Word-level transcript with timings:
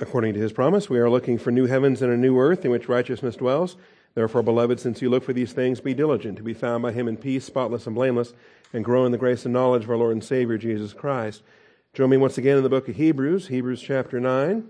According 0.00 0.32
to 0.32 0.40
his 0.40 0.54
promise, 0.54 0.88
we 0.88 0.98
are 0.98 1.10
looking 1.10 1.36
for 1.36 1.50
new 1.50 1.66
heavens 1.66 2.00
and 2.00 2.10
a 2.10 2.16
new 2.16 2.38
earth 2.38 2.64
in 2.64 2.70
which 2.70 2.88
righteousness 2.88 3.36
dwells. 3.36 3.76
Therefore, 4.14 4.42
beloved, 4.42 4.80
since 4.80 5.02
you 5.02 5.10
look 5.10 5.22
for 5.22 5.34
these 5.34 5.52
things, 5.52 5.78
be 5.78 5.92
diligent 5.92 6.38
to 6.38 6.42
be 6.42 6.54
found 6.54 6.82
by 6.82 6.92
him 6.92 7.06
in 7.06 7.18
peace, 7.18 7.44
spotless 7.44 7.86
and 7.86 7.94
blameless, 7.94 8.32
and 8.72 8.82
grow 8.82 9.04
in 9.04 9.12
the 9.12 9.18
grace 9.18 9.44
and 9.44 9.52
knowledge 9.52 9.84
of 9.84 9.90
our 9.90 9.98
Lord 9.98 10.12
and 10.12 10.24
Savior, 10.24 10.56
Jesus 10.56 10.94
Christ. 10.94 11.42
Join 11.92 12.08
me 12.08 12.16
once 12.16 12.38
again 12.38 12.56
in 12.56 12.62
the 12.62 12.70
book 12.70 12.88
of 12.88 12.96
Hebrews, 12.96 13.48
Hebrews 13.48 13.82
chapter 13.82 14.18
9. 14.18 14.66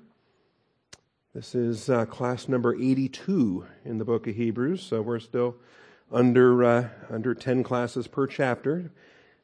This 1.33 1.55
is 1.55 1.89
uh, 1.89 2.07
class 2.07 2.49
number 2.49 2.75
82 2.75 3.65
in 3.85 3.99
the 3.99 4.05
book 4.05 4.27
of 4.27 4.35
Hebrews, 4.35 4.83
so 4.83 5.01
we're 5.01 5.21
still 5.21 5.55
under, 6.11 6.65
uh, 6.65 6.89
under 7.09 7.37
10 7.37 7.63
classes 7.63 8.09
per 8.09 8.27
chapter. 8.27 8.91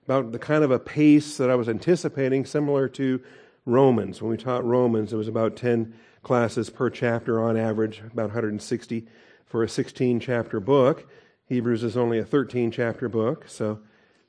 About 0.05 0.33
the 0.33 0.41
kind 0.41 0.65
of 0.65 0.73
a 0.73 0.81
pace 0.81 1.37
that 1.37 1.49
I 1.49 1.55
was 1.55 1.69
anticipating, 1.69 2.45
similar 2.45 2.89
to 2.89 3.23
Romans. 3.67 4.23
When 4.23 4.31
we 4.31 4.37
taught 4.37 4.65
Romans, 4.65 5.13
it 5.13 5.17
was 5.17 5.29
about 5.29 5.57
10 5.57 5.93
classes 6.23 6.71
per 6.71 6.89
chapter 6.89 7.43
on 7.43 7.57
average, 7.57 8.01
about 8.01 8.27
160 8.27 9.07
for 9.45 9.63
a 9.63 9.69
16 9.69 10.21
chapter 10.21 10.61
book. 10.61 11.07
Hebrews 11.49 11.83
is 11.83 11.97
only 11.97 12.19
a 12.19 12.25
13 12.25 12.71
chapter 12.71 13.09
book, 13.09 13.45
so 13.49 13.81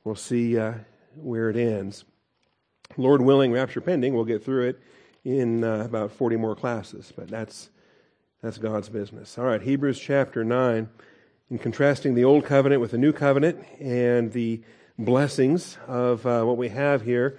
we'll 0.04 0.16
see 0.16 0.58
uh, 0.58 0.74
where 1.16 1.50
it 1.50 1.56
ends. 1.56 2.04
Lord 2.98 3.22
willing, 3.22 3.52
rapture 3.52 3.82
pending, 3.82 4.14
we'll 4.14 4.26
get 4.26 4.44
through 4.44 4.70
it 4.70 4.80
in 5.24 5.64
uh, 5.64 5.82
about 5.82 6.12
40 6.12 6.36
more 6.38 6.56
classes, 6.56 7.14
but 7.16 7.28
that's, 7.28 7.70
that's 8.42 8.58
God's 8.58 8.90
business. 8.90 9.38
All 9.38 9.46
right, 9.46 9.62
Hebrews 9.62 10.00
chapter 10.00 10.44
9. 10.44 10.90
In 11.50 11.60
contrasting 11.60 12.14
the 12.14 12.26
old 12.26 12.44
covenant 12.44 12.82
with 12.82 12.92
the 12.92 12.98
new 12.98 13.14
covenant 13.14 13.64
and 13.80 14.34
the 14.34 14.62
blessings 15.00 15.78
of 15.88 16.26
uh, 16.26 16.44
what 16.44 16.58
we 16.58 16.70
have 16.70 17.04
here, 17.04 17.38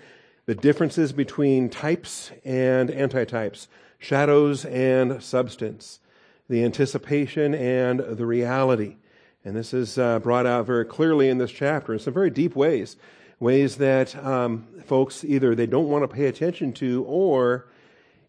the 0.49 0.55
differences 0.55 1.13
between 1.13 1.69
types 1.69 2.31
and 2.43 2.89
antitypes, 2.89 3.67
shadows 3.99 4.65
and 4.65 5.23
substance, 5.23 6.01
the 6.49 6.65
anticipation 6.65 7.55
and 7.55 8.01
the 8.01 8.25
reality. 8.25 8.97
And 9.45 9.55
this 9.55 9.75
is 9.75 9.99
uh, 9.99 10.21
brought 10.21 10.47
out 10.47 10.65
very 10.65 10.87
clearly 10.87 11.29
in 11.29 11.37
this 11.37 11.51
chapter 11.51 11.93
in 11.93 11.99
some 11.99 12.15
very 12.15 12.31
deep 12.31 12.57
ways, 12.57 12.97
ways 13.39 13.77
that 13.77 14.17
um, 14.25 14.67
folks 14.87 15.23
either 15.23 15.55
they 15.55 15.67
don't 15.67 15.89
want 15.91 16.05
to 16.05 16.09
pay 16.09 16.25
attention 16.25 16.73
to, 16.73 17.05
or 17.07 17.67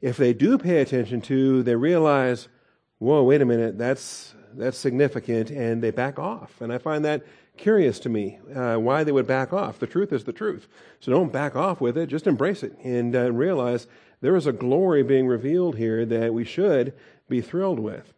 if 0.02 0.18
they 0.18 0.34
do 0.34 0.58
pay 0.58 0.82
attention 0.82 1.22
to, 1.22 1.64
they 1.64 1.76
realize, 1.76 2.50
whoa, 2.98 3.24
wait 3.24 3.42
a 3.42 3.46
minute, 3.46 3.78
that's 3.78 4.36
that's 4.56 4.78
significant, 4.78 5.52
and 5.52 5.82
they 5.82 5.92
back 5.92 6.20
off. 6.20 6.60
And 6.60 6.74
I 6.74 6.80
find 6.80 7.06
that 7.06 7.24
curious 7.60 8.00
to 8.00 8.10
me 8.10 8.40
uh, 8.56 8.78
why 8.78 9.04
they 9.04 9.12
would 9.12 9.28
back 9.28 9.54
off. 9.54 9.78
The 9.78 9.88
truth 9.88 10.12
is 10.12 10.24
the 10.24 10.34
truth. 10.34 10.68
So 11.00 11.12
don't 11.12 11.32
back 11.32 11.56
off 11.56 11.80
with 11.80 11.98
it, 11.98 12.08
just 12.08 12.26
embrace 12.26 12.64
it 12.64 12.76
and 12.84 13.16
uh, 13.16 13.32
realize 13.32 13.86
there 14.22 14.36
is 14.36 14.48
a 14.48 14.54
glory 14.54 15.04
being 15.04 15.28
revealed 15.28 15.78
here 15.78 16.06
that 16.06 16.34
we 16.34 16.44
should 16.44 16.94
be 17.28 17.42
thrilled 17.42 17.80
with. 17.80 18.14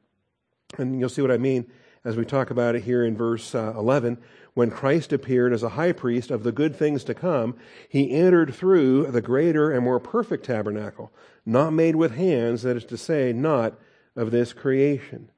And 0.78 1.00
you'll 1.00 1.10
see 1.10 1.22
what 1.22 1.32
I 1.32 1.38
mean 1.38 1.70
as 2.06 2.16
we 2.16 2.26
talk 2.26 2.50
about 2.50 2.76
it 2.76 2.84
here 2.84 3.04
in 3.04 3.18
verse 3.18 3.54
uh, 3.54 3.74
11. 3.76 4.18
When 4.54 4.70
Christ 4.70 5.14
appeared 5.14 5.54
as 5.54 5.64
a 5.64 5.70
high 5.70 5.92
priest 5.92 6.30
of 6.30 6.44
the 6.44 6.52
good 6.52 6.76
things 6.76 7.04
to 7.06 7.14
come, 7.14 7.56
he 7.88 8.12
entered 8.12 8.54
through 8.54 9.08
the 9.08 9.22
greater 9.22 9.72
and 9.72 9.84
more 9.84 10.00
perfect 10.00 10.46
tabernacle, 10.46 11.12
not 11.46 11.72
made 11.72 11.96
with 11.96 12.16
hands, 12.16 12.64
that 12.64 12.78
is 12.78 12.86
to 12.86 12.98
say, 12.98 13.34
not 13.34 13.80
of 14.16 14.32
this 14.32 14.54
creation. 14.54 15.32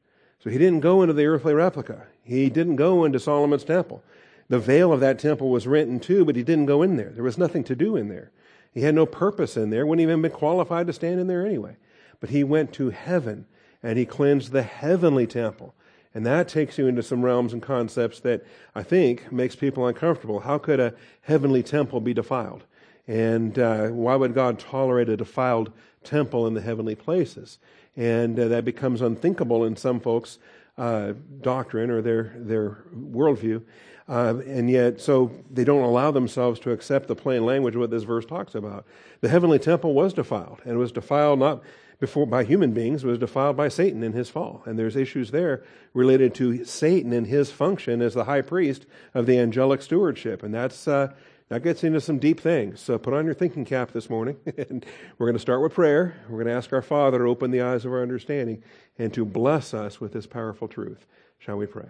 So 0.44 0.50
he 0.50 0.58
didn't 0.58 0.82
go 0.82 1.02
into 1.02 1.14
the 1.14 1.26
earthly 1.26 1.54
replica. 1.54 2.06
He 2.22 2.50
didn't 2.50 2.76
go 2.76 3.06
into 3.06 3.18
Solomon's 3.18 3.64
temple. 3.64 4.04
The 4.50 4.60
veil 4.60 4.92
of 4.92 5.00
that 5.00 5.18
temple 5.18 5.50
was 5.50 5.68
rent 5.68 5.90
in 5.90 6.02
two, 6.02 6.26
but 6.26 6.36
he 6.36 6.44
didn't 6.44 6.66
go 6.66 6.82
in 6.82 6.98
there. 6.98 7.12
There 7.12 7.24
was 7.24 7.38
nothing 7.38 7.64
to 7.64 7.78
do 7.78 7.96
in 7.96 8.10
there. 8.10 8.30
He 8.74 8.82
had 8.82 8.94
no 8.94 9.06
purpose 9.06 9.56
in 9.56 9.70
there, 9.70 9.86
wouldn't 9.86 10.04
even 10.04 10.22
been 10.22 10.32
qualified 10.32 10.88
to 10.88 10.94
stand 10.94 11.22
in 11.22 11.28
there 11.28 11.46
anyway. 11.46 11.78
But 12.20 12.32
he 12.32 12.44
went 12.44 12.74
to 12.74 12.90
heaven 12.90 13.46
and 13.82 13.98
he 13.98 14.06
cleansed 14.06 14.52
the 14.52 14.64
heavenly 14.64 15.28
temple. 15.28 15.76
And 16.14 16.26
that 16.26 16.50
takes 16.50 16.78
you 16.78 16.88
into 16.88 17.04
some 17.04 17.24
realms 17.24 17.54
and 17.54 17.62
concepts 17.62 18.20
that 18.20 18.46
I 18.76 18.84
think 18.84 19.32
makes 19.32 19.56
people 19.56 19.88
uncomfortable. 19.88 20.42
How 20.42 20.58
could 20.58 20.82
a 20.82 20.94
heavenly 21.22 21.64
temple 21.64 22.02
be 22.02 22.14
defiled? 22.14 22.66
And 23.08 23.58
uh, 23.58 23.88
why 23.88 24.18
would 24.18 24.34
God 24.34 24.59
tolerate 24.59 25.08
a 25.08 25.16
defiled 25.16 25.72
temple 26.03 26.48
in 26.48 26.53
the 26.53 26.62
heavenly 26.62 26.96
places? 26.96 27.59
And 27.96 28.40
uh, 28.40 28.48
that 28.48 28.66
becomes 28.66 29.02
unthinkable 29.02 29.66
in 29.66 29.76
some 29.76 30.00
folks' 30.00 30.40
uh, 30.78 31.14
doctrine 31.42 31.92
or 31.92 32.02
their, 32.02 32.34
their 32.38 32.84
worldview. 32.96 33.64
Uh, 34.09 34.42
and 34.46 34.70
yet, 34.70 35.00
so 35.00 35.31
they 35.50 35.64
don't 35.64 35.84
allow 35.84 36.12
themselves 36.12 36.59
to 36.59 36.72
accept 36.72 37.08
the 37.08 37.16
plain 37.16 37.46
language 37.46 37.76
of 37.76 37.82
what 37.82 37.92
this 37.92 38.03
verse 38.03 38.26
talks 38.26 38.56
about. 38.56 38.86
The 39.22 39.30
heavenly 39.30 39.59
temple 39.59 39.94
was 39.94 40.14
defiled, 40.14 40.59
and 40.66 40.78
was 40.78 40.92
defiled 40.92 41.40
not 41.40 41.64
before 42.00 42.26
by 42.26 42.44
human 42.44 42.74
beings, 42.74 43.06
was 43.06 43.18
defiled 43.18 43.56
by 43.56 43.70
Satan 43.70 44.03
in 44.03 44.12
his 44.12 44.30
fall. 44.30 44.62
And 44.66 44.78
there's 44.78 44.98
issues 44.98 45.32
there 45.32 45.64
related 45.94 46.36
to 46.36 46.66
Satan 46.66 47.14
and 47.14 47.28
his 47.28 47.50
function 47.50 48.02
as 48.02 48.14
the 48.14 48.26
high 48.26 48.42
priest 48.42 48.86
of 49.14 49.26
the 49.26 49.40
angelic 49.40 49.82
stewardship. 49.82 50.44
And 50.44 50.53
that's, 50.53 50.86
uh, 50.86 51.14
that 51.53 51.62
gets 51.62 51.84
into 51.84 52.02
some 52.02 52.18
deep 52.18 52.40
things. 52.40 52.81
So 52.81 52.97
put 52.97 53.14
on 53.14 53.25
your 53.25 53.36
thinking 53.36 53.64
cap 53.64 53.91
this 53.91 54.09
morning. 54.09 54.38
and 54.58 54.84
we're 55.19 55.28
going 55.28 55.36
to 55.36 55.40
start 55.40 55.62
with 55.62 55.75
prayer. 55.75 56.19
We're 56.28 56.38
going 56.38 56.47
to 56.47 56.53
ask 56.53 56.74
our 56.74 56.81
Father 56.81 57.19
to 57.19 57.25
open 57.25 57.52
the 57.52 57.62
eyes 57.62 57.86
of 57.86 57.91
our 57.91 58.02
understanding 58.02 58.64
and 58.97 59.14
to 59.14 59.24
bless 59.24 59.72
us 59.72 60.02
with 60.02 60.14
this 60.14 60.25
powerful 60.25 60.68
truth. 60.68 61.06
Shall 61.38 61.58
we 61.58 61.68
pray? 61.68 61.90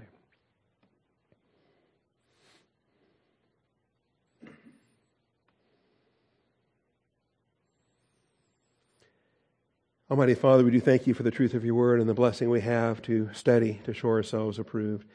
Almighty 10.12 10.36
Father, 10.36 10.66
we 10.66 10.72
do 10.72 10.82
thank 10.82 11.08
you 11.08 11.14
for 11.14 11.24
the 11.24 11.32
truth 11.32 11.54
of 11.54 11.64
your 11.64 11.76
word 11.76 12.02
and 12.02 12.10
the 12.10 12.14
blessing 12.14 12.50
we 12.50 12.60
have 12.60 13.02
to 13.04 13.30
study, 13.34 13.80
to 13.86 13.94
show 13.94 14.10
ourselves 14.10 14.60
approved. 14.60 15.08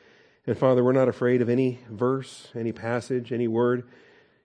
And 0.47 0.57
Father, 0.57 0.83
we're 0.83 0.93
not 0.93 1.09
afraid 1.09 1.43
of 1.43 1.51
any 1.51 1.81
verse, 1.91 2.49
any 2.55 2.73
passage, 2.73 3.31
any 3.31 3.47
word 3.47 3.85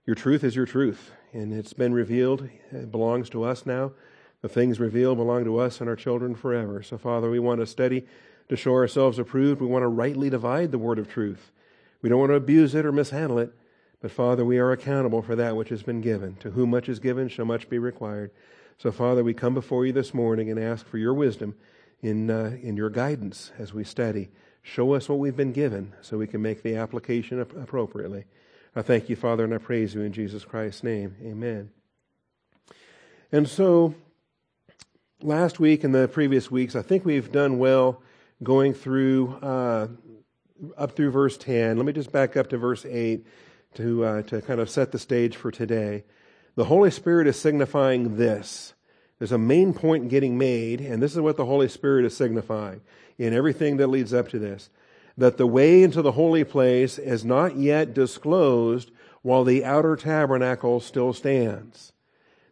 your 0.05 0.15
truth 0.15 0.43
is 0.43 0.55
your 0.55 0.65
truth, 0.65 1.11
and 1.31 1.53
it's 1.53 1.73
been 1.73 1.93
revealed. 1.93 2.49
It 2.71 2.91
belongs 2.91 3.29
to 3.31 3.43
us 3.43 3.65
now. 3.65 3.91
The 4.41 4.49
things 4.49 4.79
revealed 4.79 5.17
belong 5.17 5.45
to 5.45 5.57
us 5.59 5.79
and 5.79 5.89
our 5.89 5.95
children 5.95 6.35
forever. 6.35 6.83
So, 6.83 6.97
Father, 6.97 7.29
we 7.29 7.39
want 7.39 7.61
to 7.61 7.65
study 7.65 8.05
to 8.49 8.57
show 8.57 8.73
ourselves 8.73 9.17
approved. 9.17 9.61
We 9.61 9.67
want 9.67 9.83
to 9.83 9.87
rightly 9.87 10.29
divide 10.29 10.71
the 10.71 10.77
word 10.77 10.99
of 10.99 11.07
truth. 11.07 11.51
We 12.01 12.09
don't 12.09 12.19
want 12.19 12.31
to 12.31 12.35
abuse 12.35 12.75
it 12.75 12.85
or 12.85 12.91
mishandle 12.91 13.39
it. 13.39 13.53
But, 14.01 14.11
Father, 14.11 14.43
we 14.43 14.57
are 14.57 14.73
accountable 14.73 15.21
for 15.21 15.37
that 15.37 15.55
which 15.55 15.69
has 15.69 15.81
been 15.81 16.01
given. 16.01 16.35
To 16.41 16.51
whom 16.51 16.71
much 16.71 16.89
is 16.89 16.99
given 16.99 17.29
shall 17.29 17.45
much 17.45 17.69
be 17.69 17.79
required. 17.79 18.31
So, 18.77 18.91
Father, 18.91 19.23
we 19.23 19.33
come 19.33 19.53
before 19.53 19.85
you 19.85 19.93
this 19.93 20.13
morning 20.13 20.51
and 20.51 20.59
ask 20.59 20.85
for 20.85 20.97
your 20.97 21.13
wisdom 21.13 21.55
in, 22.01 22.29
uh, 22.29 22.57
in 22.61 22.75
your 22.75 22.89
guidance 22.89 23.53
as 23.57 23.73
we 23.73 23.85
study. 23.85 24.29
Show 24.61 24.93
us 24.93 25.07
what 25.07 25.19
we've 25.19 25.37
been 25.37 25.53
given 25.53 25.93
so 26.01 26.17
we 26.17 26.27
can 26.27 26.41
make 26.41 26.63
the 26.63 26.75
application 26.75 27.39
appropriately. 27.39 28.25
I 28.75 28.81
thank 28.81 29.07
you, 29.07 29.15
Father, 29.15 29.43
and 29.43 29.53
I 29.53 29.59
praise 29.59 29.93
you 29.93 30.01
in 30.01 30.13
Jesus 30.13 30.43
Christ's 30.45 30.83
name. 30.83 31.15
Amen. 31.23 31.69
And 33.31 33.47
so, 33.47 33.93
last 35.21 35.59
week 35.59 35.83
and 35.83 35.93
the 35.93 36.07
previous 36.07 36.49
weeks, 36.49 36.75
I 36.75 36.81
think 36.81 37.05
we've 37.05 37.31
done 37.31 37.59
well 37.59 38.01
going 38.41 38.73
through 38.73 39.35
uh, 39.43 39.89
up 40.75 40.95
through 40.95 41.11
verse 41.11 41.37
10. 41.37 41.77
Let 41.77 41.85
me 41.85 41.93
just 41.93 42.11
back 42.11 42.35
up 42.35 42.49
to 42.49 42.57
verse 42.57 42.83
8 42.83 43.23
to, 43.75 44.05
uh, 44.05 44.21
to 44.23 44.41
kind 44.41 44.59
of 44.59 44.71
set 44.71 44.91
the 44.91 44.99
stage 44.99 45.35
for 45.35 45.51
today. 45.51 46.03
The 46.55 46.65
Holy 46.65 46.89
Spirit 46.89 47.27
is 47.27 47.39
signifying 47.39 48.17
this. 48.17 48.73
There's 49.19 49.31
a 49.31 49.37
main 49.37 49.75
point 49.75 50.09
getting 50.09 50.39
made, 50.39 50.81
and 50.81 51.01
this 51.01 51.13
is 51.13 51.21
what 51.21 51.37
the 51.37 51.45
Holy 51.45 51.67
Spirit 51.67 52.05
is 52.05 52.17
signifying 52.17 52.81
in 53.19 53.33
everything 53.33 53.77
that 53.77 53.87
leads 53.87 54.15
up 54.15 54.29
to 54.29 54.39
this 54.39 54.71
that 55.17 55.37
the 55.37 55.47
way 55.47 55.83
into 55.83 56.01
the 56.01 56.13
holy 56.13 56.43
place 56.43 56.97
is 56.97 57.23
not 57.23 57.55
yet 57.57 57.93
disclosed 57.93 58.91
while 59.21 59.43
the 59.43 59.63
outer 59.63 59.95
tabernacle 59.95 60.79
still 60.79 61.13
stands. 61.13 61.93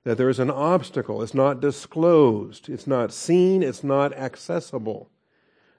That 0.04 0.18
there 0.18 0.30
is 0.30 0.40
an 0.40 0.50
obstacle. 0.50 1.22
It's 1.22 1.34
not 1.34 1.60
disclosed. 1.60 2.70
It's 2.70 2.88
not 2.88 3.14
seen. 3.14 3.62
It's 3.62 3.84
not 3.84 4.14
accessible. 4.14 5.10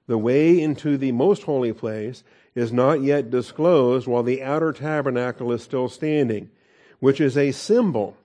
The 0.06 0.18
way 0.18 0.60
into 0.60 0.96
the 0.96 1.12
most 1.12 1.44
holy 1.44 1.72
place 1.72 2.22
is 2.54 2.72
not 2.72 3.02
yet 3.02 3.30
disclosed 3.30 4.06
while 4.06 4.22
the 4.22 4.42
outer 4.42 4.72
tabernacle 4.72 5.52
is 5.52 5.62
still 5.62 5.88
standing, 5.88 6.50
which 7.00 7.20
is 7.20 7.36
a 7.36 7.52
symbol 7.52 8.16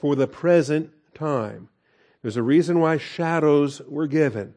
for 0.00 0.14
the 0.14 0.26
present 0.26 0.92
time. 1.14 1.68
There's 2.22 2.36
a 2.36 2.42
reason 2.42 2.80
why 2.80 2.98
shadows 2.98 3.80
were 3.88 4.06
given 4.06 4.54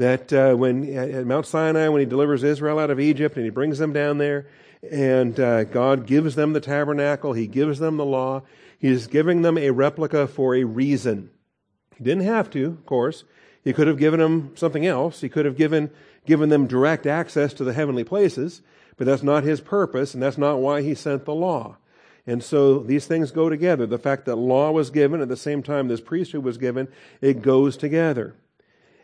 that 0.00 0.32
uh, 0.32 0.54
when 0.54 0.96
at 0.96 1.26
Mount 1.26 1.44
Sinai, 1.44 1.88
when 1.88 2.00
he 2.00 2.06
delivers 2.06 2.42
Israel 2.42 2.78
out 2.78 2.90
of 2.90 2.98
Egypt 2.98 3.36
and 3.36 3.44
he 3.44 3.50
brings 3.50 3.76
them 3.76 3.92
down 3.92 4.16
there, 4.16 4.46
and 4.90 5.38
uh, 5.38 5.64
God 5.64 6.06
gives 6.06 6.36
them 6.36 6.54
the 6.54 6.60
tabernacle, 6.60 7.34
he 7.34 7.46
gives 7.46 7.78
them 7.78 7.98
the 7.98 8.04
law, 8.04 8.40
he's 8.78 9.06
giving 9.08 9.42
them 9.42 9.58
a 9.58 9.68
replica 9.68 10.26
for 10.26 10.54
a 10.54 10.64
reason. 10.64 11.28
He 11.98 12.02
didn't 12.02 12.24
have 12.24 12.48
to, 12.52 12.68
of 12.68 12.86
course. 12.86 13.24
He 13.62 13.74
could 13.74 13.88
have 13.88 13.98
given 13.98 14.20
them 14.20 14.52
something 14.54 14.86
else. 14.86 15.20
He 15.20 15.28
could 15.28 15.44
have 15.44 15.58
given, 15.58 15.90
given 16.24 16.48
them 16.48 16.66
direct 16.66 17.06
access 17.06 17.52
to 17.52 17.64
the 17.64 17.74
heavenly 17.74 18.04
places, 18.04 18.62
but 18.96 19.06
that's 19.06 19.22
not 19.22 19.44
his 19.44 19.60
purpose, 19.60 20.14
and 20.14 20.22
that's 20.22 20.38
not 20.38 20.60
why 20.60 20.80
he 20.80 20.94
sent 20.94 21.26
the 21.26 21.34
law. 21.34 21.76
And 22.26 22.42
so 22.42 22.78
these 22.78 23.04
things 23.04 23.32
go 23.32 23.50
together. 23.50 23.84
The 23.84 23.98
fact 23.98 24.24
that 24.24 24.36
law 24.36 24.70
was 24.70 24.88
given 24.88 25.20
at 25.20 25.28
the 25.28 25.36
same 25.36 25.62
time 25.62 25.88
this 25.88 26.00
priesthood 26.00 26.42
was 26.42 26.56
given, 26.56 26.88
it 27.20 27.42
goes 27.42 27.76
together. 27.76 28.34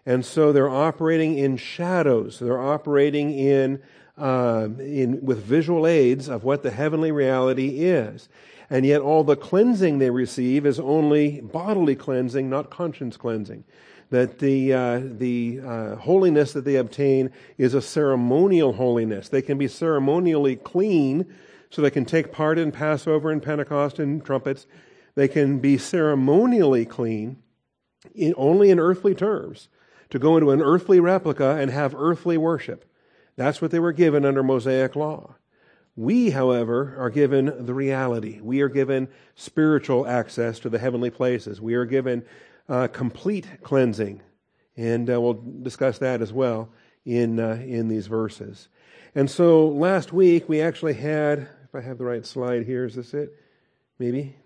And 0.06 0.24
so 0.24 0.52
they're 0.52 0.70
operating 0.70 1.36
in 1.36 1.56
shadows. 1.56 2.38
They're 2.38 2.62
operating 2.62 3.36
in, 3.36 3.82
uh, 4.16 4.68
in, 4.78 5.24
with 5.24 5.42
visual 5.42 5.84
aids 5.84 6.28
of 6.28 6.44
what 6.44 6.62
the 6.62 6.70
heavenly 6.70 7.10
reality 7.10 7.84
is. 7.84 8.28
And 8.70 8.86
yet 8.86 9.00
all 9.00 9.24
the 9.24 9.36
cleansing 9.36 9.98
they 9.98 10.10
receive 10.10 10.64
is 10.64 10.78
only 10.78 11.40
bodily 11.40 11.96
cleansing, 11.96 12.48
not 12.48 12.70
conscience 12.70 13.16
cleansing. 13.16 13.64
That 14.10 14.38
the, 14.38 14.72
uh, 14.72 15.00
the 15.02 15.60
uh, 15.64 15.96
holiness 15.96 16.52
that 16.52 16.64
they 16.64 16.76
obtain 16.76 17.32
is 17.58 17.74
a 17.74 17.82
ceremonial 17.82 18.74
holiness. 18.74 19.28
They 19.28 19.42
can 19.42 19.58
be 19.58 19.66
ceremonially 19.66 20.54
clean 20.54 21.26
so 21.70 21.82
they 21.82 21.90
can 21.90 22.04
take 22.04 22.30
part 22.30 22.58
in 22.58 22.70
Passover 22.70 23.32
and 23.32 23.42
Pentecost 23.42 23.98
and 23.98 24.24
trumpets. 24.24 24.68
They 25.16 25.26
can 25.26 25.58
be 25.58 25.76
ceremonially 25.76 26.86
clean 26.86 27.42
in, 28.14 28.34
only 28.36 28.70
in 28.70 28.78
earthly 28.78 29.14
terms 29.14 29.68
to 30.10 30.18
go 30.18 30.36
into 30.36 30.50
an 30.50 30.62
earthly 30.62 31.00
replica 31.00 31.56
and 31.56 31.70
have 31.70 31.94
earthly 31.94 32.36
worship. 32.36 32.84
That's 33.36 33.60
what 33.60 33.70
they 33.70 33.80
were 33.80 33.92
given 33.92 34.24
under 34.24 34.42
Mosaic 34.42 34.96
law. 34.96 35.34
We, 35.94 36.30
however, 36.30 36.94
are 36.98 37.10
given 37.10 37.66
the 37.66 37.74
reality. 37.74 38.40
We 38.40 38.60
are 38.60 38.68
given 38.68 39.08
spiritual 39.34 40.06
access 40.06 40.58
to 40.60 40.68
the 40.68 40.78
heavenly 40.78 41.10
places. 41.10 41.60
We 41.60 41.74
are 41.74 41.86
given 41.86 42.24
uh, 42.68 42.88
complete 42.88 43.46
cleansing. 43.62 44.20
And 44.76 45.10
uh, 45.10 45.20
we'll 45.20 45.42
discuss 45.62 45.98
that 45.98 46.20
as 46.20 46.32
well 46.32 46.68
in, 47.06 47.40
uh, 47.40 47.62
in 47.66 47.88
these 47.88 48.08
verses. 48.08 48.68
And 49.14 49.30
so 49.30 49.68
last 49.68 50.12
week 50.12 50.48
we 50.48 50.60
actually 50.60 50.94
had, 50.94 51.48
if 51.64 51.74
I 51.74 51.80
have 51.80 51.96
the 51.96 52.04
right 52.04 52.26
slide 52.26 52.66
here, 52.66 52.84
is 52.84 52.94
this 52.94 53.14
it? 53.14 53.32
Maybe? 53.98 54.36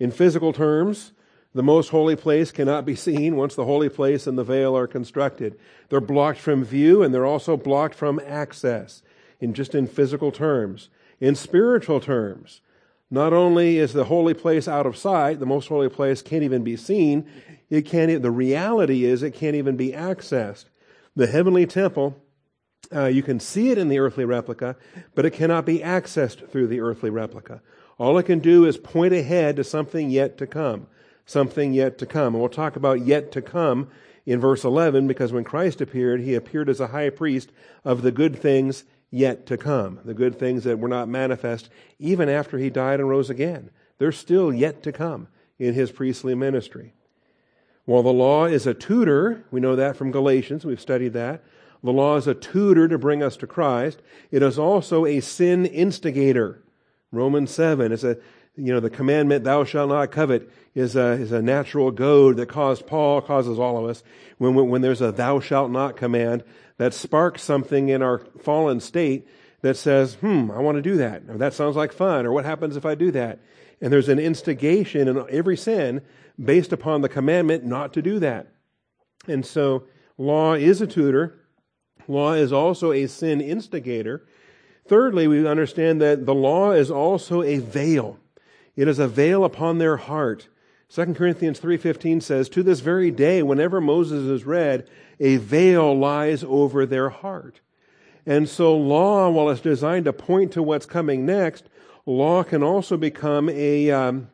In 0.00 0.10
physical 0.10 0.52
terms, 0.52 1.12
the 1.52 1.62
most 1.62 1.88
holy 1.88 2.14
place 2.14 2.52
cannot 2.52 2.86
be 2.86 2.94
seen 2.94 3.34
once 3.34 3.54
the 3.54 3.64
holy 3.64 3.88
place 3.88 4.26
and 4.26 4.38
the 4.38 4.44
veil 4.44 4.76
are 4.76 4.86
constructed. 4.86 5.58
They're 5.88 6.00
blocked 6.00 6.38
from 6.38 6.64
view 6.64 7.02
and 7.02 7.12
they're 7.12 7.26
also 7.26 7.56
blocked 7.56 7.96
from 7.96 8.20
access 8.24 9.02
in 9.40 9.52
just 9.52 9.74
in 9.74 9.88
physical 9.88 10.30
terms. 10.30 10.90
In 11.18 11.34
spiritual 11.34 12.00
terms, 12.00 12.60
not 13.10 13.32
only 13.32 13.78
is 13.78 13.92
the 13.92 14.04
holy 14.04 14.34
place 14.34 14.68
out 14.68 14.86
of 14.86 14.96
sight, 14.96 15.40
the 15.40 15.46
most 15.46 15.66
holy 15.66 15.88
place 15.88 16.22
can't 16.22 16.44
even 16.44 16.62
be 16.62 16.76
seen, 16.76 17.28
it 17.68 17.82
can't, 17.82 18.22
the 18.22 18.30
reality 18.30 19.04
is 19.04 19.22
it 19.22 19.34
can't 19.34 19.56
even 19.56 19.76
be 19.76 19.90
accessed. 19.90 20.66
The 21.16 21.26
heavenly 21.26 21.66
temple, 21.66 22.16
uh, 22.94 23.06
you 23.06 23.24
can 23.24 23.40
see 23.40 23.70
it 23.70 23.78
in 23.78 23.88
the 23.88 23.98
earthly 23.98 24.24
replica, 24.24 24.76
but 25.16 25.26
it 25.26 25.32
cannot 25.32 25.66
be 25.66 25.80
accessed 25.80 26.48
through 26.50 26.68
the 26.68 26.80
earthly 26.80 27.10
replica. 27.10 27.60
All 27.98 28.16
it 28.18 28.24
can 28.24 28.38
do 28.38 28.64
is 28.64 28.76
point 28.76 29.12
ahead 29.12 29.56
to 29.56 29.64
something 29.64 30.10
yet 30.10 30.38
to 30.38 30.46
come 30.46 30.86
something 31.30 31.72
yet 31.72 31.96
to 31.98 32.06
come. 32.06 32.34
And 32.34 32.40
we'll 32.40 32.48
talk 32.48 32.76
about 32.76 33.06
yet 33.06 33.30
to 33.32 33.42
come 33.42 33.88
in 34.26 34.40
verse 34.40 34.64
11 34.64 35.06
because 35.06 35.32
when 35.32 35.44
Christ 35.44 35.80
appeared, 35.80 36.20
he 36.20 36.34
appeared 36.34 36.68
as 36.68 36.80
a 36.80 36.88
high 36.88 37.10
priest 37.10 37.50
of 37.84 38.02
the 38.02 38.10
good 38.10 38.36
things 38.36 38.84
yet 39.10 39.46
to 39.46 39.56
come, 39.56 40.00
the 40.04 40.14
good 40.14 40.38
things 40.38 40.64
that 40.64 40.78
were 40.78 40.88
not 40.88 41.08
manifest 41.08 41.70
even 41.98 42.28
after 42.28 42.58
he 42.58 42.70
died 42.70 43.00
and 43.00 43.08
rose 43.08 43.30
again. 43.30 43.70
They're 43.98 44.12
still 44.12 44.52
yet 44.52 44.82
to 44.84 44.92
come 44.92 45.28
in 45.58 45.74
his 45.74 45.92
priestly 45.92 46.34
ministry. 46.34 46.94
While 47.84 48.02
the 48.02 48.12
law 48.12 48.46
is 48.46 48.66
a 48.66 48.74
tutor, 48.74 49.44
we 49.50 49.60
know 49.60 49.76
that 49.76 49.96
from 49.96 50.12
Galatians, 50.12 50.64
we've 50.64 50.80
studied 50.80 51.12
that. 51.14 51.42
The 51.82 51.92
law 51.92 52.16
is 52.16 52.26
a 52.26 52.34
tutor 52.34 52.88
to 52.88 52.98
bring 52.98 53.22
us 53.22 53.36
to 53.38 53.46
Christ. 53.46 54.02
It 54.30 54.42
is 54.42 54.58
also 54.58 55.06
a 55.06 55.20
sin 55.20 55.64
instigator. 55.66 56.62
Romans 57.10 57.50
7 57.50 57.90
is 57.90 58.04
a 58.04 58.18
you 58.56 58.72
know, 58.72 58.80
the 58.80 58.90
commandment, 58.90 59.44
thou 59.44 59.64
shalt 59.64 59.88
not 59.88 60.10
covet, 60.10 60.50
is 60.74 60.96
a, 60.96 61.12
is 61.12 61.32
a 61.32 61.42
natural 61.42 61.90
goad 61.90 62.36
that 62.36 62.48
caused 62.48 62.86
Paul, 62.86 63.20
causes 63.20 63.58
all 63.58 63.78
of 63.78 63.88
us. 63.88 64.02
When, 64.38 64.54
when, 64.54 64.68
when 64.68 64.82
there's 64.82 65.00
a 65.00 65.12
thou 65.12 65.40
shalt 65.40 65.70
not 65.70 65.96
command, 65.96 66.44
that 66.76 66.94
sparks 66.94 67.42
something 67.42 67.88
in 67.88 68.02
our 68.02 68.18
fallen 68.40 68.80
state 68.80 69.28
that 69.62 69.76
says, 69.76 70.14
hmm, 70.14 70.50
I 70.50 70.58
want 70.60 70.76
to 70.76 70.82
do 70.82 70.96
that. 70.96 71.22
Or 71.28 71.38
that 71.38 71.54
sounds 71.54 71.76
like 71.76 71.92
fun. 71.92 72.26
Or 72.26 72.32
what 72.32 72.44
happens 72.44 72.76
if 72.76 72.86
I 72.86 72.94
do 72.94 73.10
that? 73.12 73.40
And 73.80 73.92
there's 73.92 74.08
an 74.08 74.18
instigation 74.18 75.08
in 75.08 75.24
every 75.30 75.56
sin 75.56 76.02
based 76.42 76.72
upon 76.72 77.02
the 77.02 77.08
commandment 77.08 77.64
not 77.64 77.92
to 77.94 78.02
do 78.02 78.18
that. 78.20 78.48
And 79.28 79.44
so 79.44 79.84
law 80.16 80.54
is 80.54 80.80
a 80.80 80.86
tutor. 80.86 81.38
Law 82.08 82.32
is 82.32 82.52
also 82.52 82.92
a 82.92 83.06
sin 83.06 83.40
instigator. 83.40 84.26
Thirdly, 84.88 85.28
we 85.28 85.46
understand 85.46 86.00
that 86.00 86.26
the 86.26 86.34
law 86.34 86.72
is 86.72 86.90
also 86.90 87.42
a 87.42 87.58
veil. 87.58 88.18
It 88.80 88.88
is 88.88 88.98
a 88.98 89.06
veil 89.06 89.44
upon 89.44 89.76
their 89.76 89.98
heart. 89.98 90.48
2 90.88 91.14
Corinthians 91.14 91.60
3:15 91.60 92.22
says, 92.22 92.48
"To 92.48 92.62
this 92.62 92.80
very 92.80 93.10
day 93.10 93.42
whenever 93.42 93.78
Moses 93.78 94.24
is 94.24 94.46
read, 94.46 94.86
a 95.20 95.36
veil 95.36 95.94
lies 95.94 96.42
over 96.42 96.86
their 96.86 97.10
heart." 97.10 97.60
And 98.24 98.48
so 98.48 98.74
law, 98.74 99.28
while 99.28 99.50
it's 99.50 99.60
designed 99.60 100.06
to 100.06 100.14
point 100.14 100.52
to 100.52 100.62
what's 100.62 100.86
coming 100.86 101.26
next, 101.26 101.68
law 102.06 102.42
can 102.42 102.62
also 102.62 102.96
become 102.96 103.50
a 103.50 103.90
um, 103.90 104.28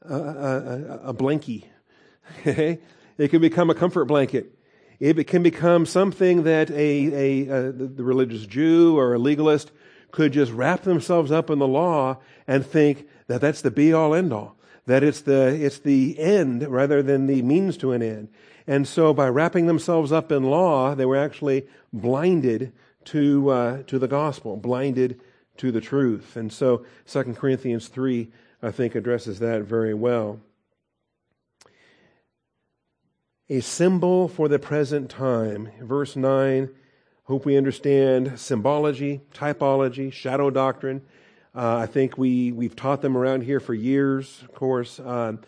a, 0.00 0.14
a, 0.14 1.00
a 1.08 1.12
blankie. 1.12 1.64
it 2.46 3.28
can 3.28 3.42
become 3.42 3.68
a 3.68 3.74
comfort 3.74 4.06
blanket. 4.06 4.58
It 4.98 5.26
can 5.26 5.42
become 5.42 5.84
something 5.84 6.44
that 6.44 6.70
a, 6.70 7.44
a, 7.44 7.72
the 7.72 8.02
religious 8.02 8.46
Jew 8.46 8.98
or 8.98 9.12
a 9.12 9.18
legalist 9.18 9.72
could 10.10 10.32
just 10.32 10.52
wrap 10.52 10.82
themselves 10.84 11.30
up 11.30 11.50
in 11.50 11.58
the 11.58 11.68
law 11.68 12.16
and 12.46 12.64
think 12.64 13.06
that 13.30 13.40
that's 13.40 13.62
the 13.62 13.70
be 13.70 13.92
all 13.92 14.12
end 14.12 14.32
all, 14.32 14.56
that 14.86 15.04
it's 15.04 15.20
the, 15.20 15.54
it's 15.54 15.78
the 15.78 16.18
end 16.18 16.66
rather 16.66 17.00
than 17.00 17.28
the 17.28 17.42
means 17.42 17.76
to 17.76 17.92
an 17.92 18.02
end. 18.02 18.28
And 18.66 18.88
so 18.88 19.14
by 19.14 19.28
wrapping 19.28 19.66
themselves 19.66 20.10
up 20.10 20.32
in 20.32 20.42
law, 20.42 20.96
they 20.96 21.06
were 21.06 21.16
actually 21.16 21.68
blinded 21.92 22.72
to, 23.04 23.48
uh, 23.48 23.82
to 23.84 24.00
the 24.00 24.08
gospel, 24.08 24.56
blinded 24.56 25.20
to 25.58 25.70
the 25.70 25.80
truth. 25.80 26.34
And 26.34 26.52
so 26.52 26.84
2 27.06 27.34
Corinthians 27.34 27.86
3, 27.86 28.32
I 28.64 28.72
think, 28.72 28.96
addresses 28.96 29.38
that 29.38 29.62
very 29.62 29.94
well. 29.94 30.40
A 33.48 33.60
symbol 33.60 34.26
for 34.26 34.48
the 34.48 34.58
present 34.58 35.08
time. 35.08 35.70
Verse 35.80 36.16
9 36.16 36.68
Hope 37.24 37.44
we 37.44 37.56
understand 37.56 38.40
symbology, 38.40 39.20
typology, 39.32 40.12
shadow 40.12 40.50
doctrine. 40.50 41.02
Uh, 41.54 41.78
I 41.78 41.86
think 41.86 42.16
we, 42.16 42.52
we've 42.52 42.76
taught 42.76 43.02
them 43.02 43.16
around 43.16 43.42
here 43.42 43.60
for 43.60 43.74
years, 43.74 44.40
of 44.42 44.54
course. 44.54 45.00
Um, 45.00 45.40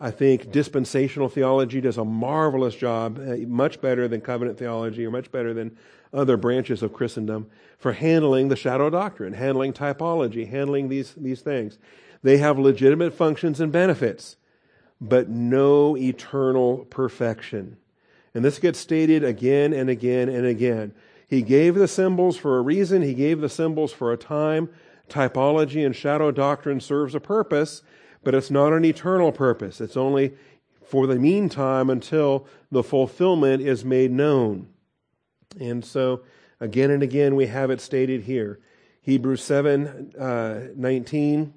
I 0.00 0.10
think 0.10 0.50
dispensational 0.50 1.28
theology 1.28 1.82
does 1.82 1.98
a 1.98 2.04
marvelous 2.04 2.74
job, 2.74 3.18
uh, 3.18 3.36
much 3.46 3.80
better 3.82 4.08
than 4.08 4.22
covenant 4.22 4.58
theology 4.58 5.04
or 5.04 5.10
much 5.10 5.30
better 5.30 5.52
than 5.52 5.76
other 6.12 6.38
branches 6.38 6.82
of 6.82 6.94
Christendom 6.94 7.50
for 7.78 7.92
handling 7.92 8.48
the 8.48 8.56
shadow 8.56 8.88
doctrine, 8.88 9.34
handling 9.34 9.74
typology, 9.74 10.48
handling 10.48 10.88
these, 10.88 11.14
these 11.14 11.42
things. 11.42 11.78
They 12.22 12.38
have 12.38 12.58
legitimate 12.58 13.12
functions 13.12 13.60
and 13.60 13.70
benefits, 13.70 14.36
but 15.00 15.28
no 15.28 15.96
eternal 15.96 16.86
perfection. 16.86 17.76
And 18.34 18.44
this 18.44 18.58
gets 18.58 18.78
stated 18.78 19.22
again 19.22 19.72
and 19.74 19.90
again 19.90 20.28
and 20.30 20.46
again. 20.46 20.94
He 21.28 21.42
gave 21.42 21.74
the 21.74 21.88
symbols 21.88 22.36
for 22.36 22.58
a 22.58 22.62
reason, 22.62 23.02
He 23.02 23.14
gave 23.14 23.40
the 23.40 23.48
symbols 23.48 23.92
for 23.92 24.12
a 24.12 24.16
time. 24.16 24.70
Typology 25.10 25.84
and 25.84 25.94
shadow 25.94 26.30
doctrine 26.30 26.80
serves 26.80 27.14
a 27.14 27.20
purpose, 27.20 27.82
but 28.22 28.34
it's 28.34 28.50
not 28.50 28.72
an 28.72 28.84
eternal 28.84 29.32
purpose. 29.32 29.80
It's 29.80 29.96
only 29.96 30.32
for 30.84 31.06
the 31.06 31.16
meantime 31.16 31.90
until 31.90 32.46
the 32.70 32.82
fulfillment 32.82 33.62
is 33.62 33.84
made 33.84 34.10
known. 34.10 34.68
And 35.58 35.84
so, 35.84 36.22
again 36.60 36.90
and 36.90 37.02
again, 37.02 37.36
we 37.36 37.46
have 37.46 37.70
it 37.70 37.80
stated 37.80 38.22
here. 38.22 38.60
Hebrews 39.02 39.42
7 39.42 40.14
uh, 40.18 40.68
19. 40.76 41.54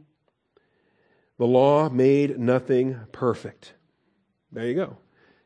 The 1.37 1.47
law 1.47 1.89
made 1.89 2.39
nothing 2.39 2.99
perfect. 3.11 3.73
There 4.51 4.65
you 4.65 4.75
go. 4.75 4.97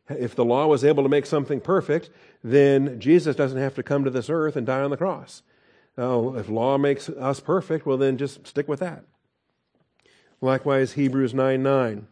If 0.09 0.35
the 0.35 0.45
law 0.45 0.67
was 0.67 0.85
able 0.85 1.03
to 1.03 1.09
make 1.09 1.25
something 1.25 1.59
perfect, 1.59 2.09
then 2.43 2.99
Jesus 2.99 3.35
doesn't 3.35 3.57
have 3.57 3.75
to 3.75 3.83
come 3.83 4.03
to 4.03 4.09
this 4.09 4.29
earth 4.29 4.55
and 4.55 4.65
die 4.65 4.81
on 4.81 4.91
the 4.91 4.97
cross. 4.97 5.41
Now, 5.97 6.35
if 6.35 6.47
law 6.47 6.77
makes 6.77 7.09
us 7.09 7.39
perfect, 7.39 7.85
well, 7.85 7.97
then 7.97 8.17
just 8.17 8.45
stick 8.45 8.67
with 8.67 8.79
that. 8.81 9.03
Likewise, 10.39 10.93
Hebrews 10.93 11.33
9 11.33 11.63
9. 11.63 12.07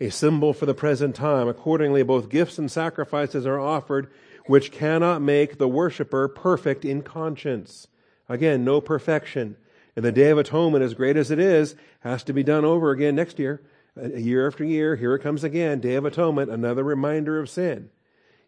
A 0.00 0.10
symbol 0.10 0.52
for 0.52 0.64
the 0.64 0.74
present 0.74 1.16
time. 1.16 1.48
Accordingly, 1.48 2.04
both 2.04 2.28
gifts 2.28 2.56
and 2.56 2.70
sacrifices 2.70 3.44
are 3.46 3.58
offered, 3.58 4.08
which 4.46 4.70
cannot 4.70 5.20
make 5.20 5.58
the 5.58 5.66
worshiper 5.66 6.28
perfect 6.28 6.84
in 6.84 7.02
conscience. 7.02 7.88
Again, 8.28 8.64
no 8.64 8.80
perfection. 8.80 9.56
And 9.96 10.04
the 10.04 10.12
Day 10.12 10.30
of 10.30 10.38
Atonement, 10.38 10.84
as 10.84 10.94
great 10.94 11.16
as 11.16 11.32
it 11.32 11.40
is, 11.40 11.74
has 12.00 12.22
to 12.24 12.32
be 12.32 12.44
done 12.44 12.64
over 12.64 12.92
again 12.92 13.16
next 13.16 13.40
year. 13.40 13.60
Year 14.00 14.46
after 14.46 14.62
year, 14.64 14.94
here 14.94 15.16
it 15.16 15.22
comes 15.22 15.42
again. 15.42 15.80
Day 15.80 15.96
of 15.96 16.04
Atonement, 16.04 16.52
another 16.52 16.84
reminder 16.84 17.40
of 17.40 17.50
sin. 17.50 17.90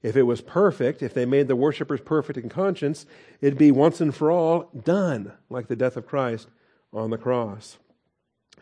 If 0.02 0.16
it 0.16 0.23
was 0.23 0.40
perfect, 0.40 1.02
if 1.02 1.12
they 1.12 1.26
made 1.26 1.47
the 1.47 1.57
worshippers 1.57 2.00
perfect 2.00 2.38
in 2.38 2.49
conscience, 2.49 3.04
it'd 3.40 3.59
be 3.59 3.71
once 3.71 4.00
and 4.00 4.14
for 4.14 4.30
all 4.30 4.71
done, 4.85 5.33
like 5.50 5.69
the 5.69 5.76
death 5.76 5.97
of 5.97 6.07
Christ 6.07 6.49
on 6.92 7.11
the 7.11 7.19
cross. 7.19 7.78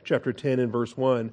Chapter 0.02 0.32
10 0.32 0.58
and 0.58 0.72
verse 0.72 0.96
1 0.96 1.30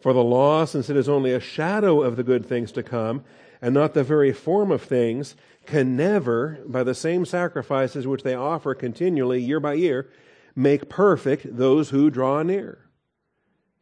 For 0.00 0.12
the 0.12 0.24
law, 0.24 0.64
since 0.64 0.88
it 0.88 0.96
is 0.96 1.08
only 1.08 1.32
a 1.32 1.40
shadow 1.40 2.02
of 2.02 2.16
the 2.16 2.22
good 2.22 2.46
things 2.46 2.72
to 2.72 2.82
come, 2.82 3.22
and 3.60 3.74
not 3.74 3.92
the 3.94 4.04
very 4.04 4.32
form 4.32 4.70
of 4.70 4.82
things, 4.82 5.36
can 5.66 5.96
never, 5.96 6.58
by 6.66 6.82
the 6.82 6.94
same 6.94 7.24
sacrifices 7.24 8.06
which 8.06 8.22
they 8.22 8.34
offer 8.34 8.74
continually 8.74 9.40
year 9.42 9.60
by 9.60 9.74
year, 9.74 10.10
make 10.56 10.88
perfect 10.88 11.56
those 11.56 11.90
who 11.90 12.10
draw 12.10 12.42
near. 12.42 12.86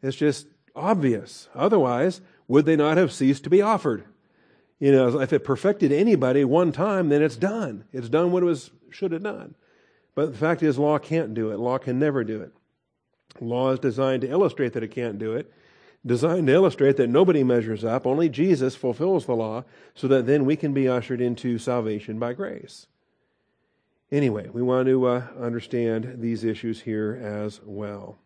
It's 0.02 0.16
just 0.16 0.47
obvious. 0.75 1.49
Otherwise, 1.54 2.21
would 2.49 2.64
they 2.64 2.76
not 2.76 2.97
have 2.97 3.12
ceased 3.12 3.45
to 3.45 3.50
be 3.50 3.62
offered? 3.62 4.04
You 4.83 4.91
know, 4.91 5.21
if 5.21 5.33
it 5.33 5.45
perfected 5.45 5.93
anybody 5.93 6.45
one 6.45 6.73
time, 6.73 7.09
then 7.09 7.23
it's 7.23 7.37
done. 7.37 7.85
It's 7.93 8.09
done 8.09 8.33
what 8.33 8.43
it 8.43 8.47
was 8.47 8.73
should 8.91 9.12
have 9.12 9.23
done. 9.23 9.55
But 10.17 10.33
the 10.33 10.39
fact 10.39 10.61
is, 10.61 10.77
law 10.77 10.99
can't 10.99 11.35
do 11.35 11.53
it. 11.53 11.61
Law 11.61 11.79
can 11.79 12.01
never 12.01 12.25
do 12.25 12.43
it. 12.43 12.53
Law 13.41 13.71
is 13.71 13.79
designed 13.79 14.23
to 14.23 14.29
illustrate 14.29 14.73
that 14.73 14.83
it 14.83 14.89
can't 14.89 15.21
do 15.21 15.35
it, 15.35 15.53
designed 16.05 16.49
to 16.49 16.53
illustrate 16.53 16.97
that 16.97 17.07
nobody 17.07 17.45
measures 17.45 17.85
up. 17.85 18.09
Only 18.09 18.29
Jesus 18.29 18.75
fulfills 18.75 19.25
the 19.25 19.37
law, 19.37 19.62
so 19.95 20.09
that 20.09 20.27
then 20.27 20.45
we 20.45 20.57
can 20.57 20.75
be 20.75 20.89
ushered 20.89 21.21
into 21.21 21.59
salvation 21.59 22.19
by 22.19 22.33
grace. 22.33 22.89
Anyway, 24.11 24.49
we 24.53 24.62
want 24.62 24.89
to 24.89 25.07
uh, 25.07 25.27
understand 25.41 26.17
these 26.19 26.43
issues 26.43 26.81
here 26.81 27.21
as 27.23 27.61
well. 27.65 28.19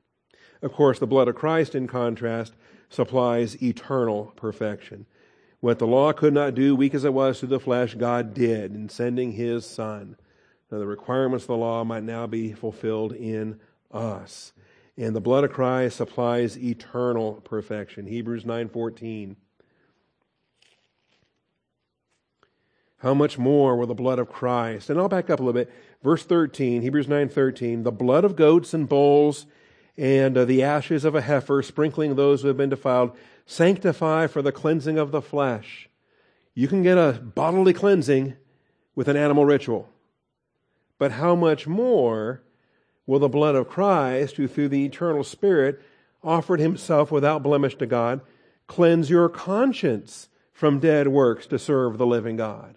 Of 0.63 0.73
course, 0.73 0.99
the 0.99 1.07
blood 1.07 1.29
of 1.29 1.35
Christ, 1.35 1.75
in 1.75 1.87
contrast, 1.87 2.55
supplies 2.89 3.63
eternal 3.63 4.33
perfection. 4.37 5.05
What 5.61 5.79
the 5.79 5.87
law 5.87 6.13
could 6.13 6.35
not 6.35 6.55
do, 6.55 6.77
weak 6.77 6.95
as 6.95 7.05
it 7.05 7.15
was 7.15 7.41
through 7.41 7.49
the 7.49 7.61
flesh, 7.61 7.95
God 7.95 8.35
did 8.35 8.75
in 8.75 8.89
sending 8.89 9.33
his 9.33 9.65
Son. 9.65 10.17
Now, 10.71 10.79
the 10.79 10.87
requirements 10.87 11.45
of 11.45 11.49
the 11.49 11.57
law 11.57 11.85
might 11.85 12.03
now 12.03 12.27
be 12.27 12.53
fulfilled 12.53 13.13
in 13.13 13.61
us. 13.91 14.53
And 14.97 15.15
the 15.15 15.21
blood 15.21 15.45
of 15.45 15.53
Christ 15.53 15.97
supplies 15.97 16.59
eternal 16.59 17.35
perfection. 17.35 18.07
Hebrews 18.07 18.45
9:14. 18.45 19.37
How 22.99 23.15
much 23.15 23.39
more 23.39 23.77
will 23.77 23.87
the 23.87 23.95
blood 23.95 24.19
of 24.19 24.29
Christ? 24.29 24.89
And 24.89 24.99
I'll 24.99 25.09
back 25.09 25.29
up 25.31 25.39
a 25.39 25.43
little 25.43 25.53
bit. 25.53 25.71
Verse 26.03 26.25
13, 26.25 26.83
Hebrews 26.83 27.07
9:13, 27.07 27.85
the 27.85 27.93
blood 27.93 28.25
of 28.25 28.37
goats 28.37 28.73
and 28.73 28.89
bulls 28.89 29.47
and 29.99 30.37
uh, 30.37 30.45
the 30.45 30.63
ashes 30.63 31.05
of 31.05 31.15
a 31.15 31.23
heifer, 31.23 31.63
sprinkling 31.63 32.15
those 32.15 32.43
who 32.43 32.49
have 32.49 32.57
been 32.57 32.71
defiled, 32.71 33.17
sanctify 33.47 34.27
for 34.27 34.43
the 34.43 34.53
cleansing 34.53 34.99
of 34.99 35.13
the 35.13 35.23
flesh. 35.23 35.89
You 36.55 36.69
can 36.69 36.83
get 36.83 36.99
a 36.99 37.21
bodily 37.21 37.73
cleansing 37.73 38.35
with 38.95 39.09
an 39.09 39.17
animal 39.17 39.45
ritual. 39.45 39.89
But 40.99 41.13
how 41.13 41.35
much 41.35 41.67
more 41.67 42.43
will 43.07 43.21
the 43.21 43.29
blood 43.29 43.55
of 43.55 43.69
Christ, 43.69 44.37
who 44.37 44.49
through 44.49 44.71
the 44.71 44.85
eternal 44.85 45.23
Spirit 45.23 45.81
offered 46.23 46.59
himself 46.59 47.13
without 47.13 47.43
blemish 47.43 47.77
to 47.77 47.87
God, 47.87 48.21
cleanse 48.67 49.11
your 49.11 49.29
conscience 49.29 50.29
from 50.53 50.81
dead 50.81 51.09
works 51.09 51.47
to 51.47 51.59
serve 51.59 51.99
the 51.99 52.07
living 52.07 52.37
God? 52.37 52.77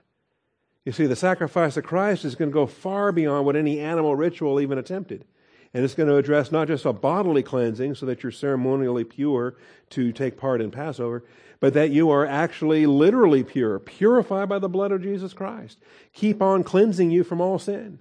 You 0.85 0.91
see, 0.91 1.07
the 1.07 1.15
sacrifice 1.15 1.77
of 1.77 1.83
Christ 1.83 2.25
is 2.25 2.35
going 2.35 2.51
to 2.51 2.53
go 2.53 2.67
far 2.67 3.11
beyond 3.11 3.45
what 3.45 3.55
any 3.55 3.79
animal 3.79 4.15
ritual 4.15 4.59
even 4.59 4.77
attempted. 4.77 5.25
And 5.73 5.85
it's 5.85 5.93
going 5.93 6.09
to 6.09 6.17
address 6.17 6.51
not 6.51 6.67
just 6.67 6.85
a 6.85 6.93
bodily 6.93 7.43
cleansing 7.43 7.95
so 7.95 8.05
that 8.07 8.23
you're 8.23 8.31
ceremonially 8.31 9.03
pure 9.03 9.55
to 9.91 10.11
take 10.11 10.37
part 10.37 10.61
in 10.61 10.71
Passover, 10.71 11.23
but 11.59 11.73
that 11.73 11.91
you 11.91 12.09
are 12.09 12.25
actually 12.25 12.85
literally 12.85 13.43
pure, 13.43 13.79
purified 13.79 14.49
by 14.49 14.59
the 14.59 14.69
blood 14.69 14.91
of 14.91 15.03
Jesus 15.03 15.33
Christ. 15.33 15.77
Keep 16.13 16.41
on 16.41 16.63
cleansing 16.63 17.11
you 17.11 17.23
from 17.23 17.41
all 17.41 17.59
sin, 17.59 17.99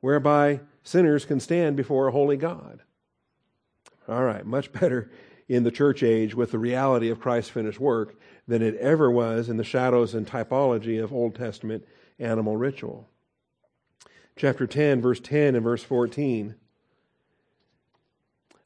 whereby 0.00 0.60
sinners 0.82 1.24
can 1.24 1.40
stand 1.40 1.76
before 1.76 2.08
a 2.08 2.12
holy 2.12 2.36
God. 2.36 2.80
All 4.08 4.24
right, 4.24 4.46
much 4.46 4.72
better 4.72 5.10
in 5.48 5.64
the 5.64 5.70
church 5.70 6.02
age 6.02 6.34
with 6.34 6.50
the 6.50 6.58
reality 6.58 7.10
of 7.10 7.20
Christ's 7.20 7.50
finished 7.50 7.80
work 7.80 8.18
than 8.48 8.62
it 8.62 8.76
ever 8.76 9.10
was 9.10 9.48
in 9.48 9.56
the 9.58 9.64
shadows 9.64 10.14
and 10.14 10.26
typology 10.26 11.02
of 11.02 11.12
Old 11.12 11.34
Testament 11.34 11.84
animal 12.18 12.56
ritual. 12.56 13.08
Chapter 14.34 14.66
10, 14.66 15.00
verse 15.00 15.20
10 15.20 15.54
and 15.54 15.62
verse 15.62 15.82
14. 15.82 16.54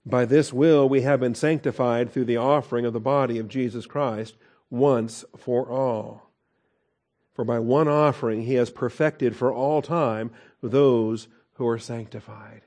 By 0.07 0.25
this 0.25 0.53
will 0.53 0.89
we 0.89 1.03
have 1.03 1.19
been 1.19 1.35
sanctified 1.35 2.13
through 2.13 2.27
the 2.27 2.37
offering 2.37 2.87
of 2.87 2.93
the 2.93 3.01
body 3.01 3.39
of 3.39 3.49
Jesus 3.49 3.87
Christ 3.87 4.37
once 4.71 5.25
for 5.37 5.69
all. 5.69 6.31
For 7.35 7.45
by 7.45 7.59
one 7.59 7.89
offering 7.89 8.43
he 8.43 8.55
has 8.55 8.71
perfected 8.71 9.35
for 9.35 9.53
all 9.53 9.83
time 9.83 10.31
those 10.63 11.27
who 11.55 11.67
are 11.67 11.79
sanctified. 11.79 12.63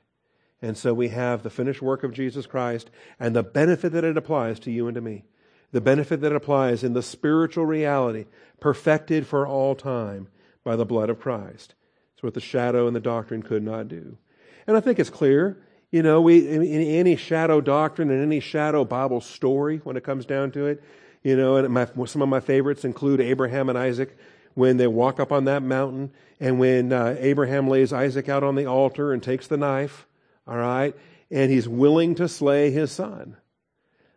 And 0.60 0.76
so 0.76 0.92
we 0.92 1.08
have 1.08 1.42
the 1.42 1.48
finished 1.48 1.80
work 1.80 2.04
of 2.04 2.12
Jesus 2.12 2.46
Christ 2.46 2.90
and 3.18 3.34
the 3.34 3.42
benefit 3.42 3.92
that 3.92 4.04
it 4.04 4.18
applies 4.18 4.60
to 4.60 4.70
you 4.70 4.86
and 4.86 4.94
to 4.94 5.00
me. 5.00 5.24
The 5.72 5.80
benefit 5.80 6.20
that 6.20 6.36
applies 6.36 6.84
in 6.84 6.92
the 6.92 7.02
spiritual 7.02 7.64
reality, 7.64 8.26
perfected 8.60 9.26
for 9.26 9.46
all 9.46 9.74
time 9.74 10.28
by 10.62 10.76
the 10.76 10.84
blood 10.84 11.08
of 11.08 11.20
Christ. 11.20 11.74
It's 12.14 12.22
what 12.22 12.34
the 12.34 12.40
shadow 12.40 12.86
and 12.86 12.94
the 12.94 13.00
doctrine 13.00 13.42
could 13.42 13.62
not 13.62 13.88
do. 13.88 14.18
And 14.66 14.76
I 14.76 14.80
think 14.80 14.98
it's 14.98 15.08
clear 15.08 15.62
you 15.90 16.02
know, 16.02 16.20
we, 16.20 16.48
in 16.48 16.62
any 16.64 17.16
shadow 17.16 17.60
doctrine 17.60 18.10
and 18.10 18.22
any 18.22 18.40
shadow 18.40 18.84
Bible 18.84 19.20
story, 19.20 19.78
when 19.82 19.96
it 19.96 20.04
comes 20.04 20.24
down 20.24 20.52
to 20.52 20.66
it, 20.66 20.82
you 21.22 21.36
know, 21.36 21.56
and 21.56 21.72
my, 21.72 21.86
some 22.06 22.22
of 22.22 22.28
my 22.28 22.40
favorites 22.40 22.84
include 22.84 23.20
Abraham 23.20 23.68
and 23.68 23.76
Isaac 23.76 24.16
when 24.54 24.76
they 24.76 24.86
walk 24.86 25.20
up 25.20 25.32
on 25.32 25.44
that 25.44 25.62
mountain 25.62 26.12
and 26.38 26.58
when 26.58 26.92
uh, 26.92 27.16
Abraham 27.18 27.68
lays 27.68 27.92
Isaac 27.92 28.28
out 28.28 28.42
on 28.42 28.54
the 28.54 28.66
altar 28.66 29.12
and 29.12 29.22
takes 29.22 29.46
the 29.46 29.56
knife, 29.56 30.06
all 30.46 30.56
right, 30.56 30.96
and 31.30 31.50
he's 31.50 31.68
willing 31.68 32.14
to 32.14 32.28
slay 32.28 32.70
his 32.70 32.90
son. 32.90 33.36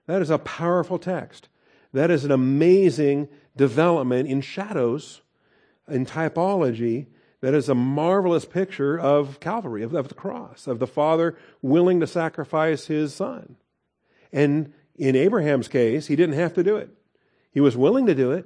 That 0.08 0.22
is 0.22 0.30
a 0.30 0.38
powerful 0.38 1.00
text. 1.00 1.50
That 1.92 2.10
is 2.10 2.24
an 2.24 2.32
amazing 2.32 3.30
development 3.56 4.30
in 4.30 4.42
shadows, 4.42 5.22
in 5.88 6.06
typology, 6.06 7.08
that 7.44 7.54
is 7.54 7.68
a 7.68 7.76
marvelous 7.76 8.46
picture 8.46 8.98
of 8.98 9.42
Calvary, 9.42 9.84
of, 9.84 9.94
of 9.94 10.08
the 10.08 10.16
cross, 10.16 10.66
of 10.66 10.80
the 10.80 10.88
Father 10.88 11.38
willing 11.62 12.00
to 12.00 12.08
sacrifice 12.08 12.88
his 12.88 13.14
Son. 13.14 13.58
And 14.32 14.72
in 14.96 15.18
Abraham's 15.18 15.68
case, 15.68 16.08
he 16.08 16.16
didn't 16.16 16.38
have 16.38 16.54
to 16.54 16.64
do 16.64 16.78
it. 16.78 16.90
He 17.52 17.60
was 17.60 17.76
willing 17.76 18.06
to 18.06 18.16
do 18.16 18.32
it, 18.32 18.46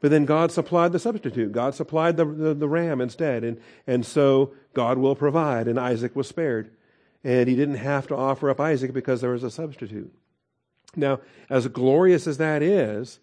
but 0.00 0.10
then 0.10 0.24
God 0.24 0.50
supplied 0.50 0.92
the 0.92 0.98
substitute. 0.98 1.52
God 1.52 1.74
supplied 1.74 2.16
the, 2.16 2.24
the, 2.24 2.54
the, 2.54 2.68
ram 2.68 3.02
instead. 3.02 3.44
And, 3.44 3.60
and 3.86 4.06
so 4.06 4.54
God 4.72 4.96
will 4.96 5.14
provide, 5.14 5.68
and 5.68 5.78
Isaac 5.78 6.16
was 6.16 6.26
spared. 6.26 6.70
And 7.22 7.50
he 7.50 7.54
didn't 7.54 7.74
have 7.74 8.06
to 8.06 8.16
offer 8.16 8.48
up 8.48 8.60
Isaac 8.60 8.94
because 8.94 9.20
there 9.20 9.32
was 9.32 9.44
a 9.44 9.50
substitute. 9.50 10.10
Now, 10.96 11.20
as 11.50 11.68
glorious 11.68 12.26
as 12.26 12.38
that 12.38 12.62
is, 12.62 13.20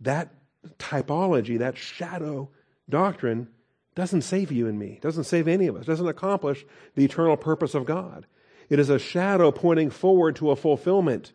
that 0.00 0.34
typology, 0.80 1.56
that 1.60 1.78
shadow 1.78 2.48
doctrine, 2.88 3.46
doesn't 3.94 4.22
save 4.22 4.52
you 4.52 4.66
and 4.66 4.78
me, 4.78 4.98
doesn't 5.02 5.24
save 5.24 5.48
any 5.48 5.66
of 5.66 5.76
us, 5.76 5.86
doesn't 5.86 6.08
accomplish 6.08 6.64
the 6.94 7.04
eternal 7.04 7.36
purpose 7.36 7.74
of 7.74 7.84
God. 7.84 8.26
It 8.68 8.78
is 8.78 8.88
a 8.88 8.98
shadow 8.98 9.50
pointing 9.50 9.90
forward 9.90 10.36
to 10.36 10.50
a 10.50 10.56
fulfillment. 10.56 11.32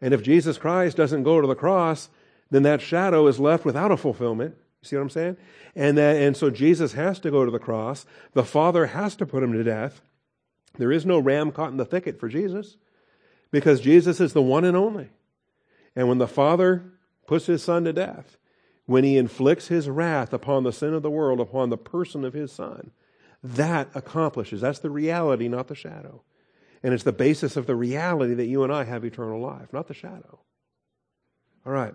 And 0.00 0.12
if 0.12 0.22
Jesus 0.22 0.58
Christ 0.58 0.96
doesn't 0.96 1.22
go 1.22 1.40
to 1.40 1.46
the 1.46 1.54
cross, 1.54 2.10
then 2.50 2.62
that 2.64 2.82
shadow 2.82 3.26
is 3.26 3.40
left 3.40 3.64
without 3.64 3.90
a 3.90 3.96
fulfillment. 3.96 4.54
You 4.82 4.88
see 4.88 4.96
what 4.96 5.02
I'm 5.02 5.10
saying? 5.10 5.36
And 5.74 5.96
that, 5.96 6.16
and 6.16 6.36
so 6.36 6.50
Jesus 6.50 6.92
has 6.92 7.18
to 7.20 7.30
go 7.30 7.44
to 7.44 7.50
the 7.50 7.58
cross. 7.58 8.04
The 8.34 8.44
Father 8.44 8.86
has 8.86 9.16
to 9.16 9.26
put 9.26 9.42
him 9.42 9.52
to 9.52 9.64
death. 9.64 10.02
There 10.78 10.92
is 10.92 11.06
no 11.06 11.18
ram 11.18 11.52
caught 11.52 11.70
in 11.70 11.78
the 11.78 11.86
thicket 11.86 12.20
for 12.20 12.28
Jesus 12.28 12.76
because 13.50 13.80
Jesus 13.80 14.20
is 14.20 14.34
the 14.34 14.42
one 14.42 14.64
and 14.64 14.76
only. 14.76 15.08
And 15.94 16.08
when 16.08 16.18
the 16.18 16.28
Father 16.28 16.84
puts 17.26 17.46
his 17.46 17.62
son 17.62 17.84
to 17.84 17.92
death, 17.92 18.36
when 18.86 19.04
he 19.04 19.16
inflicts 19.16 19.68
his 19.68 19.88
wrath 19.88 20.32
upon 20.32 20.62
the 20.62 20.72
sin 20.72 20.94
of 20.94 21.02
the 21.02 21.10
world, 21.10 21.40
upon 21.40 21.70
the 21.70 21.76
person 21.76 22.24
of 22.24 22.32
his 22.32 22.52
son. 22.52 22.92
That 23.42 23.88
accomplishes. 23.94 24.60
That's 24.60 24.78
the 24.78 24.90
reality, 24.90 25.48
not 25.48 25.68
the 25.68 25.74
shadow. 25.74 26.22
And 26.82 26.94
it's 26.94 27.04
the 27.04 27.12
basis 27.12 27.56
of 27.56 27.66
the 27.66 27.76
reality 27.76 28.34
that 28.34 28.46
you 28.46 28.62
and 28.62 28.72
I 28.72 28.84
have 28.84 29.04
eternal 29.04 29.40
life, 29.40 29.72
not 29.72 29.88
the 29.88 29.94
shadow. 29.94 30.38
All 31.66 31.72
right. 31.72 31.94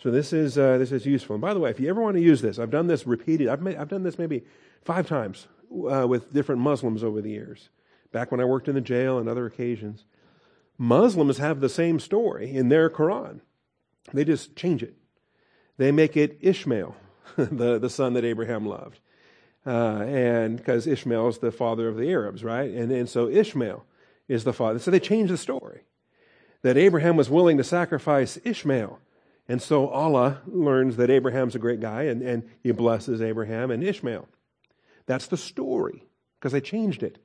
So 0.00 0.12
this 0.12 0.32
is 0.32 0.56
uh, 0.56 0.78
this 0.78 0.92
is 0.92 1.04
useful. 1.04 1.34
And 1.34 1.42
by 1.42 1.54
the 1.54 1.60
way, 1.60 1.70
if 1.70 1.80
you 1.80 1.88
ever 1.88 2.00
want 2.00 2.16
to 2.16 2.22
use 2.22 2.40
this, 2.40 2.58
I've 2.60 2.70
done 2.70 2.86
this 2.86 3.04
repeated. 3.04 3.48
I've, 3.48 3.66
I've 3.66 3.88
done 3.88 4.04
this 4.04 4.18
maybe 4.18 4.44
five 4.84 5.08
times 5.08 5.48
uh, 5.90 6.06
with 6.06 6.32
different 6.32 6.60
Muslims 6.60 7.02
over 7.02 7.20
the 7.20 7.30
years. 7.30 7.68
Back 8.12 8.30
when 8.30 8.40
I 8.40 8.44
worked 8.44 8.68
in 8.68 8.76
the 8.76 8.80
jail 8.80 9.18
and 9.18 9.28
other 9.28 9.44
occasions, 9.44 10.04
Muslims 10.78 11.38
have 11.38 11.58
the 11.58 11.68
same 11.68 11.98
story 11.98 12.54
in 12.54 12.68
their 12.68 12.88
Quran. 12.88 13.40
They 14.12 14.24
just 14.24 14.54
change 14.54 14.84
it 14.84 14.94
they 15.78 15.90
make 15.90 16.16
it 16.16 16.38
Ishmael, 16.42 16.94
the, 17.36 17.78
the 17.78 17.90
son 17.90 18.12
that 18.12 18.24
Abraham 18.24 18.66
loved. 18.66 19.00
Uh, 19.66 20.02
and 20.02 20.56
because 20.56 20.86
Ishmael 20.86 21.28
is 21.28 21.38
the 21.38 21.50
father 21.50 21.88
of 21.88 21.96
the 21.96 22.10
Arabs, 22.10 22.44
right? 22.44 22.70
And, 22.70 22.92
and 22.92 23.08
so 23.08 23.28
Ishmael 23.28 23.84
is 24.28 24.44
the 24.44 24.52
father. 24.52 24.78
So 24.78 24.90
they 24.90 25.00
change 25.00 25.30
the 25.30 25.36
story 25.36 25.82
that 26.62 26.76
Abraham 26.76 27.16
was 27.16 27.30
willing 27.30 27.56
to 27.58 27.64
sacrifice 27.64 28.38
Ishmael 28.44 29.00
And 29.48 29.62
so 29.62 29.88
Allah 29.88 30.42
learns 30.46 30.96
that 30.96 31.10
Abraham's 31.10 31.54
a 31.54 31.58
great 31.58 31.80
guy 31.80 32.02
and, 32.02 32.20
and 32.22 32.48
he 32.62 32.70
blesses 32.72 33.22
Abraham 33.22 33.70
and 33.70 33.82
Ishmael. 33.82 34.28
That's 35.06 35.26
the 35.26 35.38
story 35.38 36.04
because 36.38 36.52
they 36.52 36.60
changed 36.60 37.02
it. 37.02 37.18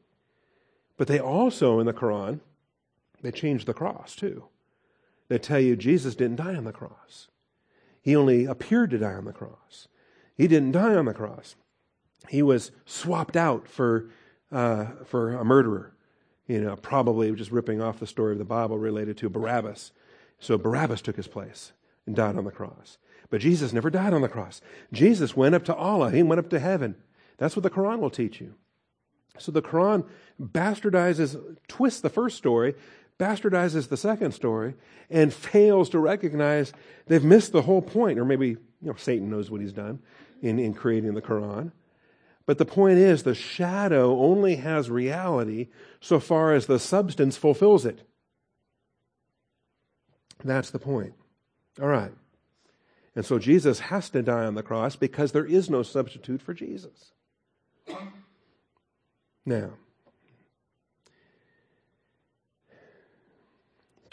But 0.95 1.07
they 1.07 1.19
also, 1.19 1.79
in 1.79 1.85
the 1.85 1.93
Quran, 1.93 2.39
they 3.21 3.31
changed 3.31 3.67
the 3.67 3.73
cross 3.73 4.15
too. 4.15 4.45
They 5.27 5.37
tell 5.37 5.59
you 5.59 5.75
Jesus 5.75 6.15
didn't 6.15 6.37
die 6.37 6.55
on 6.55 6.63
the 6.63 6.71
cross. 6.71 7.27
He 8.03 8.15
only 8.15 8.45
appeared 8.45 8.91
to 8.91 8.99
die 8.99 9.13
on 9.13 9.25
the 9.25 9.33
cross. 9.33 9.87
He 10.35 10.47
didn't 10.47 10.73
die 10.73 10.93
on 10.93 11.05
the 11.05 11.13
cross. 11.13 11.55
He 12.29 12.43
was 12.43 12.71
swapped 12.85 13.35
out 13.35 13.67
for, 13.67 14.09
uh, 14.51 14.85
for 15.05 15.33
a 15.33 15.45
murderer. 15.45 15.95
You 16.45 16.61
know, 16.61 16.75
probably 16.75 17.31
just 17.33 17.51
ripping 17.51 17.81
off 17.81 17.99
the 17.99 18.07
story 18.07 18.33
of 18.33 18.39
the 18.39 18.45
Bible 18.45 18.77
related 18.77 19.17
to 19.17 19.29
Barabbas. 19.29 19.93
So 20.39 20.57
Barabbas 20.57 21.01
took 21.01 21.15
his 21.15 21.27
place 21.27 21.71
and 22.05 22.15
died 22.15 22.35
on 22.35 22.43
the 22.43 22.51
cross. 22.51 22.97
But 23.29 23.39
Jesus 23.39 23.71
never 23.71 23.89
died 23.89 24.13
on 24.13 24.21
the 24.21 24.27
cross. 24.27 24.59
Jesus 24.91 25.37
went 25.37 25.55
up 25.55 25.63
to 25.65 25.75
Allah. 25.75 26.11
He 26.11 26.21
went 26.21 26.39
up 26.39 26.49
to 26.49 26.59
heaven. 26.59 26.95
That's 27.37 27.55
what 27.55 27.63
the 27.63 27.69
Quran 27.69 27.99
will 27.99 28.09
teach 28.09 28.41
you. 28.41 28.55
So 29.39 29.51
the 29.51 29.61
Quran 29.61 30.05
bastardizes, 30.39 31.39
twists 31.67 32.01
the 32.01 32.09
first 32.09 32.37
story, 32.37 32.75
bastardizes 33.19 33.89
the 33.89 33.97
second 33.97 34.33
story, 34.33 34.73
and 35.09 35.33
fails 35.33 35.89
to 35.89 35.99
recognize 35.99 36.73
they've 37.07 37.23
missed 37.23 37.51
the 37.51 37.61
whole 37.61 37.81
point. 37.81 38.19
Or 38.19 38.25
maybe, 38.25 38.49
you 38.49 38.57
know, 38.81 38.95
Satan 38.95 39.29
knows 39.29 39.49
what 39.49 39.61
he's 39.61 39.73
done 39.73 39.99
in, 40.41 40.59
in 40.59 40.73
creating 40.73 41.13
the 41.13 41.21
Quran. 41.21 41.71
But 42.45 42.57
the 42.57 42.65
point 42.65 42.97
is, 42.99 43.23
the 43.23 43.35
shadow 43.35 44.19
only 44.19 44.57
has 44.57 44.89
reality 44.89 45.69
so 46.01 46.19
far 46.19 46.53
as 46.53 46.65
the 46.65 46.79
substance 46.79 47.37
fulfills 47.37 47.85
it. 47.85 48.01
That's 50.43 50.69
the 50.69 50.79
point. 50.79 51.13
All 51.81 51.87
right. 51.87 52.11
And 53.15 53.25
so 53.25 53.39
Jesus 53.39 53.79
has 53.79 54.09
to 54.09 54.21
die 54.21 54.45
on 54.45 54.55
the 54.55 54.63
cross 54.63 54.95
because 54.95 55.31
there 55.31 55.45
is 55.45 55.69
no 55.69 55.83
substitute 55.83 56.41
for 56.41 56.53
Jesus. 56.53 57.13
Now, 59.45 59.71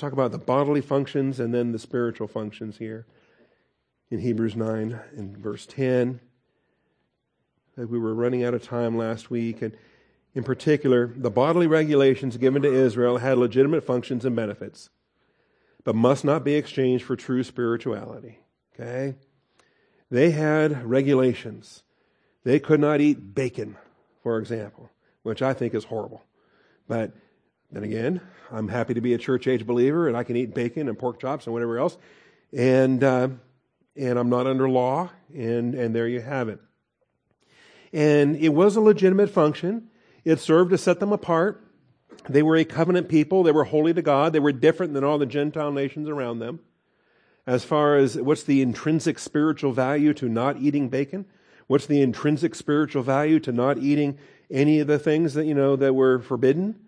talk 0.01 0.13
about 0.13 0.33
the 0.33 0.39
bodily 0.39 0.81
functions 0.81 1.39
and 1.39 1.53
then 1.53 1.73
the 1.73 1.79
spiritual 1.79 2.27
functions 2.27 2.79
here 2.79 3.07
in 4.11 4.19
Hebrews 4.19 4.57
9 4.57 4.99
and 5.17 5.37
verse 5.37 5.67
10. 5.67 6.21
We 7.77 7.99
were 7.99 8.15
running 8.15 8.45
out 8.45 8.55
of 8.55 8.63
time 8.63 8.97
last 8.97 9.31
week, 9.31 9.63
and 9.63 9.77
in 10.35 10.45
particular, 10.45 11.13
the 11.17 11.31
bodily 11.31 11.67
regulations 11.67 12.37
given 12.37 12.63
to 12.63 12.73
Israel 12.73 13.19
had 13.19 13.39
legitimate 13.39 13.85
functions 13.85 14.25
and 14.25 14.37
benefits, 14.37 14.91
but 15.85 15.95
must 15.95 16.25
not 16.25 16.45
be 16.45 16.55
exchanged 16.55 17.05
for 17.05 17.17
true 17.17 17.43
spirituality. 17.43 18.41
Okay? 18.75 19.17
They 20.11 20.31
had 20.31 20.85
regulations. 20.85 21.83
They 22.45 22.59
could 22.59 22.81
not 22.81 23.01
eat 23.01 23.35
bacon, 23.35 23.77
for 24.23 24.39
example, 24.39 24.91
which 25.23 25.41
I 25.43 25.55
think 25.55 25.75
is 25.75 25.85
horrible. 25.85 26.23
But 26.89 27.13
then 27.73 27.85
again, 27.85 28.21
I'm 28.51 28.69
happy 28.69 28.95
to 28.95 29.01
be 29.01 29.15
a 29.15 29.19
church 29.19 29.47
age 29.47 29.67
believer 29.67 30.09
and 30.09 30.17
I 30.17 30.25
can 30.25 30.37
eat 30.37 30.55
bacon 30.55 30.89
and 30.89 30.99
pork 30.99 31.21
chops 31.21 31.47
and 31.47 31.53
whatever 31.53 31.79
else. 31.79 31.97
And, 32.53 33.03
uh, 33.05 33.29
and 33.97 34.19
I'm 34.19 34.29
not 34.29 34.47
under 34.47 34.69
law, 34.69 35.11
and, 35.35 35.75
and 35.75 35.95
there 35.95 36.09
you 36.09 36.21
have 36.21 36.49
it. 36.49 36.59
And 37.93 38.37
it 38.37 38.51
was 38.51 38.77
a 38.77 38.81
legitimate 38.81 39.31
function. 39.31 39.89
It 40.25 40.41
served 40.41 40.71
to 40.71 40.79
set 40.79 41.01
them 41.01 41.13
apart. 41.13 41.65
They 42.29 42.43
were 42.43 42.57
a 42.57 42.65
covenant 42.65 43.09
people. 43.09 43.43
They 43.43 43.53
were 43.53 43.65
holy 43.65 43.95
to 43.95 44.03
God. 44.03 44.33
They 44.33 44.41
were 44.41 44.53
different 44.53 44.95
than 44.95 45.05
all 45.05 45.19
the 45.19 45.27
Gentile 45.27 45.73
nations 45.73 46.09
around 46.09 46.39
them. 46.39 46.61
As 47.47 47.65
far 47.65 47.97
as 47.97 48.17
what's 48.17 48.43
the 48.43 48.63
intrinsic 48.63 49.19
spiritual 49.19 49.73
value 49.73 50.13
to 50.15 50.29
not 50.29 50.59
eating 50.59 50.89
bacon? 50.89 51.25
What's 51.67 51.87
the 51.87 52.03
intrinsic 52.03 52.55
spiritual 52.55 53.03
value 53.03 53.41
to 53.41 53.53
not 53.53 53.79
eating 53.79 54.19
any 54.51 54.81
of 54.81 54.87
the 54.87 54.99
things 54.99 55.35
that, 55.35 55.47
you 55.47 55.55
know, 55.55 55.77
that 55.77 55.95
were 55.95 56.21
forbidden? 56.21 56.79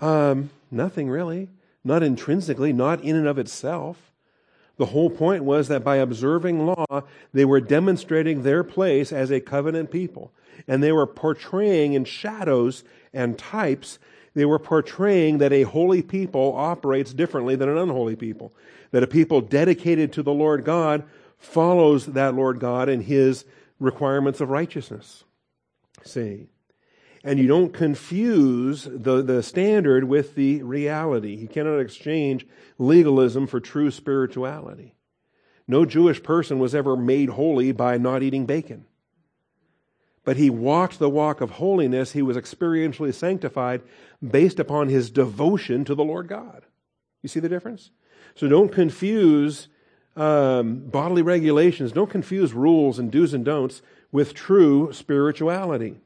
Um, 0.00 0.50
nothing 0.70 1.08
really. 1.08 1.48
Not 1.84 2.02
intrinsically, 2.02 2.72
not 2.72 3.02
in 3.02 3.16
and 3.16 3.26
of 3.26 3.38
itself. 3.38 4.12
The 4.76 4.86
whole 4.86 5.10
point 5.10 5.44
was 5.44 5.68
that 5.68 5.84
by 5.84 5.96
observing 5.96 6.66
law, 6.66 7.02
they 7.32 7.44
were 7.44 7.60
demonstrating 7.60 8.42
their 8.42 8.64
place 8.64 9.12
as 9.12 9.30
a 9.30 9.40
covenant 9.40 9.90
people. 9.90 10.32
And 10.66 10.82
they 10.82 10.92
were 10.92 11.06
portraying 11.06 11.92
in 11.94 12.04
shadows 12.04 12.84
and 13.12 13.38
types, 13.38 13.98
they 14.34 14.44
were 14.44 14.58
portraying 14.58 15.38
that 15.38 15.52
a 15.52 15.64
holy 15.64 16.02
people 16.02 16.54
operates 16.56 17.12
differently 17.12 17.56
than 17.56 17.68
an 17.68 17.78
unholy 17.78 18.16
people. 18.16 18.52
That 18.92 19.02
a 19.02 19.08
people 19.08 19.40
dedicated 19.40 20.12
to 20.14 20.22
the 20.22 20.32
Lord 20.32 20.64
God 20.64 21.04
follows 21.38 22.06
that 22.06 22.34
Lord 22.34 22.60
God 22.60 22.88
and 22.88 23.02
his 23.02 23.44
requirements 23.80 24.40
of 24.40 24.50
righteousness. 24.50 25.24
See? 26.04 26.48
And 27.22 27.38
you 27.38 27.46
don't 27.46 27.72
confuse 27.72 28.84
the, 28.84 29.22
the 29.22 29.42
standard 29.42 30.04
with 30.04 30.34
the 30.34 30.62
reality. 30.62 31.34
You 31.34 31.48
cannot 31.48 31.78
exchange 31.78 32.46
legalism 32.78 33.46
for 33.46 33.60
true 33.60 33.90
spirituality. 33.90 34.94
No 35.68 35.84
Jewish 35.84 36.22
person 36.22 36.58
was 36.58 36.74
ever 36.74 36.96
made 36.96 37.30
holy 37.30 37.72
by 37.72 37.98
not 37.98 38.22
eating 38.22 38.46
bacon. 38.46 38.86
But 40.24 40.36
he 40.36 40.50
walked 40.50 40.98
the 40.98 41.10
walk 41.10 41.40
of 41.40 41.52
holiness. 41.52 42.12
He 42.12 42.22
was 42.22 42.36
experientially 42.36 43.14
sanctified 43.14 43.82
based 44.26 44.58
upon 44.58 44.88
his 44.88 45.10
devotion 45.10 45.84
to 45.84 45.94
the 45.94 46.04
Lord 46.04 46.28
God. 46.28 46.64
You 47.22 47.28
see 47.28 47.40
the 47.40 47.48
difference? 47.48 47.90
So 48.34 48.48
don't 48.48 48.72
confuse 48.72 49.68
um, 50.16 50.80
bodily 50.86 51.22
regulations, 51.22 51.92
don't 51.92 52.10
confuse 52.10 52.52
rules 52.52 52.98
and 52.98 53.10
do's 53.10 53.32
and 53.32 53.44
don'ts 53.44 53.80
with 54.10 54.34
true 54.34 54.92
spirituality. 54.92 56.00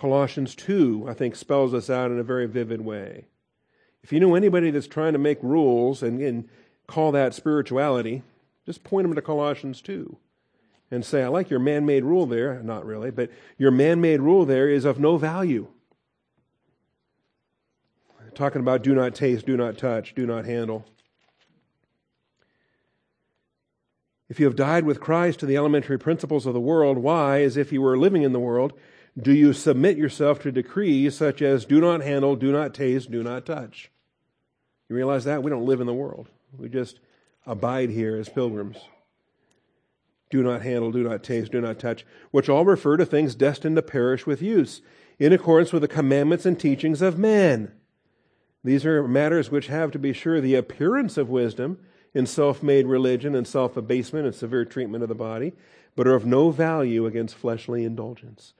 Colossians 0.00 0.54
2, 0.54 1.04
I 1.10 1.12
think, 1.12 1.36
spells 1.36 1.72
this 1.72 1.90
out 1.90 2.10
in 2.10 2.18
a 2.18 2.22
very 2.22 2.46
vivid 2.46 2.80
way. 2.80 3.26
If 4.02 4.14
you 4.14 4.18
know 4.18 4.34
anybody 4.34 4.70
that's 4.70 4.86
trying 4.86 5.12
to 5.12 5.18
make 5.18 5.42
rules 5.42 6.02
and, 6.02 6.22
and 6.22 6.48
call 6.86 7.12
that 7.12 7.34
spirituality, 7.34 8.22
just 8.64 8.82
point 8.82 9.06
them 9.06 9.14
to 9.14 9.20
Colossians 9.20 9.82
2 9.82 10.16
and 10.90 11.04
say, 11.04 11.22
I 11.22 11.28
like 11.28 11.50
your 11.50 11.60
man 11.60 11.84
made 11.84 12.04
rule 12.04 12.24
there. 12.24 12.62
Not 12.62 12.86
really, 12.86 13.10
but 13.10 13.30
your 13.58 13.70
man 13.70 14.00
made 14.00 14.22
rule 14.22 14.46
there 14.46 14.70
is 14.70 14.86
of 14.86 14.98
no 14.98 15.18
value. 15.18 15.68
Talking 18.34 18.62
about 18.62 18.82
do 18.82 18.94
not 18.94 19.14
taste, 19.14 19.44
do 19.44 19.56
not 19.56 19.76
touch, 19.76 20.14
do 20.14 20.24
not 20.24 20.46
handle. 20.46 20.86
If 24.30 24.40
you 24.40 24.46
have 24.46 24.56
died 24.56 24.84
with 24.84 24.98
Christ 24.98 25.40
to 25.40 25.46
the 25.46 25.58
elementary 25.58 25.98
principles 25.98 26.46
of 26.46 26.54
the 26.54 26.60
world, 26.60 26.96
why, 26.96 27.42
as 27.42 27.58
if 27.58 27.70
you 27.70 27.82
were 27.82 27.98
living 27.98 28.22
in 28.22 28.32
the 28.32 28.40
world, 28.40 28.72
do 29.18 29.32
you 29.32 29.52
submit 29.52 29.96
yourself 29.96 30.40
to 30.42 30.52
decrees 30.52 31.16
such 31.16 31.42
as 31.42 31.64
do 31.64 31.80
not 31.80 32.02
handle, 32.02 32.36
do 32.36 32.52
not 32.52 32.74
taste, 32.74 33.10
do 33.10 33.22
not 33.22 33.44
touch? 33.44 33.90
You 34.88 34.96
realize 34.96 35.24
that? 35.24 35.42
We 35.42 35.50
don't 35.50 35.66
live 35.66 35.80
in 35.80 35.86
the 35.86 35.94
world. 35.94 36.28
We 36.56 36.68
just 36.68 37.00
abide 37.46 37.90
here 37.90 38.16
as 38.16 38.28
pilgrims. 38.28 38.76
Do 40.30 40.42
not 40.42 40.62
handle, 40.62 40.92
do 40.92 41.02
not 41.02 41.24
taste, 41.24 41.52
do 41.52 41.60
not 41.60 41.80
touch, 41.80 42.06
which 42.30 42.48
all 42.48 42.64
refer 42.64 42.96
to 42.96 43.06
things 43.06 43.34
destined 43.34 43.76
to 43.76 43.82
perish 43.82 44.26
with 44.26 44.40
use, 44.40 44.80
in 45.18 45.32
accordance 45.32 45.72
with 45.72 45.82
the 45.82 45.88
commandments 45.88 46.46
and 46.46 46.58
teachings 46.58 47.02
of 47.02 47.18
men. 47.18 47.72
These 48.62 48.86
are 48.86 49.06
matters 49.08 49.50
which 49.50 49.66
have, 49.66 49.90
to 49.90 49.98
be 49.98 50.12
sure, 50.12 50.40
the 50.40 50.54
appearance 50.54 51.16
of 51.16 51.28
wisdom 51.28 51.78
in 52.14 52.26
self 52.26 52.62
made 52.62 52.86
religion 52.86 53.34
and 53.34 53.46
self 53.46 53.76
abasement 53.76 54.26
and 54.26 54.34
severe 54.34 54.64
treatment 54.64 55.02
of 55.02 55.08
the 55.08 55.14
body, 55.16 55.52
but 55.96 56.06
are 56.06 56.14
of 56.14 56.26
no 56.26 56.50
value 56.50 57.06
against 57.06 57.34
fleshly 57.34 57.84
indulgence 57.84 58.54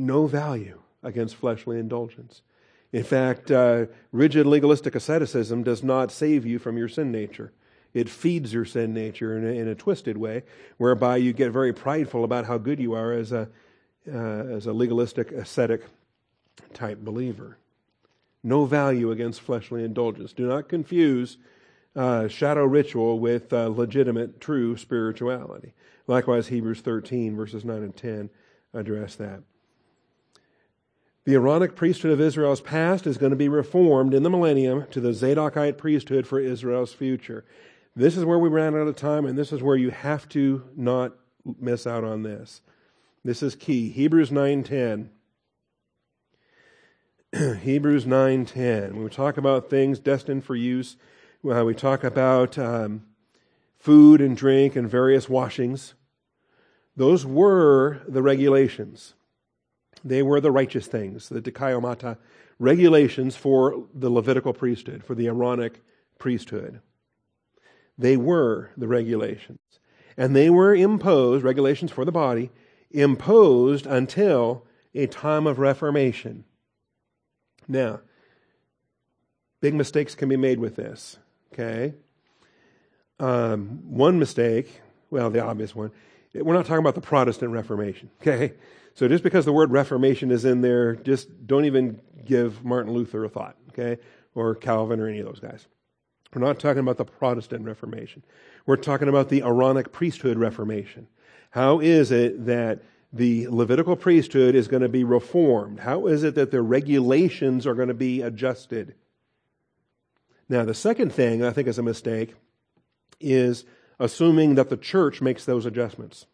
no 0.00 0.26
value 0.26 0.80
against 1.02 1.36
fleshly 1.36 1.78
indulgence. 1.78 2.42
In 2.92 3.04
fact, 3.04 3.50
uh, 3.50 3.86
rigid 4.10 4.46
legalistic 4.46 4.94
asceticism 4.94 5.62
does 5.62 5.82
not 5.82 6.10
save 6.10 6.44
you 6.44 6.58
from 6.58 6.76
your 6.76 6.88
sin 6.88 7.12
nature. 7.12 7.52
It 7.94 8.08
feeds 8.08 8.52
your 8.52 8.64
sin 8.64 8.94
nature 8.94 9.36
in 9.36 9.44
a, 9.44 9.60
in 9.60 9.68
a 9.68 9.74
twisted 9.74 10.16
way, 10.16 10.42
whereby 10.76 11.16
you 11.16 11.32
get 11.32 11.52
very 11.52 11.72
prideful 11.72 12.24
about 12.24 12.46
how 12.46 12.58
good 12.58 12.80
you 12.80 12.94
are 12.94 13.12
as 13.12 13.32
a, 13.32 13.48
uh, 14.12 14.16
as 14.16 14.66
a 14.66 14.72
legalistic 14.72 15.30
ascetic 15.32 15.84
type 16.72 16.98
believer. 16.98 17.58
No 18.42 18.64
value 18.64 19.10
against 19.10 19.40
fleshly 19.40 19.84
indulgence. 19.84 20.32
Do 20.32 20.46
not 20.46 20.68
confuse 20.68 21.36
uh, 21.94 22.28
shadow 22.28 22.64
ritual 22.64 23.18
with 23.18 23.52
uh, 23.52 23.68
legitimate, 23.68 24.40
true 24.40 24.76
spirituality. 24.76 25.74
Likewise, 26.06 26.48
Hebrews 26.48 26.80
13, 26.80 27.36
verses 27.36 27.64
9 27.64 27.82
and 27.82 27.96
10 27.96 28.30
address 28.72 29.16
that. 29.16 29.42
The 31.30 31.36
Aaronic 31.36 31.76
priesthood 31.76 32.10
of 32.10 32.20
Israel's 32.20 32.60
past 32.60 33.06
is 33.06 33.16
going 33.16 33.30
to 33.30 33.36
be 33.36 33.48
reformed 33.48 34.14
in 34.14 34.24
the 34.24 34.30
millennium 34.30 34.86
to 34.90 35.00
the 35.00 35.12
Zadokite 35.12 35.78
priesthood 35.78 36.26
for 36.26 36.40
Israel's 36.40 36.92
future. 36.92 37.44
This 37.94 38.16
is 38.16 38.24
where 38.24 38.40
we 38.40 38.48
ran 38.48 38.74
out 38.74 38.88
of 38.88 38.96
time, 38.96 39.24
and 39.24 39.38
this 39.38 39.52
is 39.52 39.62
where 39.62 39.76
you 39.76 39.90
have 39.90 40.28
to 40.30 40.64
not 40.74 41.12
miss 41.60 41.86
out 41.86 42.02
on 42.02 42.24
this. 42.24 42.62
This 43.24 43.44
is 43.44 43.54
key. 43.54 43.90
Hebrews 43.90 44.30
9:10. 44.30 45.10
Hebrews 47.60 48.06
9:10. 48.06 48.94
When 48.94 49.04
we 49.04 49.10
talk 49.10 49.36
about 49.36 49.70
things 49.70 50.00
destined 50.00 50.44
for 50.44 50.56
use, 50.56 50.96
well, 51.44 51.64
we 51.64 51.74
talk 51.74 52.02
about 52.02 52.58
um, 52.58 53.04
food 53.78 54.20
and 54.20 54.36
drink 54.36 54.74
and 54.74 54.90
various 54.90 55.28
washings. 55.28 55.94
Those 56.96 57.24
were 57.24 58.00
the 58.08 58.20
regulations. 58.20 59.14
They 60.04 60.22
were 60.22 60.40
the 60.40 60.50
righteous 60.50 60.86
things, 60.86 61.28
the 61.28 61.42
dikaiomata 61.42 62.16
regulations 62.58 63.36
for 63.36 63.84
the 63.94 64.10
Levitical 64.10 64.52
priesthood, 64.52 65.04
for 65.04 65.14
the 65.14 65.26
Aaronic 65.26 65.82
priesthood. 66.18 66.80
They 67.98 68.16
were 68.16 68.70
the 68.76 68.88
regulations. 68.88 69.58
And 70.16 70.36
they 70.36 70.50
were 70.50 70.74
imposed, 70.74 71.44
regulations 71.44 71.90
for 71.90 72.04
the 72.04 72.12
body, 72.12 72.50
imposed 72.90 73.86
until 73.86 74.66
a 74.94 75.06
time 75.06 75.46
of 75.46 75.58
reformation. 75.58 76.44
Now, 77.68 78.00
big 79.60 79.74
mistakes 79.74 80.14
can 80.14 80.28
be 80.28 80.36
made 80.36 80.58
with 80.58 80.76
this, 80.76 81.18
okay? 81.52 81.94
Um, 83.18 83.80
one 83.84 84.18
mistake, 84.18 84.80
well, 85.10 85.30
the 85.30 85.44
obvious 85.44 85.74
one, 85.74 85.90
we're 86.34 86.54
not 86.54 86.66
talking 86.66 86.80
about 86.80 86.94
the 86.94 87.00
Protestant 87.00 87.52
Reformation, 87.52 88.10
okay? 88.20 88.54
So 88.94 89.08
just 89.08 89.24
because 89.24 89.44
the 89.44 89.52
word 89.52 89.70
Reformation 89.70 90.30
is 90.30 90.44
in 90.44 90.60
there, 90.60 90.94
just 90.96 91.46
don't 91.46 91.64
even 91.64 92.00
give 92.24 92.64
Martin 92.64 92.92
Luther 92.92 93.24
a 93.24 93.28
thought, 93.28 93.56
okay? 93.70 94.00
Or 94.34 94.54
Calvin 94.54 95.00
or 95.00 95.08
any 95.08 95.20
of 95.20 95.26
those 95.26 95.40
guys. 95.40 95.66
We're 96.34 96.42
not 96.42 96.60
talking 96.60 96.80
about 96.80 96.96
the 96.96 97.04
Protestant 97.04 97.64
Reformation. 97.64 98.22
We're 98.66 98.76
talking 98.76 99.08
about 99.08 99.28
the 99.28 99.42
Aaronic 99.42 99.92
priesthood 99.92 100.38
Reformation. 100.38 101.08
How 101.50 101.80
is 101.80 102.12
it 102.12 102.46
that 102.46 102.82
the 103.12 103.48
Levitical 103.48 103.96
priesthood 103.96 104.54
is 104.54 104.68
going 104.68 104.82
to 104.82 104.88
be 104.88 105.02
reformed? 105.02 105.80
How 105.80 106.06
is 106.06 106.22
it 106.22 106.36
that 106.36 106.52
the 106.52 106.62
regulations 106.62 107.66
are 107.66 107.74
going 107.74 107.88
to 107.88 107.94
be 107.94 108.22
adjusted? 108.22 108.94
Now, 110.48 110.64
the 110.64 110.74
second 110.74 111.12
thing 111.12 111.44
I 111.44 111.50
think 111.50 111.66
is 111.66 111.78
a 111.78 111.82
mistake 111.82 112.34
is 113.18 113.64
assuming 113.98 114.54
that 114.54 114.68
the 114.68 114.76
church 114.76 115.20
makes 115.20 115.44
those 115.44 115.66
adjustments. 115.66 116.26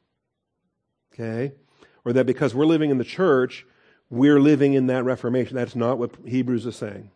Okay? 1.12 1.53
Or 2.07 2.12
that 2.12 2.25
because 2.25 2.55
we're 2.55 2.66
living 2.66 2.90
in 2.90 2.99
the 2.99 3.05
church, 3.05 3.66
we're 4.11 4.38
living 4.38 4.75
in 4.75 4.87
that 4.87 5.05
Reformation. 5.05 5.57
That's 5.57 5.75
not 5.75 5.99
what 5.99 6.12
Hebrews 6.25 6.64
is 6.64 6.77
saying. 6.77 7.11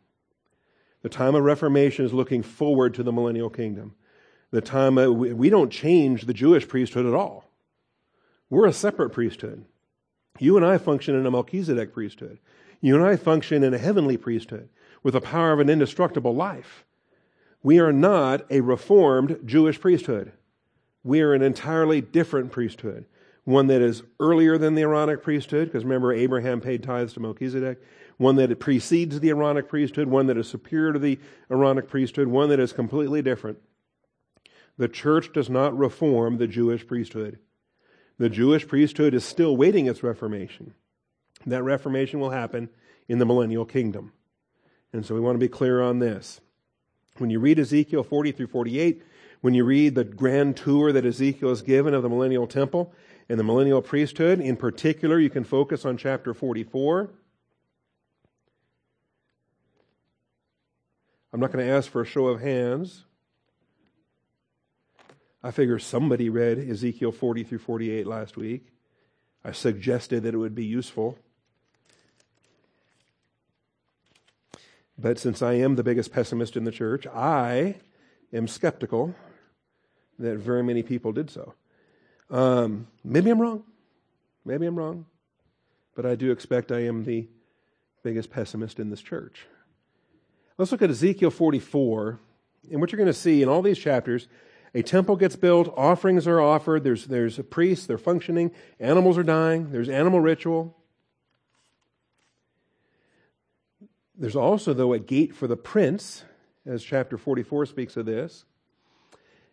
The 1.02 1.08
time 1.08 1.36
of 1.36 1.44
Reformation 1.44 2.04
is 2.04 2.12
looking 2.12 2.42
forward 2.42 2.94
to 2.94 3.04
the 3.04 3.12
millennial 3.12 3.50
kingdom. 3.50 3.94
The 4.50 4.60
time 4.60 4.98
of, 4.98 5.14
we 5.14 5.48
don't 5.48 5.70
change 5.70 6.26
the 6.26 6.34
Jewish 6.34 6.66
priesthood 6.66 7.06
at 7.06 7.14
all. 7.14 7.44
We're 8.50 8.66
a 8.66 8.72
separate 8.72 9.10
priesthood. 9.10 9.64
You 10.40 10.56
and 10.56 10.66
I 10.66 10.76
function 10.76 11.14
in 11.14 11.24
a 11.24 11.30
Melchizedek 11.30 11.94
priesthood. 11.94 12.40
You 12.80 12.96
and 12.96 13.04
I 13.04 13.14
function 13.14 13.62
in 13.62 13.72
a 13.72 13.78
heavenly 13.78 14.16
priesthood 14.16 14.68
with 15.04 15.14
the 15.14 15.20
power 15.20 15.52
of 15.52 15.60
an 15.60 15.70
indestructible 15.70 16.34
life. 16.34 16.84
We 17.62 17.78
are 17.78 17.92
not 17.92 18.44
a 18.50 18.60
reformed 18.60 19.38
Jewish 19.44 19.80
priesthood. 19.80 20.32
We 21.04 21.20
are 21.20 21.32
an 21.32 21.42
entirely 21.42 22.00
different 22.00 22.50
priesthood. 22.50 23.04
One 23.44 23.68
that 23.68 23.80
is 23.80 24.02
earlier 24.18 24.58
than 24.58 24.74
the 24.74 24.82
Aaronic 24.82 25.22
priesthood, 25.22 25.68
because 25.68 25.84
remember, 25.84 26.12
Abraham 26.12 26.60
paid 26.60 26.82
tithes 26.82 27.14
to 27.14 27.20
Melchizedek. 27.20 27.80
One 28.18 28.36
that 28.36 28.60
precedes 28.60 29.18
the 29.18 29.30
Aaronic 29.30 29.68
priesthood. 29.68 30.08
One 30.08 30.26
that 30.26 30.36
is 30.36 30.48
superior 30.48 30.92
to 30.92 30.98
the 30.98 31.18
Aaronic 31.50 31.88
priesthood. 31.88 32.28
One 32.28 32.50
that 32.50 32.60
is 32.60 32.72
completely 32.72 33.22
different. 33.22 33.58
The 34.76 34.88
church 34.88 35.32
does 35.32 35.48
not 35.48 35.76
reform 35.76 36.36
the 36.36 36.46
Jewish 36.46 36.86
priesthood. 36.86 37.38
The 38.18 38.28
Jewish 38.28 38.68
priesthood 38.68 39.14
is 39.14 39.24
still 39.24 39.56
waiting 39.56 39.86
its 39.86 40.02
reformation. 40.02 40.74
That 41.46 41.62
reformation 41.62 42.20
will 42.20 42.30
happen 42.30 42.68
in 43.08 43.18
the 43.18 43.26
millennial 43.26 43.64
kingdom. 43.64 44.12
And 44.92 45.06
so 45.06 45.14
we 45.14 45.20
want 45.20 45.36
to 45.36 45.40
be 45.40 45.48
clear 45.48 45.80
on 45.80 45.98
this. 45.98 46.40
When 47.18 47.30
you 47.30 47.40
read 47.40 47.58
Ezekiel 47.58 48.02
40 48.02 48.32
through 48.32 48.48
48, 48.48 49.02
when 49.40 49.54
you 49.54 49.64
read 49.64 49.94
the 49.94 50.04
grand 50.04 50.56
tour 50.56 50.92
that 50.92 51.06
Ezekiel 51.06 51.50
is 51.50 51.62
given 51.62 51.94
of 51.94 52.02
the 52.02 52.08
millennial 52.08 52.46
temple 52.46 52.92
and 53.30 53.38
the 53.38 53.44
millennial 53.44 53.80
priesthood, 53.80 54.40
in 54.40 54.56
particular, 54.56 55.16
you 55.20 55.30
can 55.30 55.44
focus 55.44 55.84
on 55.84 55.96
chapter 55.96 56.34
44. 56.34 57.10
I'm 61.32 61.38
not 61.38 61.52
going 61.52 61.64
to 61.64 61.72
ask 61.72 61.88
for 61.88 62.02
a 62.02 62.04
show 62.04 62.26
of 62.26 62.40
hands. 62.40 63.04
I 65.44 65.52
figure 65.52 65.78
somebody 65.78 66.28
read 66.28 66.58
Ezekiel 66.58 67.12
40 67.12 67.44
through 67.44 67.58
48 67.58 68.04
last 68.04 68.36
week. 68.36 68.66
I 69.44 69.52
suggested 69.52 70.24
that 70.24 70.34
it 70.34 70.38
would 70.38 70.56
be 70.56 70.66
useful. 70.66 71.16
But 74.98 75.20
since 75.20 75.40
I 75.40 75.52
am 75.52 75.76
the 75.76 75.84
biggest 75.84 76.12
pessimist 76.12 76.56
in 76.56 76.64
the 76.64 76.72
church, 76.72 77.06
I 77.06 77.76
am 78.32 78.48
skeptical 78.48 79.14
that 80.18 80.38
very 80.38 80.64
many 80.64 80.82
people 80.82 81.12
did 81.12 81.30
so. 81.30 81.54
Um, 82.30 82.86
maybe 83.02 83.30
I'm 83.30 83.40
wrong. 83.40 83.64
Maybe 84.44 84.66
I'm 84.66 84.76
wrong. 84.76 85.06
But 85.94 86.06
I 86.06 86.14
do 86.14 86.30
expect 86.30 86.70
I 86.72 86.84
am 86.84 87.04
the 87.04 87.28
biggest 88.02 88.30
pessimist 88.30 88.78
in 88.78 88.90
this 88.90 89.02
church. 89.02 89.46
Let's 90.56 90.72
look 90.72 90.82
at 90.82 90.90
Ezekiel 90.90 91.30
44. 91.30 92.20
And 92.70 92.80
what 92.80 92.92
you're 92.92 92.98
going 92.98 93.06
to 93.06 93.12
see 93.12 93.42
in 93.42 93.48
all 93.48 93.62
these 93.62 93.78
chapters, 93.78 94.28
a 94.74 94.82
temple 94.82 95.16
gets 95.16 95.34
built, 95.34 95.72
offerings 95.76 96.26
are 96.26 96.40
offered, 96.40 96.84
there's, 96.84 97.06
there's 97.06 97.38
a 97.38 97.44
priest, 97.44 97.88
they're 97.88 97.98
functioning, 97.98 98.52
animals 98.78 99.18
are 99.18 99.22
dying, 99.22 99.72
there's 99.72 99.88
animal 99.88 100.20
ritual. 100.20 100.76
There's 104.16 104.36
also, 104.36 104.74
though, 104.74 104.92
a 104.92 104.98
gate 104.98 105.34
for 105.34 105.46
the 105.46 105.56
prince, 105.56 106.24
as 106.66 106.84
chapter 106.84 107.16
44 107.16 107.66
speaks 107.66 107.96
of 107.96 108.04
this. 108.04 108.44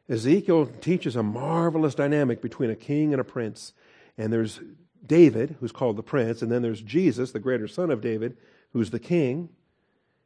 Ezekiel 0.10 0.68
teaches 0.82 1.16
a 1.16 1.24
marvelous 1.24 1.96
dynamic 1.96 2.42
between 2.42 2.70
a 2.70 2.76
king 2.76 3.14
and 3.14 3.20
a 3.20 3.26
prince. 3.26 3.74
And 4.18 4.32
there's 4.32 4.60
David, 5.06 5.58
who's 5.60 5.72
called 5.72 5.98
the 5.98 6.04
prince, 6.04 6.42
and 6.42 6.52
then 6.52 6.62
there's 6.62 6.82
Jesus, 6.82 7.32
the 7.32 7.40
greater 7.40 7.68
son 7.68 7.92
of 7.92 8.02
David, 8.02 8.38
who's 8.74 8.92
the 8.92 9.00
king. 9.00 9.50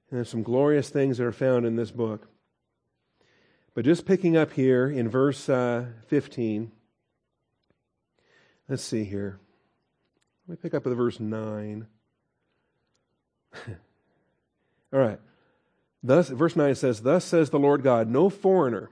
And 0.10 0.18
there's 0.18 0.30
some 0.30 0.44
glorious 0.44 0.90
things 0.90 1.18
that 1.18 1.26
are 1.26 1.32
found 1.32 1.66
in 1.66 1.76
this 1.76 1.92
book. 1.92 2.28
But 3.74 3.86
just 3.86 4.06
picking 4.06 4.36
up 4.36 4.52
here 4.52 4.90
in 4.90 5.08
verse 5.08 5.48
uh, 5.48 5.86
15, 6.08 6.72
let's 8.68 8.84
see 8.84 9.06
here. 9.06 9.40
Let 10.48 10.58
me 10.58 10.62
pick 10.62 10.74
up 10.74 10.86
at 10.86 10.94
verse 10.94 11.20
9. 11.20 11.88
All 14.94 15.00
right. 15.00 15.20
Thus, 16.04 16.30
verse 16.30 16.56
9 16.56 16.76
says, 16.76 17.02
Thus 17.02 17.24
says 17.24 17.50
the 17.50 17.60
Lord 17.60 17.84
God, 17.84 18.10
no 18.10 18.30
foreigner, 18.30 18.90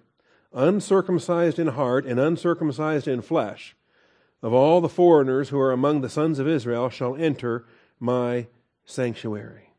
uncircumcised 0.54 1.60
in 1.60 1.68
heart 1.68 2.06
and 2.06 2.20
uncircumcised 2.20 3.08
in 3.08 3.22
flesh, 3.22 3.76
of 4.42 4.54
all 4.54 4.82
the 4.82 4.90
foreigners 4.90 5.50
who 5.50 5.60
are 5.60 5.72
among 5.72 6.02
the 6.02 6.10
sons 6.10 6.40
of 6.40 6.48
Israel, 6.48 6.90
shall 6.90 7.16
enter 7.16 7.66
my 8.00 8.48
sanctuary. 8.86 9.74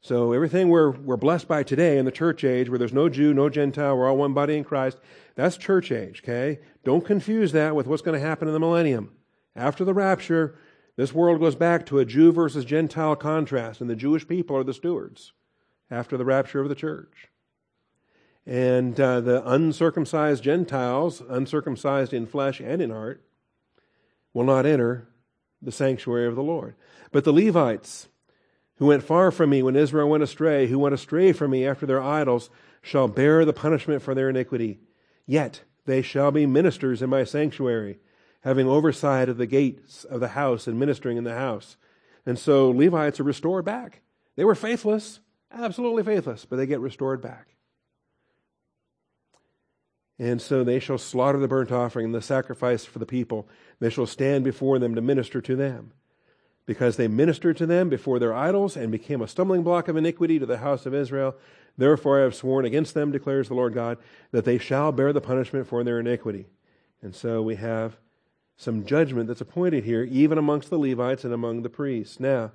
So 0.00 0.32
everything 0.32 0.68
we're, 0.68 0.90
we're 0.90 1.16
blessed 1.16 1.46
by 1.46 1.62
today 1.62 1.96
in 1.96 2.04
the 2.04 2.10
church 2.10 2.42
age, 2.42 2.68
where 2.68 2.78
there's 2.78 2.92
no 2.92 3.08
Jew, 3.08 3.32
no 3.32 3.48
Gentile, 3.48 3.96
we're 3.96 4.10
all 4.10 4.16
one 4.16 4.34
body 4.34 4.56
in 4.56 4.64
Christ, 4.64 4.98
that's 5.36 5.56
church 5.56 5.92
age, 5.92 6.22
okay? 6.24 6.58
Don't 6.84 7.04
confuse 7.04 7.52
that 7.52 7.76
with 7.76 7.86
what's 7.86 8.02
going 8.02 8.20
to 8.20 8.26
happen 8.26 8.48
in 8.48 8.54
the 8.54 8.60
millennium. 8.60 9.12
After 9.54 9.84
the 9.84 9.94
rapture, 9.94 10.58
this 10.96 11.12
world 11.12 11.40
goes 11.40 11.54
back 11.54 11.86
to 11.86 12.00
a 12.00 12.04
Jew 12.04 12.32
versus 12.32 12.64
Gentile 12.64 13.14
contrast, 13.14 13.80
and 13.80 13.88
the 13.88 13.94
Jewish 13.94 14.26
people 14.26 14.56
are 14.56 14.64
the 14.64 14.74
stewards 14.74 15.32
after 15.88 16.16
the 16.16 16.24
rapture 16.24 16.60
of 16.60 16.68
the 16.68 16.74
church. 16.74 17.28
And 18.46 18.98
uh, 19.00 19.20
the 19.20 19.48
uncircumcised 19.48 20.42
Gentiles, 20.42 21.22
uncircumcised 21.28 22.12
in 22.12 22.26
flesh 22.26 22.60
and 22.60 22.82
in 22.82 22.90
heart, 22.90 23.22
will 24.34 24.44
not 24.44 24.66
enter 24.66 25.08
the 25.60 25.72
sanctuary 25.72 26.26
of 26.26 26.34
the 26.34 26.42
Lord. 26.42 26.74
But 27.12 27.24
the 27.24 27.32
Levites, 27.32 28.08
who 28.76 28.86
went 28.86 29.04
far 29.04 29.30
from 29.30 29.50
me 29.50 29.62
when 29.62 29.76
Israel 29.76 30.08
went 30.08 30.24
astray, 30.24 30.66
who 30.66 30.78
went 30.78 30.94
astray 30.94 31.32
from 31.32 31.52
me 31.52 31.66
after 31.66 31.86
their 31.86 32.02
idols, 32.02 32.50
shall 32.80 33.06
bear 33.06 33.44
the 33.44 33.52
punishment 33.52 34.02
for 34.02 34.14
their 34.14 34.28
iniquity. 34.28 34.80
Yet 35.24 35.62
they 35.86 36.02
shall 36.02 36.32
be 36.32 36.46
ministers 36.46 37.00
in 37.00 37.10
my 37.10 37.22
sanctuary 37.22 37.98
having 38.42 38.66
oversight 38.66 39.28
of 39.28 39.38
the 39.38 39.46
gates 39.46 40.04
of 40.04 40.20
the 40.20 40.28
house 40.28 40.66
and 40.66 40.78
ministering 40.78 41.16
in 41.16 41.24
the 41.24 41.34
house. 41.34 41.76
And 42.26 42.38
so 42.38 42.70
Levites 42.70 43.20
are 43.20 43.24
restored 43.24 43.64
back. 43.64 44.02
They 44.36 44.44
were 44.44 44.54
faithless, 44.54 45.20
absolutely 45.52 46.02
faithless, 46.02 46.44
but 46.44 46.56
they 46.56 46.66
get 46.66 46.80
restored 46.80 47.22
back. 47.22 47.51
And 50.22 50.40
so 50.40 50.62
they 50.62 50.78
shall 50.78 50.98
slaughter 50.98 51.40
the 51.40 51.48
burnt 51.48 51.72
offering 51.72 52.06
and 52.06 52.14
the 52.14 52.22
sacrifice 52.22 52.84
for 52.84 53.00
the 53.00 53.06
people. 53.06 53.48
They 53.80 53.90
shall 53.90 54.06
stand 54.06 54.44
before 54.44 54.78
them 54.78 54.94
to 54.94 55.00
minister 55.00 55.40
to 55.40 55.56
them. 55.56 55.94
Because 56.64 56.96
they 56.96 57.08
ministered 57.08 57.56
to 57.56 57.66
them 57.66 57.88
before 57.88 58.20
their 58.20 58.32
idols 58.32 58.76
and 58.76 58.92
became 58.92 59.20
a 59.20 59.26
stumbling 59.26 59.64
block 59.64 59.88
of 59.88 59.96
iniquity 59.96 60.38
to 60.38 60.46
the 60.46 60.58
house 60.58 60.86
of 60.86 60.94
Israel. 60.94 61.34
Therefore 61.76 62.20
I 62.20 62.22
have 62.22 62.36
sworn 62.36 62.64
against 62.64 62.94
them, 62.94 63.10
declares 63.10 63.48
the 63.48 63.54
Lord 63.54 63.74
God, 63.74 63.98
that 64.30 64.44
they 64.44 64.58
shall 64.58 64.92
bear 64.92 65.12
the 65.12 65.20
punishment 65.20 65.66
for 65.66 65.82
their 65.82 65.98
iniquity. 65.98 66.46
And 67.02 67.16
so 67.16 67.42
we 67.42 67.56
have 67.56 67.96
some 68.56 68.86
judgment 68.86 69.26
that's 69.26 69.40
appointed 69.40 69.82
here, 69.82 70.04
even 70.04 70.38
amongst 70.38 70.70
the 70.70 70.78
Levites 70.78 71.24
and 71.24 71.34
among 71.34 71.62
the 71.62 71.68
priests. 71.68 72.20
Now, 72.20 72.52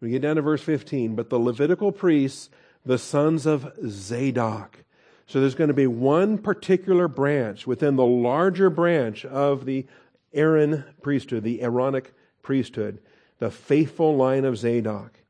we 0.00 0.10
get 0.10 0.22
down 0.22 0.34
to 0.34 0.42
verse 0.42 0.62
15. 0.62 1.14
But 1.14 1.30
the 1.30 1.38
Levitical 1.38 1.92
priests, 1.92 2.50
the 2.84 2.98
sons 2.98 3.46
of 3.46 3.72
Zadok. 3.86 4.78
So 5.26 5.40
there's 5.40 5.56
going 5.56 5.68
to 5.68 5.74
be 5.74 5.88
one 5.88 6.38
particular 6.38 7.08
branch 7.08 7.66
within 7.66 7.96
the 7.96 8.06
larger 8.06 8.70
branch 8.70 9.24
of 9.24 9.64
the 9.64 9.86
Aaron 10.32 10.84
priesthood, 11.02 11.42
the 11.42 11.62
Aaronic 11.62 12.14
priesthood, 12.42 13.00
the 13.38 13.50
faithful 13.50 14.16
line 14.16 14.44
of 14.44 14.56
Zadok. 14.56 15.20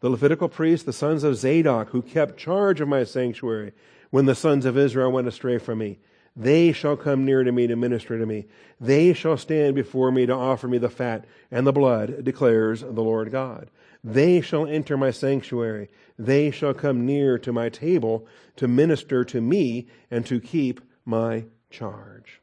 The 0.00 0.10
Levitical 0.10 0.48
priests, 0.48 0.86
the 0.86 0.92
sons 0.92 1.24
of 1.24 1.36
Zadok, 1.36 1.90
who 1.90 2.02
kept 2.02 2.38
charge 2.38 2.80
of 2.80 2.86
my 2.86 3.02
sanctuary 3.02 3.72
when 4.10 4.26
the 4.26 4.36
sons 4.36 4.64
of 4.64 4.78
Israel 4.78 5.10
went 5.10 5.26
astray 5.26 5.58
from 5.58 5.78
me. 5.78 5.98
They 6.36 6.72
shall 6.72 6.96
come 6.96 7.24
near 7.24 7.42
to 7.42 7.52
me 7.52 7.66
to 7.66 7.76
minister 7.76 8.18
to 8.18 8.26
me. 8.26 8.46
They 8.80 9.12
shall 9.12 9.36
stand 9.36 9.74
before 9.74 10.12
me 10.12 10.26
to 10.26 10.34
offer 10.34 10.68
me 10.68 10.78
the 10.78 10.88
fat 10.88 11.24
and 11.50 11.66
the 11.66 11.72
blood, 11.72 12.24
declares 12.24 12.80
the 12.80 13.02
Lord 13.02 13.30
God. 13.32 13.70
They 14.04 14.40
shall 14.40 14.66
enter 14.66 14.96
my 14.96 15.10
sanctuary. 15.10 15.88
They 16.18 16.50
shall 16.50 16.74
come 16.74 17.04
near 17.04 17.38
to 17.38 17.52
my 17.52 17.68
table 17.68 18.26
to 18.56 18.68
minister 18.68 19.24
to 19.24 19.40
me 19.40 19.88
and 20.10 20.24
to 20.26 20.40
keep 20.40 20.80
my 21.04 21.44
charge. 21.70 22.40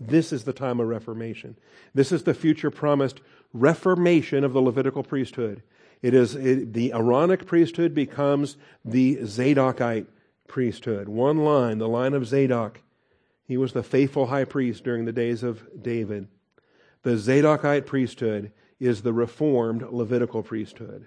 This 0.00 0.32
is 0.32 0.44
the 0.44 0.52
time 0.52 0.80
of 0.80 0.88
reformation. 0.88 1.56
This 1.94 2.12
is 2.12 2.24
the 2.24 2.34
future 2.34 2.70
promised 2.70 3.20
reformation 3.52 4.44
of 4.44 4.52
the 4.52 4.60
Levitical 4.60 5.02
priesthood. 5.02 5.62
It 6.02 6.12
is 6.12 6.34
it, 6.34 6.74
the 6.74 6.92
Aaronic 6.92 7.46
priesthood 7.46 7.94
becomes 7.94 8.56
the 8.84 9.16
Zadokite 9.24 10.06
priesthood. 10.46 11.08
One 11.08 11.38
line, 11.38 11.78
the 11.78 11.88
line 11.88 12.12
of 12.12 12.26
Zadok. 12.26 12.80
He 13.46 13.56
was 13.56 13.72
the 13.72 13.82
faithful 13.82 14.26
high 14.26 14.44
priest 14.44 14.84
during 14.84 15.04
the 15.04 15.12
days 15.12 15.42
of 15.42 15.64
David. 15.80 16.28
The 17.02 17.16
Zadokite 17.16 17.86
priesthood 17.86 18.52
is 18.80 19.02
the 19.02 19.12
reformed 19.12 19.82
Levitical 19.82 20.42
priesthood. 20.42 21.06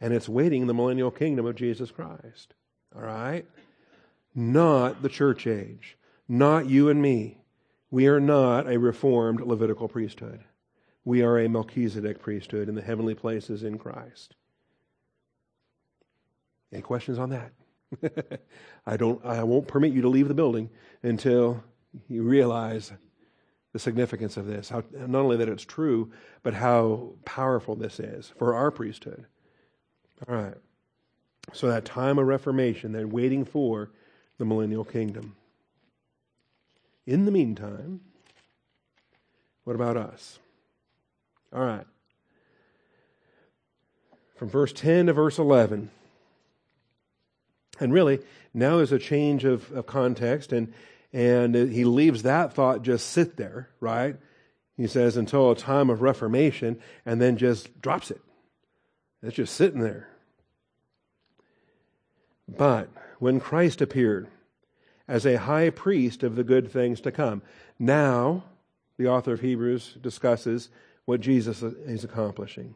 And 0.00 0.14
it's 0.14 0.28
waiting 0.28 0.66
the 0.66 0.74
millennial 0.74 1.10
kingdom 1.10 1.44
of 1.44 1.56
Jesus 1.56 1.90
Christ. 1.90 2.54
All 2.94 3.02
right? 3.02 3.44
Not 4.34 5.02
the 5.02 5.08
church 5.08 5.46
age. 5.46 5.98
Not 6.28 6.68
you 6.68 6.88
and 6.88 7.02
me. 7.02 7.38
We 7.90 8.06
are 8.06 8.20
not 8.20 8.70
a 8.70 8.78
reformed 8.78 9.40
Levitical 9.40 9.88
priesthood. 9.88 10.40
We 11.04 11.22
are 11.22 11.38
a 11.38 11.48
Melchizedek 11.48 12.20
priesthood 12.20 12.68
in 12.68 12.74
the 12.74 12.82
heavenly 12.82 13.14
places 13.14 13.62
in 13.62 13.78
Christ. 13.78 14.36
Any 16.72 16.82
questions 16.82 17.18
on 17.18 17.30
that? 17.30 17.52
I 18.86 18.96
don't 18.96 19.24
I 19.24 19.42
won't 19.42 19.68
permit 19.68 19.92
you 19.92 20.02
to 20.02 20.08
leave 20.08 20.28
the 20.28 20.34
building 20.34 20.70
until 21.02 21.62
you 22.08 22.22
realize 22.22 22.92
the 23.72 23.78
significance 23.78 24.36
of 24.36 24.46
this. 24.46 24.68
How 24.68 24.82
not 24.92 25.20
only 25.20 25.36
that 25.36 25.48
it's 25.48 25.64
true, 25.64 26.10
but 26.42 26.54
how 26.54 27.12
powerful 27.24 27.76
this 27.76 28.00
is 28.00 28.32
for 28.38 28.54
our 28.54 28.70
priesthood. 28.70 29.26
All 30.28 30.34
right. 30.34 30.54
So 31.52 31.68
that 31.68 31.84
time 31.84 32.18
of 32.18 32.26
reformation, 32.26 32.92
they're 32.92 33.06
waiting 33.06 33.44
for 33.44 33.90
the 34.38 34.44
millennial 34.44 34.84
kingdom. 34.84 35.36
In 37.06 37.24
the 37.24 37.30
meantime, 37.30 38.00
what 39.64 39.74
about 39.74 39.96
us? 39.96 40.38
All 41.52 41.64
right. 41.64 41.86
From 44.36 44.48
verse 44.48 44.72
10 44.72 45.06
to 45.06 45.12
verse 45.12 45.38
11. 45.38 45.90
And 47.80 47.92
really, 47.92 48.20
now 48.54 48.76
there's 48.76 48.92
a 48.92 48.98
change 48.98 49.44
of, 49.44 49.70
of 49.72 49.86
context, 49.86 50.52
and, 50.52 50.72
and 51.12 51.54
he 51.54 51.84
leaves 51.84 52.22
that 52.22 52.52
thought 52.52 52.82
just 52.82 53.08
sit 53.08 53.36
there, 53.36 53.68
right? 53.80 54.16
He 54.76 54.86
says, 54.86 55.16
until 55.16 55.50
a 55.50 55.56
time 55.56 55.90
of 55.90 56.02
reformation, 56.02 56.80
and 57.04 57.20
then 57.20 57.36
just 57.36 57.80
drops 57.80 58.10
it. 58.10 58.20
It's 59.22 59.36
just 59.36 59.54
sitting 59.54 59.80
there. 59.80 60.08
But 62.48 62.88
when 63.18 63.40
Christ 63.40 63.80
appeared 63.80 64.28
as 65.06 65.26
a 65.26 65.38
high 65.38 65.70
priest 65.70 66.22
of 66.22 66.36
the 66.36 66.44
good 66.44 66.70
things 66.70 67.00
to 67.02 67.12
come, 67.12 67.42
now 67.78 68.44
the 68.96 69.08
author 69.08 69.32
of 69.32 69.40
Hebrews 69.40 69.96
discusses 70.00 70.68
what 71.04 71.20
Jesus 71.20 71.62
is 71.62 72.04
accomplishing. 72.04 72.74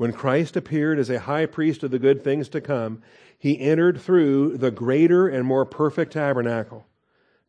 When 0.00 0.14
Christ 0.14 0.56
appeared 0.56 0.98
as 0.98 1.10
a 1.10 1.20
high 1.20 1.44
priest 1.44 1.82
of 1.82 1.90
the 1.90 1.98
good 1.98 2.24
things 2.24 2.48
to 2.48 2.62
come, 2.62 3.02
he 3.38 3.60
entered 3.60 4.00
through 4.00 4.56
the 4.56 4.70
greater 4.70 5.28
and 5.28 5.46
more 5.46 5.66
perfect 5.66 6.14
tabernacle, 6.14 6.86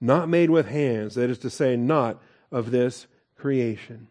not 0.02 0.28
made 0.28 0.50
with 0.50 0.68
hands, 0.68 1.16
that 1.16 1.30
is 1.30 1.38
to 1.38 1.50
say, 1.50 1.78
not 1.78 2.22
of 2.52 2.72
this 2.72 3.08
creation. 3.38 4.10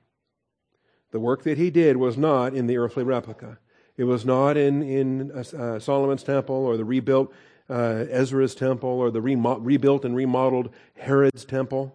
The 1.11 1.21
work 1.21 1.43
that 1.43 1.59
he 1.59 1.69
did 1.69 1.99
was 1.99 2.17
not 2.17 2.55
in 2.55 2.67
the 2.67 2.79
earthly 2.79 3.05
replica. 3.05 3.59
It 3.99 4.05
was 4.05 4.25
not 4.25 4.57
in, 4.57 4.83
in 4.85 5.33
uh, 5.33 5.45
uh 5.55 5.79
Solomon's 5.79 6.23
temple 6.23 6.57
or 6.57 6.79
the 6.79 6.85
rebuilt 6.87 7.31
uh, 7.69 8.07
Ezra's 8.09 8.55
temple 8.55 8.89
or 8.89 9.11
the 9.11 9.21
remo- 9.21 9.59
rebuilt 9.59 10.07
and 10.07 10.17
remodeled 10.17 10.71
Herod's 10.97 11.45
temple, 11.45 11.95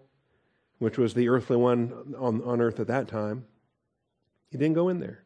which 0.77 0.99
was 0.99 1.15
the 1.15 1.27
earthly 1.27 1.57
one 1.57 2.13
on, 2.19 2.43
on 2.43 2.61
earth 2.61 2.79
at 2.79 2.85
that 2.85 3.07
time. 3.07 3.47
He 4.51 4.59
didn't 4.59 4.75
go 4.75 4.89
in 4.89 4.99
there. 4.99 5.24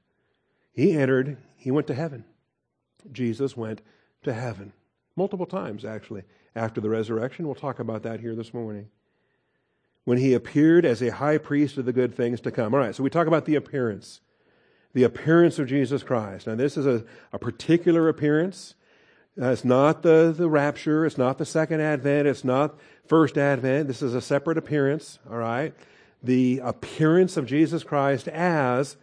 He 0.72 0.94
entered, 0.94 1.38
he 1.58 1.72
went 1.72 1.88
to 1.88 1.94
heaven. 1.94 2.26
Jesus 3.12 3.56
went 3.58 3.82
to 4.24 4.34
heaven. 4.34 4.74
Multiple 5.16 5.46
times, 5.46 5.84
actually, 5.84 6.24
after 6.56 6.82
the 6.82 6.90
resurrection. 6.90 7.46
We'll 7.46 7.56
talk 7.56 7.80
about 7.80 8.04
that 8.04 8.20
here 8.20 8.36
this 8.36 8.54
morning. 8.54 8.90
When 10.06 10.18
he 10.18 10.34
appeared 10.34 10.86
as 10.86 11.02
a 11.02 11.12
high 11.12 11.38
priest 11.38 11.78
of 11.78 11.86
the 11.86 11.94
good 11.94 12.16
things 12.16 12.42
to 12.42 12.52
come. 12.52 12.74
All 12.74 12.80
right, 12.80 12.96
so 12.96 13.04
we 13.04 13.10
talk 13.10 13.28
about 13.28 13.46
the 13.46 13.56
appearance. 13.56 14.22
The 14.94 15.04
appearance 15.04 15.60
of 15.60 15.68
Jesus 15.68 16.04
Christ. 16.04 16.48
Now, 16.48 16.56
this 16.56 16.78
is 16.78 16.88
a, 16.88 17.04
a 17.32 17.38
particular 17.38 18.10
appearance. 18.10 18.76
Uh, 19.40 19.50
it's 19.52 19.64
not 19.64 20.02
the, 20.02 20.34
the 20.36 20.50
rapture. 20.50 21.06
It's 21.06 21.18
not 21.18 21.38
the 21.38 21.46
second 21.46 21.82
advent. 21.82 22.28
It's 22.28 22.44
not 22.44 22.80
first 23.06 23.38
advent. 23.38 23.88
This 23.88 24.02
is 24.02 24.16
a 24.16 24.22
separate 24.22 24.58
appearance, 24.58 25.20
all 25.30 25.38
right? 25.38 25.74
The 26.24 26.60
appearance 26.64 27.38
of 27.38 27.46
Jesus 27.46 27.84
Christ 27.84 28.28
as 28.28 28.98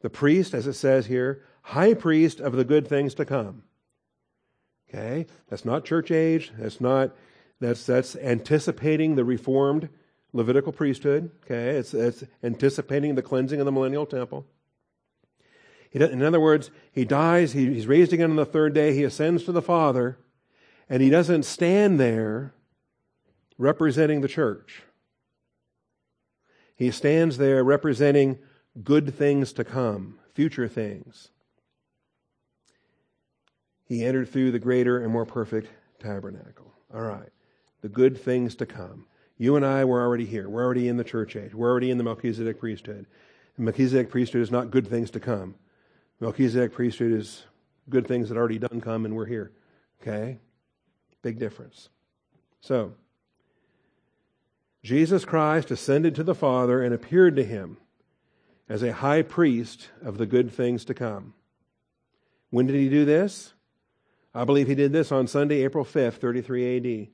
the 0.00 0.10
priest, 0.10 0.54
as 0.54 0.66
it 0.66 0.74
says 0.74 1.06
here, 1.06 1.42
high 1.62 1.94
priest 1.94 2.40
of 2.40 2.52
the 2.52 2.64
good 2.64 2.86
things 2.86 3.14
to 3.14 3.24
come. 3.24 3.62
Okay? 4.88 5.26
That's 5.48 5.64
not 5.64 5.84
church 5.84 6.10
age. 6.10 6.52
That's 6.58 6.80
not, 6.80 7.14
that's, 7.60 7.84
that's 7.84 8.16
anticipating 8.16 9.16
the 9.16 9.24
reformed 9.24 9.88
Levitical 10.32 10.72
priesthood. 10.72 11.30
Okay? 11.44 11.70
It's, 11.78 11.94
it's 11.94 12.24
anticipating 12.42 13.14
the 13.14 13.22
cleansing 13.22 13.60
of 13.60 13.66
the 13.66 13.72
millennial 13.72 14.06
temple. 14.06 14.46
In 15.90 16.22
other 16.22 16.40
words, 16.40 16.70
he 16.92 17.04
dies, 17.04 17.52
he, 17.52 17.72
he's 17.72 17.86
raised 17.86 18.12
again 18.12 18.30
on 18.30 18.36
the 18.36 18.44
third 18.44 18.74
day, 18.74 18.94
he 18.94 19.04
ascends 19.04 19.44
to 19.44 19.52
the 19.52 19.62
Father, 19.62 20.18
and 20.88 21.02
he 21.02 21.08
doesn't 21.08 21.44
stand 21.44 21.98
there 21.98 22.52
representing 23.56 24.20
the 24.20 24.28
church. 24.28 24.82
He 26.76 26.90
stands 26.90 27.38
there 27.38 27.64
representing 27.64 28.38
good 28.82 29.14
things 29.14 29.52
to 29.54 29.64
come, 29.64 30.18
future 30.34 30.68
things. 30.68 31.30
He 33.84 34.04
entered 34.04 34.28
through 34.28 34.52
the 34.52 34.58
greater 34.58 35.02
and 35.02 35.12
more 35.12 35.24
perfect 35.24 35.68
tabernacle. 35.98 36.72
All 36.92 37.02
right. 37.02 37.30
The 37.80 37.88
good 37.88 38.20
things 38.20 38.54
to 38.56 38.66
come. 38.66 39.06
You 39.38 39.56
and 39.56 39.64
I 39.64 39.84
were 39.84 40.02
already 40.02 40.26
here. 40.26 40.48
We're 40.48 40.64
already 40.64 40.88
in 40.88 40.96
the 40.96 41.04
church 41.04 41.36
age. 41.36 41.54
We're 41.54 41.70
already 41.70 41.90
in 41.90 41.98
the 41.98 42.04
Melchizedek 42.04 42.58
priesthood. 42.58 43.06
The 43.56 43.62
Melchizedek 43.62 44.10
priesthood 44.10 44.42
is 44.42 44.50
not 44.50 44.70
good 44.70 44.86
things 44.86 45.10
to 45.12 45.20
come. 45.20 45.54
Melchizedek 46.20 46.72
priesthood 46.72 47.12
is 47.12 47.44
good 47.88 48.06
things 48.06 48.28
that 48.28 48.36
already 48.36 48.58
done 48.58 48.80
come 48.80 49.04
and 49.04 49.14
we're 49.14 49.26
here. 49.26 49.52
Okay? 50.02 50.38
Big 51.22 51.38
difference. 51.38 51.88
So, 52.60 52.92
Jesus 54.82 55.24
Christ 55.24 55.70
ascended 55.70 56.14
to 56.16 56.22
the 56.22 56.34
Father 56.34 56.82
and 56.82 56.92
appeared 56.92 57.36
to 57.36 57.44
him 57.44 57.78
as 58.68 58.82
a 58.82 58.92
high 58.92 59.22
priest 59.22 59.88
of 60.02 60.18
the 60.18 60.26
good 60.26 60.52
things 60.52 60.84
to 60.84 60.94
come. 60.94 61.34
When 62.50 62.66
did 62.66 62.76
he 62.76 62.88
do 62.88 63.04
this? 63.04 63.54
I 64.34 64.44
believe 64.44 64.68
he 64.68 64.74
did 64.74 64.92
this 64.92 65.10
on 65.10 65.26
Sunday, 65.26 65.64
April 65.64 65.84
5th, 65.84 66.14
33 66.14 66.76
AD. 66.76 67.08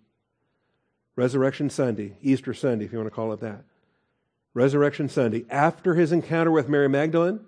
Resurrection 1.17 1.71
Sunday, 1.71 2.17
Easter 2.21 2.53
Sunday, 2.53 2.85
if 2.85 2.93
you 2.93 2.99
want 2.99 3.07
to 3.07 3.15
call 3.15 3.33
it 3.33 3.41
that. 3.41 3.65
Resurrection 4.53 5.09
Sunday, 5.09 5.45
after 5.49 5.95
his 5.95 6.13
encounter 6.13 6.51
with 6.51 6.69
Mary 6.69 6.89
Magdalene, 6.89 7.41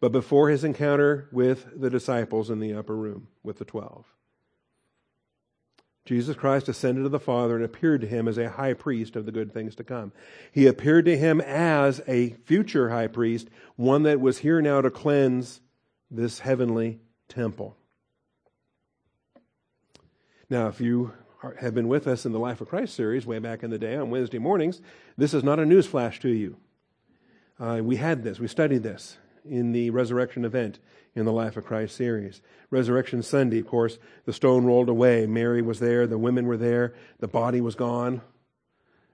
but 0.00 0.12
before 0.12 0.50
his 0.50 0.64
encounter 0.64 1.28
with 1.32 1.80
the 1.80 1.88
disciples 1.88 2.50
in 2.50 2.60
the 2.60 2.74
upper 2.74 2.96
room 2.96 3.28
with 3.42 3.58
the 3.58 3.64
twelve. 3.64 4.06
Jesus 6.12 6.36
Christ 6.36 6.68
ascended 6.68 7.04
to 7.04 7.08
the 7.08 7.18
Father 7.18 7.56
and 7.56 7.64
appeared 7.64 8.02
to 8.02 8.06
him 8.06 8.28
as 8.28 8.36
a 8.36 8.50
high 8.50 8.74
priest 8.74 9.16
of 9.16 9.24
the 9.24 9.32
good 9.32 9.50
things 9.50 9.74
to 9.76 9.82
come. 9.82 10.12
He 10.52 10.66
appeared 10.66 11.06
to 11.06 11.16
him 11.16 11.40
as 11.40 12.02
a 12.06 12.34
future 12.44 12.90
high 12.90 13.06
priest, 13.06 13.48
one 13.76 14.02
that 14.02 14.20
was 14.20 14.36
here 14.36 14.60
now 14.60 14.82
to 14.82 14.90
cleanse 14.90 15.62
this 16.10 16.40
heavenly 16.40 17.00
temple. 17.30 17.78
Now, 20.50 20.68
if 20.68 20.82
you 20.82 21.14
have 21.58 21.74
been 21.74 21.88
with 21.88 22.06
us 22.06 22.26
in 22.26 22.32
the 22.32 22.38
Life 22.38 22.60
of 22.60 22.68
Christ 22.68 22.92
series 22.92 23.24
way 23.24 23.38
back 23.38 23.62
in 23.62 23.70
the 23.70 23.78
day 23.78 23.96
on 23.96 24.10
Wednesday 24.10 24.38
mornings, 24.38 24.82
this 25.16 25.32
is 25.32 25.42
not 25.42 25.60
a 25.60 25.64
news 25.64 25.86
flash 25.86 26.20
to 26.20 26.28
you. 26.28 26.58
Uh, 27.58 27.80
we 27.82 27.96
had 27.96 28.22
this, 28.22 28.38
we 28.38 28.48
studied 28.48 28.82
this 28.82 29.16
in 29.44 29.72
the 29.72 29.90
resurrection 29.90 30.44
event 30.44 30.78
in 31.14 31.24
the 31.24 31.32
Life 31.32 31.56
of 31.56 31.64
Christ 31.64 31.96
series. 31.96 32.40
Resurrection 32.70 33.22
Sunday, 33.22 33.58
of 33.58 33.66
course, 33.66 33.98
the 34.24 34.32
stone 34.32 34.64
rolled 34.64 34.88
away. 34.88 35.26
Mary 35.26 35.62
was 35.62 35.78
there, 35.78 36.06
the 36.06 36.18
women 36.18 36.46
were 36.46 36.56
there, 36.56 36.94
the 37.18 37.28
body 37.28 37.60
was 37.60 37.74
gone. 37.74 38.22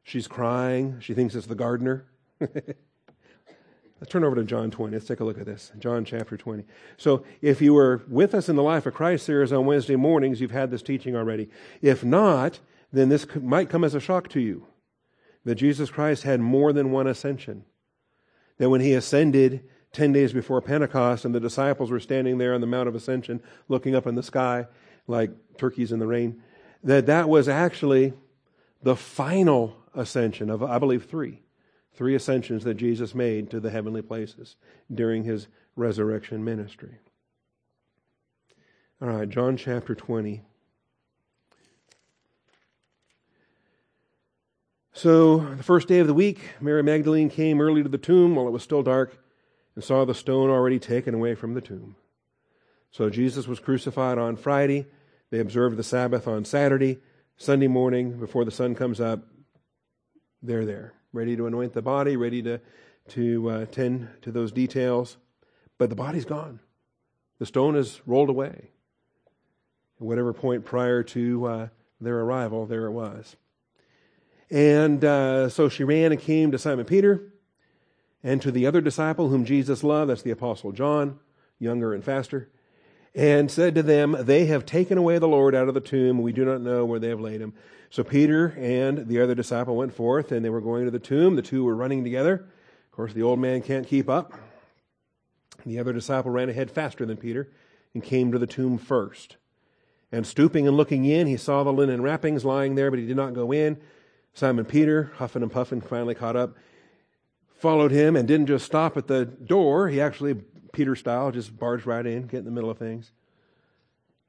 She's 0.04 0.26
crying. 0.26 1.00
She 1.00 1.12
thinks 1.12 1.34
it's 1.34 1.46
the 1.46 1.54
gardener. 1.54 2.06
Let's 2.40 4.12
turn 4.12 4.24
over 4.24 4.36
to 4.36 4.44
John 4.44 4.70
20. 4.70 4.94
Let's 4.94 5.06
take 5.06 5.20
a 5.20 5.24
look 5.24 5.38
at 5.38 5.44
this. 5.44 5.72
John 5.78 6.04
chapter 6.04 6.36
20. 6.36 6.64
So, 6.96 7.24
if 7.42 7.60
you 7.60 7.74
were 7.74 8.02
with 8.08 8.32
us 8.32 8.48
in 8.48 8.56
the 8.56 8.62
Life 8.62 8.86
of 8.86 8.94
Christ 8.94 9.26
series 9.26 9.52
on 9.52 9.66
Wednesday 9.66 9.96
mornings, 9.96 10.40
you've 10.40 10.52
had 10.52 10.70
this 10.70 10.82
teaching 10.82 11.16
already. 11.16 11.50
If 11.82 12.04
not, 12.04 12.60
then 12.92 13.08
this 13.08 13.26
might 13.34 13.68
come 13.68 13.84
as 13.84 13.94
a 13.94 14.00
shock 14.00 14.28
to 14.30 14.40
you 14.40 14.66
that 15.44 15.56
Jesus 15.56 15.90
Christ 15.90 16.22
had 16.22 16.40
more 16.40 16.72
than 16.72 16.90
one 16.90 17.06
ascension. 17.06 17.64
That 18.58 18.70
when 18.70 18.80
he 18.80 18.94
ascended 18.94 19.64
10 19.92 20.12
days 20.12 20.32
before 20.32 20.60
Pentecost 20.60 21.24
and 21.24 21.34
the 21.34 21.40
disciples 21.40 21.90
were 21.90 22.00
standing 22.00 22.38
there 22.38 22.54
on 22.54 22.60
the 22.60 22.66
Mount 22.66 22.88
of 22.88 22.94
Ascension 22.94 23.40
looking 23.68 23.94
up 23.94 24.06
in 24.06 24.14
the 24.14 24.22
sky 24.22 24.66
like 25.06 25.30
turkeys 25.56 25.92
in 25.92 25.98
the 25.98 26.06
rain, 26.06 26.42
that 26.84 27.06
that 27.06 27.28
was 27.28 27.48
actually 27.48 28.12
the 28.82 28.94
final 28.94 29.76
ascension 29.94 30.50
of, 30.50 30.62
I 30.62 30.78
believe, 30.78 31.04
three. 31.04 31.42
Three 31.94 32.14
ascensions 32.14 32.62
that 32.62 32.74
Jesus 32.74 33.14
made 33.14 33.50
to 33.50 33.58
the 33.58 33.70
heavenly 33.70 34.02
places 34.02 34.54
during 34.92 35.24
his 35.24 35.48
resurrection 35.74 36.44
ministry. 36.44 36.98
All 39.02 39.08
right, 39.08 39.28
John 39.28 39.56
chapter 39.56 39.94
20. 39.96 40.42
So, 44.92 45.38
the 45.54 45.62
first 45.62 45.88
day 45.88 46.00
of 46.00 46.06
the 46.06 46.14
week, 46.14 46.40
Mary 46.60 46.82
Magdalene 46.82 47.30
came 47.30 47.60
early 47.60 47.82
to 47.82 47.88
the 47.88 47.98
tomb 47.98 48.34
while 48.34 48.46
it 48.46 48.52
was 48.52 48.62
still 48.62 48.82
dark 48.82 49.16
and 49.78 49.84
saw 49.84 50.04
the 50.04 50.12
stone 50.12 50.50
already 50.50 50.80
taken 50.80 51.14
away 51.14 51.36
from 51.36 51.54
the 51.54 51.60
tomb. 51.60 51.94
So, 52.90 53.08
Jesus 53.08 53.46
was 53.46 53.60
crucified 53.60 54.18
on 54.18 54.34
Friday. 54.34 54.88
They 55.30 55.38
observed 55.38 55.76
the 55.76 55.84
Sabbath 55.84 56.26
on 56.26 56.44
Saturday. 56.44 56.98
Sunday 57.36 57.68
morning, 57.68 58.18
before 58.18 58.44
the 58.44 58.50
sun 58.50 58.74
comes 58.74 59.00
up, 59.00 59.20
they're 60.42 60.64
there, 60.64 60.94
ready 61.12 61.36
to 61.36 61.46
anoint 61.46 61.74
the 61.74 61.80
body, 61.80 62.16
ready 62.16 62.42
to, 62.42 62.60
to 63.10 63.48
uh, 63.48 63.66
tend 63.66 64.08
to 64.22 64.32
those 64.32 64.50
details. 64.50 65.16
But 65.78 65.90
the 65.90 65.94
body's 65.94 66.24
gone. 66.24 66.58
The 67.38 67.46
stone 67.46 67.76
is 67.76 68.00
rolled 68.04 68.30
away. 68.30 68.70
At 70.00 70.06
whatever 70.08 70.32
point 70.32 70.64
prior 70.64 71.04
to 71.04 71.46
uh, 71.46 71.68
their 72.00 72.18
arrival, 72.18 72.66
there 72.66 72.86
it 72.86 72.90
was. 72.90 73.36
And 74.50 75.04
uh, 75.04 75.50
so 75.50 75.68
she 75.68 75.84
ran 75.84 76.10
and 76.10 76.20
came 76.20 76.50
to 76.50 76.58
Simon 76.58 76.84
Peter 76.84 77.32
and 78.28 78.42
to 78.42 78.52
the 78.52 78.66
other 78.66 78.82
disciple 78.82 79.30
whom 79.30 79.46
Jesus 79.46 79.82
loved, 79.82 80.10
that's 80.10 80.20
the 80.20 80.30
Apostle 80.30 80.70
John, 80.70 81.18
younger 81.58 81.94
and 81.94 82.04
faster, 82.04 82.50
and 83.14 83.50
said 83.50 83.74
to 83.74 83.82
them, 83.82 84.14
They 84.20 84.44
have 84.44 84.66
taken 84.66 84.98
away 84.98 85.18
the 85.18 85.26
Lord 85.26 85.54
out 85.54 85.66
of 85.66 85.72
the 85.72 85.80
tomb, 85.80 86.20
we 86.20 86.32
do 86.32 86.44
not 86.44 86.60
know 86.60 86.84
where 86.84 86.98
they 86.98 87.08
have 87.08 87.22
laid 87.22 87.40
him. 87.40 87.54
So 87.88 88.04
Peter 88.04 88.54
and 88.58 89.08
the 89.08 89.22
other 89.22 89.34
disciple 89.34 89.76
went 89.76 89.94
forth, 89.94 90.30
and 90.30 90.44
they 90.44 90.50
were 90.50 90.60
going 90.60 90.84
to 90.84 90.90
the 90.90 90.98
tomb. 90.98 91.36
The 91.36 91.42
two 91.42 91.64
were 91.64 91.74
running 91.74 92.04
together. 92.04 92.34
Of 92.34 92.90
course, 92.92 93.14
the 93.14 93.22
old 93.22 93.38
man 93.38 93.62
can't 93.62 93.86
keep 93.86 94.10
up. 94.10 94.34
The 95.64 95.78
other 95.78 95.94
disciple 95.94 96.30
ran 96.30 96.50
ahead 96.50 96.70
faster 96.70 97.06
than 97.06 97.16
Peter 97.16 97.48
and 97.94 98.04
came 98.04 98.30
to 98.32 98.38
the 98.38 98.46
tomb 98.46 98.76
first. 98.76 99.38
And 100.12 100.26
stooping 100.26 100.68
and 100.68 100.76
looking 100.76 101.06
in, 101.06 101.28
he 101.28 101.38
saw 101.38 101.64
the 101.64 101.72
linen 101.72 102.02
wrappings 102.02 102.44
lying 102.44 102.74
there, 102.74 102.90
but 102.90 103.00
he 103.00 103.06
did 103.06 103.16
not 103.16 103.32
go 103.32 103.52
in. 103.52 103.78
Simon 104.34 104.66
Peter, 104.66 105.12
huffing 105.14 105.42
and 105.42 105.50
puffing, 105.50 105.80
finally 105.80 106.14
caught 106.14 106.36
up, 106.36 106.54
followed 107.58 107.90
him, 107.90 108.16
and 108.16 108.26
didn't 108.26 108.46
just 108.46 108.64
stop 108.64 108.96
at 108.96 109.06
the 109.06 109.24
door. 109.24 109.88
He 109.88 110.00
actually, 110.00 110.34
Peter 110.72 110.96
style, 110.96 111.30
just 111.30 111.58
barged 111.58 111.86
right 111.86 112.06
in, 112.06 112.26
get 112.26 112.38
in 112.38 112.44
the 112.44 112.50
middle 112.50 112.70
of 112.70 112.78
things, 112.78 113.10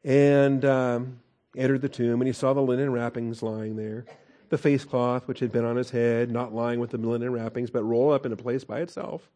and 0.04 0.66
um, 0.66 1.20
entered 1.56 1.82
the 1.82 1.90
tomb. 1.90 2.22
And 2.22 2.28
he 2.28 2.34
saw 2.34 2.54
the 2.54 2.62
linen 2.62 2.92
wrappings 2.92 3.42
lying 3.42 3.76
there, 3.76 4.06
the 4.50 4.58
face 4.58 4.84
cloth 4.84 5.28
which 5.28 5.40
had 5.40 5.52
been 5.52 5.66
on 5.66 5.76
his 5.76 5.92
head, 5.92 6.32
not 6.32 6.54
lying 6.54 6.80
with 6.80 6.90
the 6.90 6.98
linen 6.98 7.32
wrappings, 7.32 7.70
but 7.70 7.84
rolled 7.84 8.14
up 8.14 8.26
in 8.26 8.34
a 8.34 8.38
place 8.38 8.64
by 8.64 8.80
itself. 8.80 9.30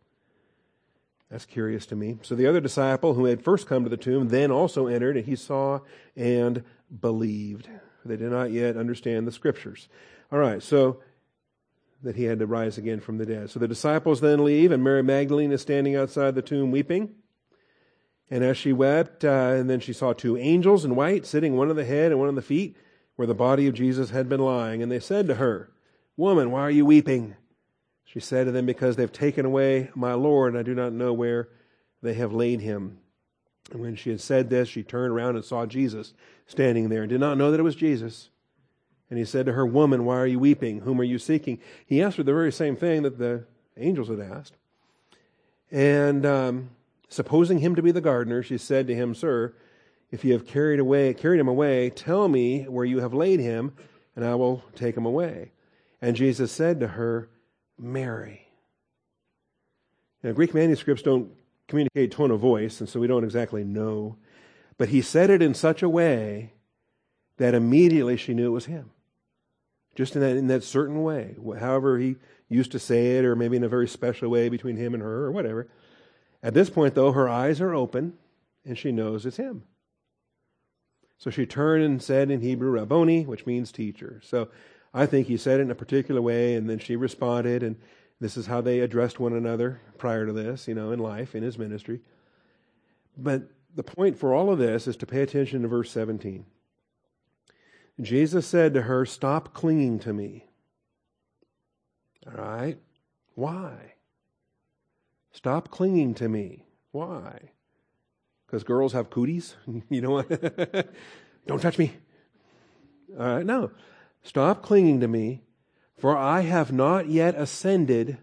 That's 1.29 1.45
curious 1.45 1.87
to 1.87 1.95
me. 1.95 2.19
So 2.21 2.35
the 2.35 2.45
other 2.45 2.61
disciple 2.61 3.15
who 3.15 3.25
had 3.25 3.43
first 3.43 3.67
come 3.67 3.83
to 3.83 3.89
the 3.89 3.97
tomb 3.97 4.27
then 4.27 4.51
also 4.51 4.85
entered, 4.85 5.17
and 5.17 5.25
he 5.25 5.35
saw 5.35 5.79
and 6.15 6.63
believed. 7.01 7.67
They 8.05 8.17
did 8.17 8.31
not 8.31 8.51
yet 8.51 8.77
understand 8.77 9.25
the 9.25 9.31
scriptures. 9.31 9.87
All 10.31 10.37
right, 10.37 10.61
so 10.61 11.01
that 12.03 12.15
he 12.17 12.25
had 12.25 12.39
to 12.39 12.45
rise 12.45 12.77
again 12.77 12.99
from 12.99 13.17
the 13.17 13.25
dead. 13.25 13.49
So 13.49 13.59
the 13.59 13.67
disciples 13.67 14.21
then 14.21 14.43
leave, 14.43 14.71
and 14.71 14.83
Mary 14.83 15.01
Magdalene 15.01 15.51
is 15.51 15.61
standing 15.61 15.95
outside 15.95 16.35
the 16.35 16.41
tomb 16.41 16.69
weeping. 16.69 17.15
And 18.29 18.43
as 18.43 18.57
she 18.57 18.73
wept, 18.73 19.23
uh, 19.23 19.55
and 19.57 19.69
then 19.69 19.79
she 19.79 19.93
saw 19.93 20.13
two 20.13 20.37
angels 20.37 20.85
in 20.85 20.95
white 20.95 21.25
sitting, 21.25 21.55
one 21.55 21.69
on 21.69 21.75
the 21.75 21.85
head 21.85 22.11
and 22.11 22.19
one 22.19 22.27
on 22.29 22.35
the 22.35 22.41
feet, 22.41 22.75
where 23.15 23.27
the 23.27 23.33
body 23.33 23.67
of 23.67 23.73
Jesus 23.73 24.09
had 24.09 24.27
been 24.27 24.39
lying. 24.41 24.83
And 24.83 24.91
they 24.91 24.99
said 24.99 25.27
to 25.27 25.35
her, 25.35 25.71
Woman, 26.17 26.51
why 26.51 26.61
are 26.61 26.71
you 26.71 26.85
weeping? 26.85 27.35
She 28.03 28.19
said 28.19 28.45
to 28.45 28.51
them, 28.51 28.65
Because 28.65 28.95
they've 28.95 29.11
taken 29.11 29.45
away 29.45 29.89
my 29.95 30.13
Lord, 30.13 30.53
and 30.53 30.59
I 30.59 30.63
do 30.63 30.75
not 30.75 30.93
know 30.93 31.13
where 31.13 31.49
they 32.01 32.13
have 32.15 32.33
laid 32.33 32.59
him. 32.59 32.99
And 33.71 33.81
when 33.81 33.95
she 33.95 34.09
had 34.09 34.21
said 34.21 34.49
this, 34.49 34.67
she 34.67 34.83
turned 34.83 35.13
around 35.13 35.35
and 35.35 35.45
saw 35.45 35.65
Jesus 35.65 36.13
standing 36.45 36.89
there, 36.89 37.03
and 37.03 37.09
did 37.09 37.21
not 37.21 37.37
know 37.37 37.51
that 37.51 37.59
it 37.59 37.63
was 37.63 37.75
Jesus. 37.75 38.29
And 39.13 39.19
he 39.19 39.25
said 39.25 39.45
to 39.45 39.53
her, 39.53 39.63
Woman, 39.63 40.05
why 40.05 40.17
are 40.17 40.25
you 40.25 40.39
weeping? 40.39 40.79
Whom 40.79 40.99
are 40.99 41.03
you 41.03 41.19
seeking? 41.19 41.59
He 41.85 42.01
asked 42.01 42.17
her 42.17 42.23
the 42.23 42.33
very 42.33 42.51
same 42.51 42.75
thing 42.75 43.03
that 43.03 43.19
the 43.19 43.43
angels 43.77 44.09
had 44.09 44.19
asked. 44.19 44.55
And 45.71 46.25
um, 46.25 46.71
supposing 47.09 47.59
him 47.59 47.75
to 47.75 47.83
be 47.83 47.91
the 47.91 48.01
gardener, 48.01 48.41
she 48.41 48.57
said 48.57 48.87
to 48.87 48.95
him, 48.95 49.13
Sir, 49.13 49.53
if 50.09 50.25
you 50.25 50.33
have 50.33 50.47
carried 50.47 50.79
away 50.79 51.13
carried 51.13 51.39
him 51.39 51.47
away, 51.47 51.91
tell 51.91 52.27
me 52.27 52.63
where 52.63 52.85
you 52.85 53.01
have 53.01 53.13
laid 53.13 53.39
him, 53.39 53.73
and 54.15 54.25
I 54.25 54.33
will 54.33 54.63
take 54.73 54.97
him 54.97 55.05
away. 55.05 55.51
And 56.01 56.15
Jesus 56.15 56.51
said 56.51 56.79
to 56.79 56.87
her, 56.87 57.29
Mary. 57.77 58.47
Now, 60.23 60.31
Greek 60.31 60.55
manuscripts 60.55 61.03
don't 61.03 61.29
communicate 61.67 62.13
tone 62.13 62.31
of 62.31 62.39
voice, 62.39 62.79
and 62.79 62.89
so 62.89 62.99
we 62.99 63.05
don't 63.05 63.23
exactly 63.23 63.63
know. 63.63 64.17
But 64.79 64.89
he 64.89 65.03
said 65.03 65.29
it 65.29 65.43
in 65.43 65.53
such 65.53 65.83
a 65.83 65.89
way 65.89 66.53
that 67.37 67.53
immediately 67.53 68.17
she 68.17 68.33
knew 68.33 68.47
it 68.47 68.49
was 68.49 68.65
him 68.65 68.89
just 69.95 70.15
in 70.15 70.21
that, 70.21 70.37
in 70.37 70.47
that 70.47 70.63
certain 70.63 71.03
way, 71.03 71.35
however 71.59 71.97
he 71.97 72.15
used 72.49 72.71
to 72.71 72.79
say 72.79 73.17
it, 73.17 73.25
or 73.25 73.35
maybe 73.35 73.57
in 73.57 73.63
a 73.63 73.69
very 73.69 73.87
special 73.87 74.29
way 74.29 74.49
between 74.49 74.77
him 74.77 74.93
and 74.93 75.03
her, 75.03 75.25
or 75.25 75.31
whatever. 75.31 75.67
At 76.41 76.53
this 76.53 76.69
point, 76.69 76.95
though, 76.95 77.11
her 77.11 77.29
eyes 77.29 77.61
are 77.61 77.73
open 77.73 78.13
and 78.65 78.77
she 78.77 78.91
knows 78.91 79.25
it's 79.25 79.37
him. 79.37 79.63
So 81.17 81.29
she 81.29 81.45
turned 81.45 81.83
and 81.83 82.01
said 82.01 82.31
in 82.31 82.41
Hebrew, 82.41 82.69
Rabboni, 82.69 83.25
which 83.25 83.45
means 83.45 83.71
teacher. 83.71 84.19
So 84.23 84.49
I 84.93 85.05
think 85.05 85.27
he 85.27 85.37
said 85.37 85.59
it 85.59 85.63
in 85.63 85.71
a 85.71 85.75
particular 85.75 86.21
way, 86.21 86.55
and 86.55 86.69
then 86.69 86.79
she 86.79 86.95
responded, 86.95 87.63
and 87.63 87.77
this 88.19 88.35
is 88.35 88.45
how 88.45 88.61
they 88.61 88.79
addressed 88.79 89.19
one 89.19 89.33
another 89.33 89.79
prior 89.97 90.25
to 90.25 90.33
this, 90.33 90.67
you 90.67 90.75
know, 90.75 90.91
in 90.91 90.99
life, 90.99 91.33
in 91.33 91.43
his 91.43 91.57
ministry. 91.57 92.01
But 93.17 93.43
the 93.73 93.83
point 93.83 94.17
for 94.17 94.33
all 94.33 94.51
of 94.51 94.59
this 94.59 94.87
is 94.87 94.97
to 94.97 95.05
pay 95.05 95.21
attention 95.21 95.61
to 95.61 95.67
verse 95.67 95.91
17. 95.91 96.45
Jesus 98.01 98.47
said 98.47 98.73
to 98.73 98.83
her, 98.83 99.05
Stop 99.05 99.53
clinging 99.53 99.99
to 99.99 100.13
me. 100.13 100.45
All 102.25 102.33
right? 102.33 102.77
Why? 103.35 103.93
Stop 105.31 105.69
clinging 105.69 106.13
to 106.15 106.29
me. 106.29 106.65
Why? 106.91 107.51
Because 108.45 108.63
girls 108.63 108.93
have 108.93 109.09
cooties? 109.09 109.55
you 109.89 110.01
know 110.01 110.11
what? 110.11 110.29
Don't 111.47 111.61
touch 111.61 111.77
me. 111.77 111.93
All 113.19 113.35
right, 113.37 113.45
no. 113.45 113.71
Stop 114.23 114.63
clinging 114.63 114.99
to 115.01 115.07
me, 115.07 115.41
for 115.97 116.17
I 116.17 116.41
have 116.41 116.71
not 116.71 117.09
yet 117.09 117.35
ascended 117.35 118.17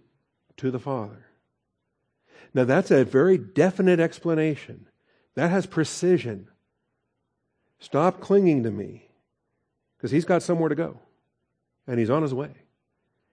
to 0.57 0.71
the 0.71 0.79
Father. 0.79 1.27
Now, 2.55 2.65
that's 2.65 2.91
a 2.91 3.05
very 3.05 3.39
definite 3.39 4.01
explanation. 4.01 4.87
That 5.35 5.51
has 5.51 5.67
precision. 5.67 6.49
Stop 7.79 8.21
clinging 8.21 8.65
to 8.65 8.71
me 8.71 9.10
because 10.01 10.13
he's 10.13 10.25
got 10.25 10.43
somewhere 10.43 10.71
to 10.71 10.75
go 10.75 10.99
and 11.87 11.99
he's 11.99 12.09
on 12.09 12.23
his 12.23 12.33
way. 12.33 12.53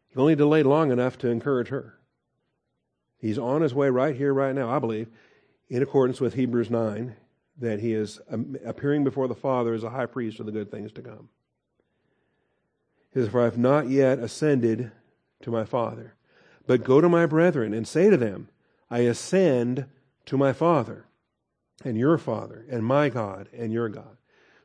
He 0.09 0.19
only 0.19 0.35
delayed 0.35 0.65
long 0.65 0.91
enough 0.91 1.17
to 1.19 1.29
encourage 1.29 1.69
her. 1.69 1.97
He's 3.19 3.37
on 3.37 3.61
his 3.61 3.73
way 3.73 3.89
right 3.89 4.15
here, 4.15 4.33
right 4.33 4.53
now, 4.53 4.69
I 4.69 4.79
believe, 4.79 5.07
in 5.69 5.81
accordance 5.81 6.19
with 6.19 6.33
Hebrews 6.33 6.69
9, 6.69 7.15
that 7.59 7.79
he 7.79 7.93
is 7.93 8.19
um, 8.29 8.57
appearing 8.65 9.05
before 9.05 9.29
the 9.29 9.33
Father 9.33 9.73
as 9.73 9.83
a 9.83 9.89
high 9.89 10.05
priest 10.05 10.41
of 10.41 10.45
the 10.45 10.51
good 10.51 10.69
things 10.69 10.91
to 10.93 11.01
come. 11.01 11.29
He 13.13 13.21
says, 13.21 13.29
For 13.29 13.41
I 13.41 13.45
have 13.45 13.57
not 13.57 13.89
yet 13.89 14.19
ascended 14.19 14.91
to 15.41 15.51
my 15.51 15.63
Father, 15.63 16.15
but 16.67 16.83
go 16.83 16.99
to 16.99 17.07
my 17.07 17.25
brethren 17.25 17.73
and 17.73 17.87
say 17.87 18.09
to 18.09 18.17
them, 18.17 18.49
I 18.91 18.99
ascend 18.99 19.85
to 20.25 20.37
my 20.37 20.51
Father 20.51 21.05
and 21.85 21.97
your 21.97 22.17
Father 22.17 22.65
and 22.69 22.83
my 22.83 23.07
God 23.07 23.47
and 23.57 23.71
your 23.71 23.87
God. 23.87 24.17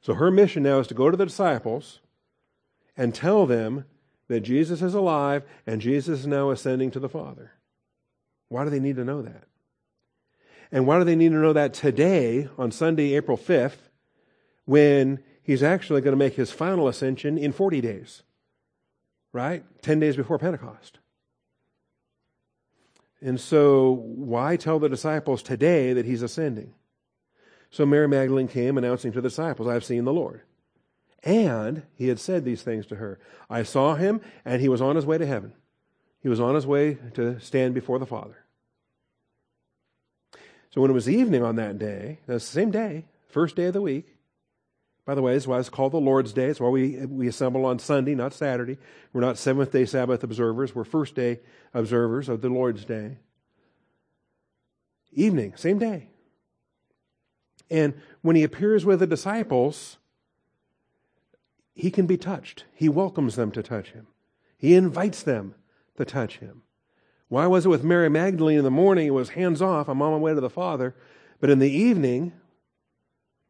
So 0.02 0.14
her 0.14 0.30
mission 0.30 0.64
now 0.64 0.80
is 0.80 0.88
to 0.88 0.94
go 0.94 1.10
to 1.10 1.16
the 1.16 1.26
disciples 1.26 2.00
and 2.96 3.14
tell 3.14 3.46
them 3.46 3.86
that 4.28 4.40
Jesus 4.40 4.82
is 4.82 4.94
alive 4.94 5.44
and 5.66 5.80
Jesus 5.80 6.20
is 6.20 6.26
now 6.26 6.50
ascending 6.50 6.90
to 6.90 7.00
the 7.00 7.08
Father. 7.08 7.52
Why 8.48 8.64
do 8.64 8.70
they 8.70 8.80
need 8.80 8.96
to 8.96 9.04
know 9.04 9.22
that? 9.22 9.44
And 10.72 10.86
why 10.86 10.98
do 10.98 11.04
they 11.04 11.16
need 11.16 11.30
to 11.30 11.36
know 11.36 11.52
that 11.52 11.74
today, 11.74 12.48
on 12.58 12.72
Sunday, 12.72 13.14
April 13.14 13.36
5th, 13.36 13.90
when 14.64 15.22
he's 15.42 15.62
actually 15.62 16.00
going 16.00 16.12
to 16.12 16.24
make 16.24 16.34
his 16.34 16.50
final 16.50 16.88
ascension 16.88 17.38
in 17.38 17.52
40 17.52 17.80
days? 17.80 18.22
Right? 19.32 19.64
10 19.82 20.00
days 20.00 20.16
before 20.16 20.38
Pentecost. 20.38 20.98
And 23.20 23.40
so, 23.40 23.92
why 23.92 24.56
tell 24.56 24.78
the 24.78 24.88
disciples 24.88 25.42
today 25.42 25.92
that 25.92 26.06
he's 26.06 26.22
ascending? 26.22 26.74
So 27.72 27.86
Mary 27.86 28.06
Magdalene 28.06 28.48
came 28.48 28.76
announcing 28.76 29.12
to 29.12 29.20
the 29.20 29.28
disciples, 29.28 29.66
I've 29.66 29.84
seen 29.84 30.04
the 30.04 30.12
Lord. 30.12 30.42
And 31.24 31.84
he 31.96 32.08
had 32.08 32.20
said 32.20 32.44
these 32.44 32.62
things 32.62 32.84
to 32.86 32.96
her. 32.96 33.18
I 33.48 33.62
saw 33.62 33.94
him, 33.94 34.20
and 34.44 34.60
he 34.60 34.68
was 34.68 34.82
on 34.82 34.94
his 34.94 35.06
way 35.06 35.16
to 35.16 35.26
heaven. 35.26 35.54
He 36.20 36.28
was 36.28 36.38
on 36.38 36.54
his 36.54 36.66
way 36.66 36.98
to 37.14 37.40
stand 37.40 37.74
before 37.74 37.98
the 37.98 38.06
Father. 38.06 38.36
So 40.70 40.82
when 40.82 40.90
it 40.90 40.94
was 40.94 41.08
evening 41.08 41.42
on 41.42 41.56
that 41.56 41.78
day, 41.78 42.18
that's 42.26 42.44
the 42.44 42.52
same 42.52 42.70
day, 42.70 43.06
first 43.28 43.56
day 43.56 43.64
of 43.64 43.72
the 43.72 43.80
week. 43.80 44.16
By 45.06 45.14
the 45.14 45.22
way, 45.22 45.32
this 45.32 45.44
is 45.44 45.48
why 45.48 45.58
it's 45.58 45.68
called 45.68 45.92
the 45.92 45.98
Lord's 45.98 46.32
Day. 46.32 46.46
It's 46.46 46.60
why 46.60 46.68
we, 46.68 47.04
we 47.06 47.26
assemble 47.26 47.64
on 47.64 47.78
Sunday, 47.78 48.14
not 48.14 48.34
Saturday. 48.34 48.78
We're 49.12 49.22
not 49.22 49.38
seventh 49.38 49.72
day 49.72 49.86
Sabbath 49.86 50.22
observers. 50.22 50.74
We're 50.74 50.84
first 50.84 51.14
day 51.14 51.40
observers 51.72 52.28
of 52.28 52.42
the 52.42 52.50
Lord's 52.50 52.84
Day. 52.84 53.18
Evening, 55.12 55.54
same 55.56 55.78
day. 55.78 56.11
And 57.70 57.94
when 58.20 58.36
he 58.36 58.42
appears 58.42 58.84
with 58.84 59.00
the 59.00 59.06
disciples, 59.06 59.98
he 61.74 61.90
can 61.90 62.06
be 62.06 62.16
touched. 62.16 62.64
He 62.74 62.88
welcomes 62.88 63.36
them 63.36 63.50
to 63.52 63.62
touch 63.62 63.90
him. 63.90 64.06
He 64.56 64.74
invites 64.74 65.22
them 65.22 65.54
to 65.96 66.04
touch 66.04 66.38
him. 66.38 66.62
Why 67.28 67.46
was 67.46 67.64
it 67.64 67.70
with 67.70 67.82
Mary 67.82 68.10
Magdalene 68.10 68.58
in 68.58 68.64
the 68.64 68.70
morning? 68.70 69.06
It 69.06 69.14
was 69.14 69.30
hands 69.30 69.62
off, 69.62 69.88
I'm 69.88 70.02
on 70.02 70.12
my 70.12 70.18
way 70.18 70.34
to 70.34 70.40
the 70.40 70.50
Father. 70.50 70.94
But 71.40 71.50
in 71.50 71.58
the 71.58 71.70
evening, 71.70 72.34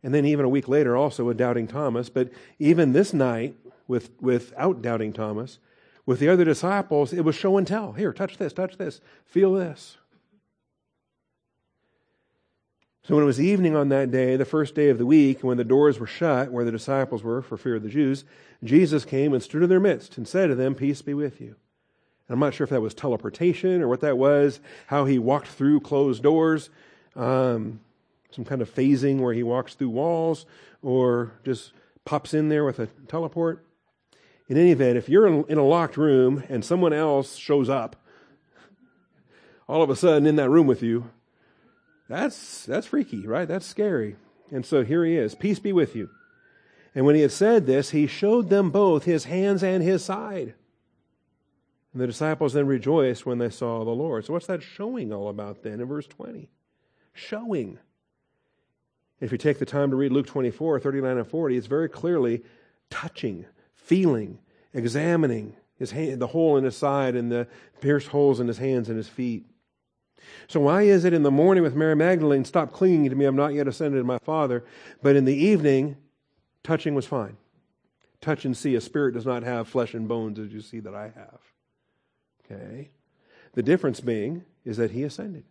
and 0.02 0.14
then 0.14 0.24
even 0.24 0.44
a 0.44 0.48
week 0.48 0.68
later 0.68 0.96
also 0.96 1.24
with 1.24 1.36
doubting 1.36 1.66
Thomas, 1.66 2.08
but 2.08 2.30
even 2.58 2.92
this 2.92 3.12
night 3.12 3.56
with, 3.88 4.10
without 4.20 4.82
doubting 4.82 5.12
Thomas, 5.12 5.58
with 6.06 6.18
the 6.18 6.28
other 6.28 6.44
disciples, 6.44 7.12
it 7.12 7.24
was 7.24 7.34
show 7.34 7.56
and 7.58 7.66
tell. 7.66 7.92
Here, 7.92 8.12
touch 8.12 8.38
this, 8.38 8.52
touch 8.52 8.76
this, 8.76 9.00
feel 9.24 9.52
this. 9.52 9.98
So 13.04 13.16
when 13.16 13.24
it 13.24 13.26
was 13.26 13.40
evening 13.40 13.74
on 13.74 13.88
that 13.88 14.12
day, 14.12 14.36
the 14.36 14.44
first 14.44 14.76
day 14.76 14.88
of 14.88 14.98
the 14.98 15.06
week, 15.06 15.42
when 15.42 15.56
the 15.56 15.64
doors 15.64 15.98
were 15.98 16.06
shut 16.06 16.52
where 16.52 16.64
the 16.64 16.70
disciples 16.70 17.24
were 17.24 17.42
for 17.42 17.56
fear 17.56 17.74
of 17.74 17.82
the 17.82 17.88
Jews, 17.88 18.24
Jesus 18.62 19.04
came 19.04 19.32
and 19.32 19.42
stood 19.42 19.64
in 19.64 19.68
their 19.68 19.80
midst 19.80 20.16
and 20.16 20.28
said 20.28 20.46
to 20.46 20.54
them, 20.54 20.76
Peace 20.76 21.02
be 21.02 21.12
with 21.12 21.40
you. 21.40 21.56
And 22.28 22.34
I'm 22.34 22.38
not 22.38 22.54
sure 22.54 22.62
if 22.62 22.70
that 22.70 22.80
was 22.80 22.94
teleportation 22.94 23.82
or 23.82 23.88
what 23.88 24.02
that 24.02 24.18
was, 24.18 24.60
how 24.86 25.04
he 25.04 25.18
walked 25.18 25.48
through 25.48 25.80
closed 25.80 26.22
doors, 26.22 26.70
um, 27.16 27.80
some 28.30 28.44
kind 28.44 28.62
of 28.62 28.72
phasing 28.72 29.18
where 29.18 29.34
he 29.34 29.42
walks 29.42 29.74
through 29.74 29.90
walls, 29.90 30.46
or 30.80 31.32
just 31.44 31.72
pops 32.04 32.34
in 32.34 32.50
there 32.50 32.64
with 32.64 32.78
a 32.78 32.86
teleport. 33.08 33.64
In 34.48 34.56
any 34.56 34.70
event, 34.70 34.96
if 34.96 35.08
you're 35.08 35.26
in 35.26 35.58
a 35.58 35.64
locked 35.64 35.96
room 35.96 36.44
and 36.48 36.64
someone 36.64 36.92
else 36.92 37.34
shows 37.34 37.68
up, 37.68 37.96
all 39.68 39.82
of 39.82 39.90
a 39.90 39.96
sudden 39.96 40.24
in 40.24 40.36
that 40.36 40.50
room 40.50 40.68
with 40.68 40.84
you, 40.84 41.10
that's, 42.12 42.66
that's 42.66 42.88
freaky, 42.88 43.26
right? 43.26 43.48
That's 43.48 43.66
scary. 43.66 44.16
And 44.50 44.66
so 44.66 44.84
here 44.84 45.04
he 45.04 45.16
is. 45.16 45.34
Peace 45.34 45.58
be 45.58 45.72
with 45.72 45.96
you. 45.96 46.10
And 46.94 47.06
when 47.06 47.14
he 47.14 47.22
had 47.22 47.32
said 47.32 47.66
this, 47.66 47.90
he 47.90 48.06
showed 48.06 48.50
them 48.50 48.70
both 48.70 49.04
his 49.04 49.24
hands 49.24 49.62
and 49.62 49.82
his 49.82 50.04
side. 50.04 50.54
And 51.92 52.00
the 52.00 52.06
disciples 52.06 52.52
then 52.52 52.66
rejoiced 52.66 53.26
when 53.26 53.38
they 53.38 53.50
saw 53.50 53.84
the 53.84 53.90
Lord. 53.90 54.24
So, 54.24 54.32
what's 54.32 54.46
that 54.46 54.62
showing 54.62 55.12
all 55.12 55.28
about 55.28 55.62
then 55.62 55.80
in 55.80 55.86
verse 55.86 56.06
20? 56.06 56.48
Showing. 57.12 57.78
If 59.20 59.30
you 59.30 59.38
take 59.38 59.58
the 59.58 59.66
time 59.66 59.90
to 59.90 59.96
read 59.96 60.12
Luke 60.12 60.26
24, 60.26 60.80
39, 60.80 61.18
and 61.18 61.26
40, 61.26 61.56
it's 61.56 61.66
very 61.66 61.88
clearly 61.88 62.42
touching, 62.90 63.44
feeling, 63.74 64.38
examining 64.74 65.54
his 65.78 65.92
hand, 65.92 66.20
the 66.20 66.26
hole 66.26 66.56
in 66.56 66.64
his 66.64 66.76
side 66.76 67.14
and 67.14 67.30
the 67.30 67.46
pierced 67.80 68.08
holes 68.08 68.40
in 68.40 68.48
his 68.48 68.58
hands 68.58 68.88
and 68.88 68.96
his 68.96 69.08
feet. 69.08 69.46
So 70.48 70.60
why 70.60 70.82
is 70.82 71.04
it 71.04 71.12
in 71.12 71.22
the 71.22 71.30
morning 71.30 71.62
with 71.62 71.74
Mary 71.74 71.96
Magdalene, 71.96 72.44
stop 72.44 72.72
clinging 72.72 73.08
to 73.10 73.16
me, 73.16 73.24
I'm 73.24 73.36
not 73.36 73.54
yet 73.54 73.68
ascended 73.68 73.98
to 73.98 74.04
my 74.04 74.18
Father, 74.18 74.64
but 75.02 75.16
in 75.16 75.24
the 75.24 75.34
evening, 75.34 75.96
touching 76.62 76.94
was 76.94 77.06
fine. 77.06 77.36
Touch 78.20 78.44
and 78.44 78.56
see, 78.56 78.74
a 78.74 78.80
spirit 78.80 79.14
does 79.14 79.26
not 79.26 79.42
have 79.42 79.68
flesh 79.68 79.94
and 79.94 80.06
bones 80.06 80.38
as 80.38 80.52
you 80.52 80.60
see 80.60 80.80
that 80.80 80.94
I 80.94 81.04
have. 81.14 81.40
Okay? 82.44 82.90
The 83.54 83.62
difference 83.62 84.00
being 84.00 84.44
is 84.64 84.76
that 84.76 84.92
he 84.92 85.02
ascended. 85.02 85.44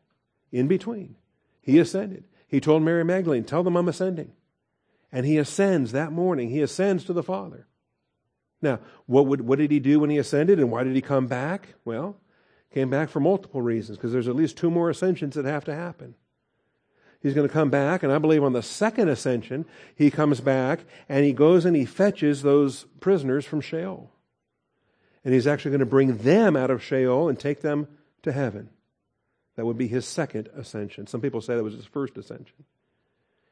In 0.52 0.68
between, 0.68 1.16
he 1.62 1.80
ascended. 1.80 2.24
He 2.48 2.60
told 2.60 2.84
Mary 2.84 3.04
Magdalene, 3.04 3.44
Tell 3.44 3.64
them 3.64 3.76
I'm 3.76 3.88
ascending. 3.88 4.32
And 5.12 5.26
he 5.26 5.38
ascends 5.38 5.92
that 5.92 6.12
morning. 6.12 6.50
He 6.50 6.62
ascends 6.62 7.04
to 7.06 7.14
the 7.14 7.24
Father. 7.24 7.68
Now, 8.62 8.80
what, 9.06 9.26
would, 9.26 9.42
what 9.42 9.60
did 9.60 9.72
he 9.72 9.80
do 9.80 10.00
when 10.00 10.10
he 10.10 10.18
ascended 10.18 10.60
and 10.60 10.72
why 10.72 10.84
did 10.84 10.96
he 10.96 11.02
come 11.02 11.28
back? 11.28 11.76
Well, 11.84 12.18
Came 12.74 12.90
back 12.90 13.10
for 13.10 13.20
multiple 13.20 13.62
reasons 13.62 13.98
because 13.98 14.14
there's 14.14 14.30
at 14.30 14.36
least 14.36 14.58
two 14.58 14.72
more 14.72 14.90
ascensions 14.90 15.36
that 15.36 15.46
have 15.46 15.66
to 15.66 15.76
happen. 15.76 16.16
He's 17.22 17.34
going 17.34 17.48
to 17.48 17.54
come 17.54 17.70
back, 17.70 18.02
and 18.02 18.12
I 18.12 18.18
believe 18.18 18.44
on 18.44 18.54
the 18.54 18.64
second 18.64 19.10
ascension, 19.10 19.66
he 19.96 20.10
comes 20.10 20.42
back 20.42 20.80
and 21.08 21.24
he 21.24 21.34
goes 21.34 21.66
and 21.66 21.76
he 21.76 21.86
fetches 21.86 22.42
those 22.42 22.86
prisoners 23.00 23.46
from 23.46 23.62
Sheol. 23.62 24.12
And 25.24 25.34
he's 25.34 25.46
actually 25.46 25.72
going 25.72 25.82
to 25.82 25.86
bring 25.86 26.18
them 26.18 26.56
out 26.56 26.72
of 26.72 26.84
Sheol 26.84 27.30
and 27.30 27.40
take 27.40 27.62
them 27.62 27.88
to 28.24 28.32
heaven. 28.32 28.70
That 29.56 29.66
would 29.66 29.78
be 29.78 29.88
his 29.88 30.08
second 30.08 30.50
ascension. 30.56 31.06
Some 31.06 31.22
people 31.22 31.42
say 31.42 31.56
that 31.56 31.64
was 31.64 31.76
his 31.76 31.86
first 31.86 32.18
ascension, 32.18 32.64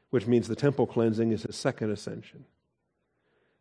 which 0.08 0.26
means 0.26 0.48
the 0.48 0.56
temple 0.56 0.86
cleansing 0.86 1.30
is 1.30 1.44
his 1.44 1.54
second 1.54 1.90
ascension. 1.90 2.46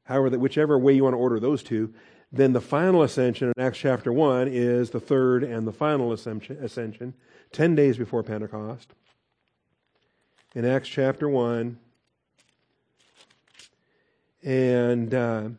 However, 0.06 0.32
that 0.32 0.40
whichever 0.40 0.80
way 0.80 0.94
you 0.94 1.04
want 1.04 1.14
to 1.14 1.20
order 1.20 1.40
those 1.40 1.62
two, 1.62 1.94
then 2.32 2.54
the 2.54 2.62
final 2.62 3.02
ascension 3.02 3.52
in 3.56 3.64
Acts 3.64 3.80
chapter 3.80 4.14
1 4.14 4.48
is 4.48 4.92
the 4.92 5.00
third 5.00 5.44
and 5.44 5.68
the 5.68 5.72
final 5.72 6.14
ascension, 6.14 7.14
10 7.52 7.76
days 7.76 7.98
before 7.98 8.22
Pentecost. 8.22 8.94
In 10.54 10.66
Acts 10.66 10.90
chapter 10.90 11.28
1, 11.28 11.78
and 14.44 15.14
uh, 15.14 15.50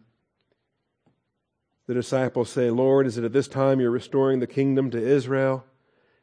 the 1.86 1.94
disciples 1.94 2.50
say, 2.50 2.70
Lord, 2.70 3.06
is 3.06 3.18
it 3.18 3.24
at 3.24 3.32
this 3.32 3.48
time 3.48 3.80
you're 3.80 3.90
restoring 3.90 4.40
the 4.40 4.46
kingdom 4.46 4.90
to 4.90 4.98
Israel? 4.98 5.64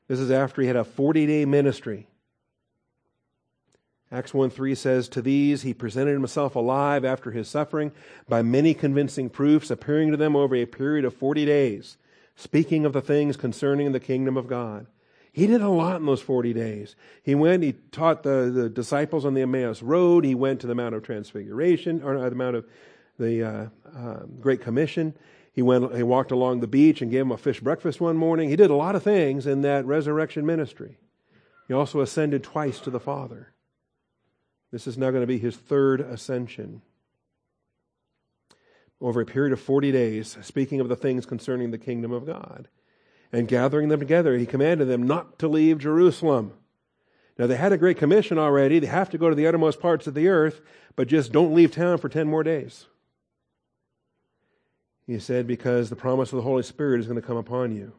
This 0.08 0.20
is 0.20 0.32
after 0.32 0.62
he 0.62 0.68
had 0.68 0.78
a 0.78 0.84
40 0.84 1.28
day 1.28 1.46
ministry. 1.46 2.08
Acts 4.12 4.34
1 4.34 4.50
3 4.50 4.76
says, 4.76 5.10
To 5.10 5.22
these 5.22 5.64
he 5.64 5.74
presented 5.74 6.14
himself 6.14 6.56
alive 6.56 7.04
after 7.04 7.32
his 7.32 7.50
suffering 7.50 7.92
by 8.28 8.42
many 8.42 8.74
convincing 8.74 9.30
proofs, 9.30 9.70
appearing 9.70 10.12
to 10.12 10.18
them 10.18 10.36
over 10.36 10.56
a 10.56 10.66
period 10.66 11.04
of 11.04 11.14
40 11.14 11.46
days, 11.46 11.98
speaking 12.36 12.86
of 12.86 12.94
the 12.94 13.02
things 13.02 13.36
concerning 13.36 13.92
the 13.92 14.00
kingdom 14.00 14.38
of 14.38 14.48
God. 14.48 14.88
He 15.34 15.46
did 15.46 15.62
a 15.62 15.70
lot 15.70 15.98
in 15.98 16.06
those 16.06 16.22
40 16.22 16.54
days. 16.54 16.96
He 17.22 17.36
went, 17.36 17.62
he 17.62 17.74
taught 17.92 18.24
the, 18.24 18.50
the 18.52 18.70
disciples 18.70 19.24
on 19.24 19.36
the 19.36 19.42
Emmaus 19.42 19.84
Road. 19.84 20.26
He 20.26 20.34
went 20.34 20.62
to 20.62 20.68
the 20.68 20.74
Mount 20.74 20.96
of 20.96 21.04
Transfiguration, 21.04 22.02
or 22.02 22.18
uh, 22.18 22.30
the 22.30 22.36
Mount 22.36 22.56
of 22.56 22.66
the 23.20 23.44
uh, 23.44 23.66
uh, 23.96 24.20
Great 24.40 24.62
Commission. 24.62 25.14
He 25.54 25.62
went, 25.62 25.96
he 25.96 26.02
walked 26.02 26.32
along 26.32 26.62
the 26.62 26.68
beach 26.68 27.02
and 27.02 27.12
gave 27.12 27.22
them 27.22 27.32
a 27.32 27.38
fish 27.38 27.60
breakfast 27.60 28.00
one 28.00 28.16
morning. 28.16 28.50
He 28.50 28.56
did 28.56 28.72
a 28.72 28.76
lot 28.76 28.96
of 28.96 29.04
things 29.04 29.46
in 29.46 29.62
that 29.62 29.86
resurrection 29.86 30.46
ministry. 30.46 30.98
He 31.68 31.74
also 31.74 32.00
ascended 32.00 32.44
twice 32.44 32.80
to 32.80 32.90
the 32.90 33.00
Father. 33.00 33.54
This 34.72 34.88
is 34.88 34.98
now 34.98 35.12
going 35.12 35.22
to 35.22 35.28
be 35.28 35.40
his 35.40 35.56
third 35.56 36.02
ascension. 36.02 36.82
Over 39.00 39.22
a 39.22 39.26
period 39.26 39.54
of 39.54 39.62
40 39.62 39.92
days, 39.92 40.38
speaking 40.42 40.80
of 40.80 40.90
the 40.90 40.96
things 40.96 41.26
concerning 41.26 41.72
the 41.72 41.78
kingdom 41.78 42.12
of 42.12 42.26
God. 42.26 42.68
And 43.32 43.48
gathering 43.48 43.90
them 43.90 44.00
together, 44.00 44.38
he 44.38 44.46
commanded 44.46 44.88
them 44.88 45.04
not 45.04 45.38
to 45.40 45.48
leave 45.48 45.80
Jerusalem. 45.80 46.54
Now, 47.38 47.46
they 47.46 47.58
had 47.58 47.72
a 47.72 47.78
great 47.78 47.98
commission 47.98 48.40
already. 48.40 48.80
They 48.80 48.88
have 48.88 49.10
to 49.12 49.18
go 49.18 49.30
to 49.30 49.36
the 49.36 49.46
uttermost 49.46 49.80
parts 49.80 50.08
of 50.08 50.16
the 50.16 50.28
earth, 50.28 50.62
but 50.96 51.08
just 51.08 51.32
don't 51.32 51.54
leave 51.54 51.72
town 51.72 52.00
for 52.00 52.10
10 52.10 52.28
more 52.28 52.44
days. 52.44 52.88
He 55.06 55.20
said, 55.20 55.46
because 55.46 55.90
the 55.90 55.96
promise 55.96 56.34
of 56.34 56.38
the 56.38 56.44
Holy 56.44 56.64
Spirit 56.64 57.00
is 57.00 57.06
going 57.06 57.22
to 57.22 57.26
come 57.26 57.38
upon 57.38 57.76
you. 57.76 57.94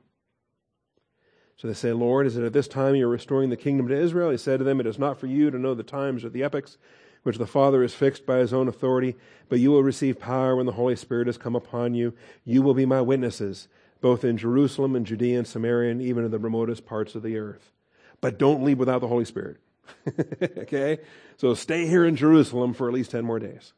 So 1.58 1.66
they 1.66 1.74
say, 1.74 1.92
Lord, 1.92 2.26
is 2.26 2.36
it 2.36 2.44
at 2.44 2.52
this 2.52 2.68
time 2.68 2.94
you're 2.94 3.08
restoring 3.08 3.50
the 3.50 3.56
kingdom 3.56 3.88
to 3.88 4.00
Israel? 4.00 4.30
He 4.30 4.36
said 4.36 4.58
to 4.58 4.64
them, 4.64 4.80
It 4.80 4.86
is 4.86 4.98
not 4.98 5.18
for 5.18 5.26
you 5.26 5.50
to 5.50 5.58
know 5.58 5.74
the 5.74 5.82
times 5.82 6.24
or 6.24 6.28
the 6.30 6.44
epochs 6.44 6.78
which 7.24 7.36
the 7.36 7.46
Father 7.46 7.82
has 7.82 7.94
fixed 7.94 8.24
by 8.24 8.38
his 8.38 8.52
own 8.52 8.68
authority, 8.68 9.16
but 9.48 9.58
you 9.58 9.70
will 9.70 9.82
receive 9.82 10.20
power 10.20 10.54
when 10.54 10.66
the 10.66 10.72
Holy 10.72 10.94
Spirit 10.94 11.26
has 11.26 11.36
come 11.36 11.56
upon 11.56 11.94
you. 11.94 12.14
You 12.44 12.62
will 12.62 12.74
be 12.74 12.86
my 12.86 13.00
witnesses, 13.00 13.66
both 14.00 14.24
in 14.24 14.36
Jerusalem 14.36 14.94
and 14.94 15.04
Judea 15.04 15.38
and 15.38 15.46
Samaria 15.46 15.90
and 15.90 16.00
even 16.00 16.24
in 16.24 16.30
the 16.30 16.38
remotest 16.38 16.86
parts 16.86 17.16
of 17.16 17.22
the 17.22 17.36
earth. 17.36 17.72
But 18.20 18.38
don't 18.38 18.64
leave 18.64 18.78
without 18.78 19.00
the 19.00 19.08
Holy 19.08 19.24
Spirit. 19.24 19.58
okay? 20.58 20.98
So 21.36 21.54
stay 21.54 21.86
here 21.86 22.04
in 22.04 22.14
Jerusalem 22.14 22.72
for 22.72 22.88
at 22.88 22.94
least 22.94 23.10
10 23.10 23.24
more 23.24 23.40
days. 23.40 23.72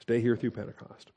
Stay 0.00 0.20
here 0.20 0.36
through 0.36 0.50
Pentecost. 0.50 1.12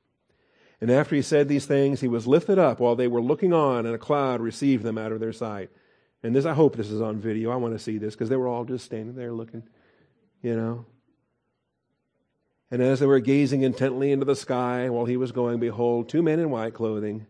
And 0.81 0.89
after 0.89 1.15
he 1.15 1.21
said 1.21 1.47
these 1.47 1.67
things, 1.67 2.01
he 2.01 2.07
was 2.07 2.25
lifted 2.25 2.57
up 2.57 2.79
while 2.79 2.95
they 2.95 3.07
were 3.07 3.21
looking 3.21 3.53
on, 3.53 3.85
and 3.85 3.93
a 3.93 3.99
cloud 3.99 4.41
received 4.41 4.83
them 4.83 4.97
out 4.97 5.11
of 5.11 5.19
their 5.19 5.31
sight. 5.31 5.69
And 6.23 6.35
this, 6.35 6.45
I 6.45 6.53
hope 6.53 6.75
this 6.75 6.89
is 6.89 7.01
on 7.01 7.19
video. 7.19 7.51
I 7.51 7.55
want 7.55 7.75
to 7.75 7.79
see 7.79 7.99
this 7.99 8.15
because 8.15 8.29
they 8.29 8.35
were 8.35 8.47
all 8.47 8.65
just 8.65 8.85
standing 8.85 9.15
there 9.15 9.31
looking, 9.31 9.63
you 10.41 10.55
know. 10.55 10.85
And 12.71 12.81
as 12.81 12.99
they 12.99 13.05
were 13.05 13.19
gazing 13.19 13.61
intently 13.61 14.11
into 14.11 14.25
the 14.25 14.35
sky 14.35 14.89
while 14.89 15.05
he 15.05 15.17
was 15.17 15.31
going, 15.31 15.59
behold, 15.59 16.09
two 16.09 16.23
men 16.23 16.39
in 16.39 16.49
white 16.49 16.73
clothing 16.73 17.27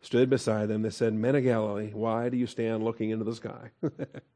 stood 0.00 0.30
beside 0.30 0.68
them. 0.68 0.82
They 0.82 0.90
said, 0.90 1.14
Men 1.14 1.34
of 1.34 1.42
Galilee, 1.42 1.90
why 1.92 2.28
do 2.28 2.36
you 2.36 2.46
stand 2.46 2.84
looking 2.84 3.10
into 3.10 3.24
the 3.24 3.34
sky? 3.34 3.70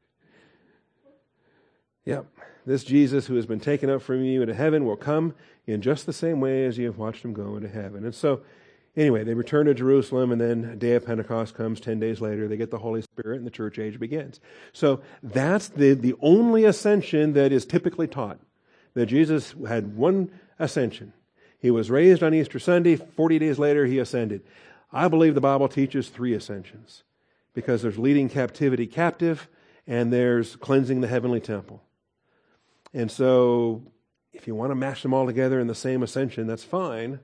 yep, 2.05 2.25
this 2.65 2.83
Jesus 2.83 3.27
who 3.27 3.35
has 3.35 3.45
been 3.45 3.59
taken 3.59 3.89
up 3.89 4.01
from 4.01 4.23
you 4.23 4.41
into 4.41 4.53
heaven 4.53 4.85
will 4.85 4.95
come 4.95 5.33
in 5.65 5.81
just 5.81 6.05
the 6.05 6.13
same 6.13 6.39
way 6.39 6.65
as 6.65 6.77
you 6.77 6.85
have 6.85 6.97
watched 6.97 7.23
him 7.23 7.33
go 7.33 7.55
into 7.55 7.69
heaven. 7.69 8.03
And 8.03 8.13
so, 8.13 8.41
anyway, 8.95 9.23
they 9.23 9.33
return 9.33 9.65
to 9.67 9.73
Jerusalem, 9.73 10.31
and 10.31 10.41
then 10.41 10.77
day 10.77 10.93
of 10.95 11.05
Pentecost 11.05 11.55
comes 11.55 11.79
10 11.79 11.99
days 11.99 12.21
later. 12.21 12.47
They 12.47 12.57
get 12.57 12.71
the 12.71 12.79
Holy 12.79 13.01
Spirit, 13.01 13.37
and 13.37 13.45
the 13.45 13.51
church 13.51 13.79
age 13.79 13.99
begins. 13.99 14.39
So 14.73 15.01
that's 15.23 15.69
the, 15.69 15.93
the 15.93 16.15
only 16.21 16.65
ascension 16.65 17.33
that 17.33 17.51
is 17.51 17.65
typically 17.65 18.07
taught. 18.07 18.39
That 18.95 19.05
Jesus 19.05 19.53
had 19.67 19.95
one 19.95 20.31
ascension. 20.57 21.13
He 21.59 21.71
was 21.71 21.91
raised 21.91 22.23
on 22.23 22.33
Easter 22.33 22.59
Sunday. 22.59 22.95
40 22.95 23.39
days 23.39 23.59
later, 23.59 23.85
he 23.85 23.99
ascended. 23.99 24.41
I 24.91 25.07
believe 25.07 25.35
the 25.35 25.41
Bible 25.41 25.67
teaches 25.67 26.09
three 26.09 26.33
ascensions 26.33 27.03
because 27.53 27.81
there's 27.81 27.99
leading 27.99 28.29
captivity 28.29 28.87
captive 28.87 29.47
and 29.85 30.11
there's 30.11 30.55
cleansing 30.55 31.01
the 31.01 31.07
heavenly 31.07 31.39
temple. 31.39 31.83
And 32.93 33.11
so, 33.11 33.83
if 34.33 34.47
you 34.47 34.55
want 34.55 34.71
to 34.71 34.75
mash 34.75 35.01
them 35.03 35.13
all 35.13 35.25
together 35.25 35.59
in 35.59 35.67
the 35.67 35.75
same 35.75 36.03
ascension, 36.03 36.47
that's 36.47 36.63
fine. 36.63 37.19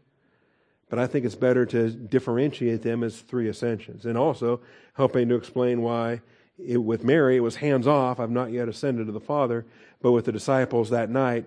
But 0.89 0.99
I 0.99 1.07
think 1.07 1.26
it's 1.26 1.36
better 1.36 1.66
to 1.66 1.89
differentiate 1.89 2.84
them 2.84 3.03
as 3.03 3.20
three 3.20 3.47
ascensions. 3.47 4.05
And 4.05 4.18
also 4.18 4.61
helping 4.93 5.30
to 5.30 5.36
explain 5.36 5.82
why 5.82 6.22
it, 6.57 6.78
with 6.78 7.03
Mary 7.03 7.38
it 7.38 7.41
was 7.41 7.57
hands 7.57 7.88
off, 7.88 8.20
I've 8.20 8.32
not 8.32 8.51
yet 8.51 8.70
ascended 8.70 9.07
to 9.07 9.11
the 9.11 9.20
Father, 9.20 9.66
but 10.01 10.11
with 10.11 10.26
the 10.26 10.32
disciples 10.32 10.89
that 10.89 11.09
night, 11.09 11.45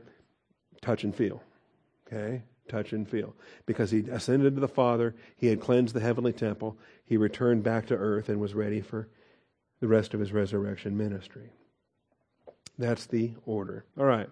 touch 0.83 1.05
and 1.05 1.15
feel. 1.15 1.43
Okay? 2.07 2.43
Touch 2.69 2.93
and 2.93 3.09
feel. 3.09 3.35
Because 3.67 3.91
he 3.91 4.01
ascended 4.11 4.55
to 4.55 4.61
the 4.61 4.69
Father, 4.69 5.15
he 5.37 5.47
had 5.47 5.61
cleansed 5.61 5.95
the 5.95 6.01
heavenly 6.01 6.33
temple, 6.33 6.77
he 7.05 7.17
returned 7.17 7.63
back 7.63 7.87
to 7.87 7.97
earth 7.97 8.29
and 8.29 8.41
was 8.41 8.55
ready 8.55 8.81
for 8.81 9.09
the 9.81 9.89
rest 9.89 10.13
of 10.13 10.21
his 10.21 10.33
resurrection 10.33 10.97
ministry. 10.97 11.51
That's 12.79 13.07
the 13.07 13.33
order. 13.45 13.85
All 13.99 14.05
right. 14.07 14.29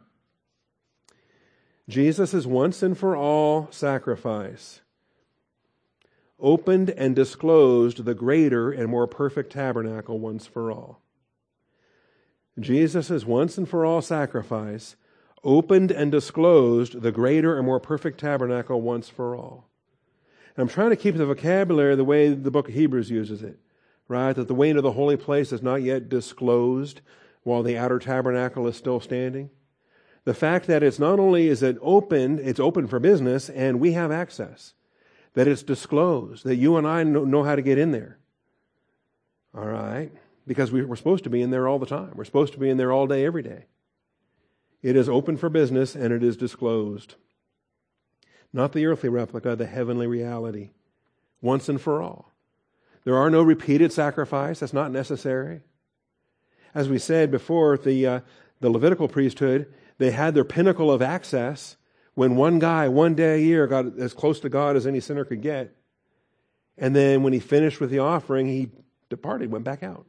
Jesus 1.88 2.32
is 2.32 2.46
once 2.46 2.82
and 2.82 2.96
for 2.96 3.16
all 3.16 3.68
sacrifice 3.70 4.80
opened 6.38 6.90
and 6.90 7.16
disclosed 7.16 8.04
the 8.04 8.14
greater 8.14 8.70
and 8.70 8.88
more 8.88 9.06
perfect 9.06 9.52
tabernacle 9.52 10.18
once 10.18 10.46
for 10.46 10.70
all. 10.70 11.00
Jesus' 12.58 13.10
is 13.10 13.24
once 13.24 13.56
and 13.58 13.68
for 13.68 13.84
all 13.84 14.02
sacrifice 14.02 14.96
opened 15.44 15.90
and 15.90 16.10
disclosed 16.10 17.00
the 17.02 17.12
greater 17.12 17.56
and 17.56 17.66
more 17.66 17.80
perfect 17.80 18.18
tabernacle 18.20 18.80
once 18.80 19.08
for 19.08 19.36
all. 19.36 19.68
And 20.56 20.62
I'm 20.62 20.68
trying 20.68 20.90
to 20.90 20.96
keep 20.96 21.16
the 21.16 21.26
vocabulary 21.26 21.94
the 21.96 22.04
way 22.04 22.28
the 22.28 22.50
book 22.50 22.68
of 22.68 22.74
Hebrews 22.74 23.10
uses 23.10 23.42
it, 23.42 23.58
right? 24.08 24.32
That 24.32 24.48
the 24.48 24.54
way 24.54 24.70
into 24.70 24.82
the 24.82 24.92
holy 24.92 25.16
place 25.16 25.52
is 25.52 25.62
not 25.62 25.82
yet 25.82 26.08
disclosed 26.08 27.00
while 27.46 27.62
the 27.62 27.78
outer 27.78 28.00
tabernacle 28.00 28.66
is 28.66 28.76
still 28.76 28.98
standing. 28.98 29.48
The 30.24 30.34
fact 30.34 30.66
that 30.66 30.82
it's 30.82 30.98
not 30.98 31.20
only 31.20 31.46
is 31.46 31.62
it 31.62 31.78
open, 31.80 32.40
it's 32.40 32.58
open 32.58 32.88
for 32.88 32.98
business 32.98 33.48
and 33.48 33.78
we 33.78 33.92
have 33.92 34.10
access. 34.10 34.74
That 35.34 35.46
it's 35.46 35.62
disclosed, 35.62 36.44
that 36.44 36.56
you 36.56 36.76
and 36.76 36.88
I 36.88 37.04
know 37.04 37.44
how 37.44 37.54
to 37.54 37.62
get 37.62 37.78
in 37.78 37.92
there. 37.92 38.18
All 39.54 39.66
right? 39.66 40.10
Because 40.44 40.72
we're 40.72 40.96
supposed 40.96 41.22
to 41.22 41.30
be 41.30 41.40
in 41.40 41.50
there 41.50 41.68
all 41.68 41.78
the 41.78 41.86
time. 41.86 42.14
We're 42.16 42.24
supposed 42.24 42.52
to 42.54 42.58
be 42.58 42.68
in 42.68 42.78
there 42.78 42.92
all 42.92 43.06
day, 43.06 43.24
every 43.24 43.42
day. 43.42 43.66
It 44.82 44.96
is 44.96 45.08
open 45.08 45.36
for 45.36 45.48
business 45.48 45.94
and 45.94 46.12
it 46.12 46.24
is 46.24 46.36
disclosed. 46.36 47.14
Not 48.52 48.72
the 48.72 48.86
earthly 48.86 49.08
replica, 49.08 49.54
the 49.54 49.66
heavenly 49.66 50.08
reality, 50.08 50.70
once 51.40 51.68
and 51.68 51.80
for 51.80 52.02
all. 52.02 52.32
There 53.04 53.16
are 53.16 53.30
no 53.30 53.42
repeated 53.42 53.92
sacrifice, 53.92 54.58
that's 54.58 54.72
not 54.72 54.90
necessary. 54.90 55.60
As 56.76 56.90
we 56.90 56.98
said 56.98 57.30
before, 57.30 57.78
the, 57.78 58.06
uh, 58.06 58.20
the 58.60 58.68
Levitical 58.68 59.08
priesthood, 59.08 59.72
they 59.96 60.10
had 60.10 60.34
their 60.34 60.44
pinnacle 60.44 60.92
of 60.92 61.00
access 61.00 61.78
when 62.12 62.36
one 62.36 62.58
guy, 62.58 62.86
one 62.86 63.14
day 63.14 63.36
a 63.36 63.42
year, 63.42 63.66
got 63.66 63.98
as 63.98 64.12
close 64.12 64.40
to 64.40 64.50
God 64.50 64.76
as 64.76 64.86
any 64.86 65.00
sinner 65.00 65.24
could 65.24 65.40
get. 65.40 65.74
And 66.76 66.94
then 66.94 67.22
when 67.22 67.32
he 67.32 67.40
finished 67.40 67.80
with 67.80 67.88
the 67.88 68.00
offering, 68.00 68.46
he 68.46 68.68
departed, 69.08 69.50
went 69.50 69.64
back 69.64 69.82
out. 69.82 70.04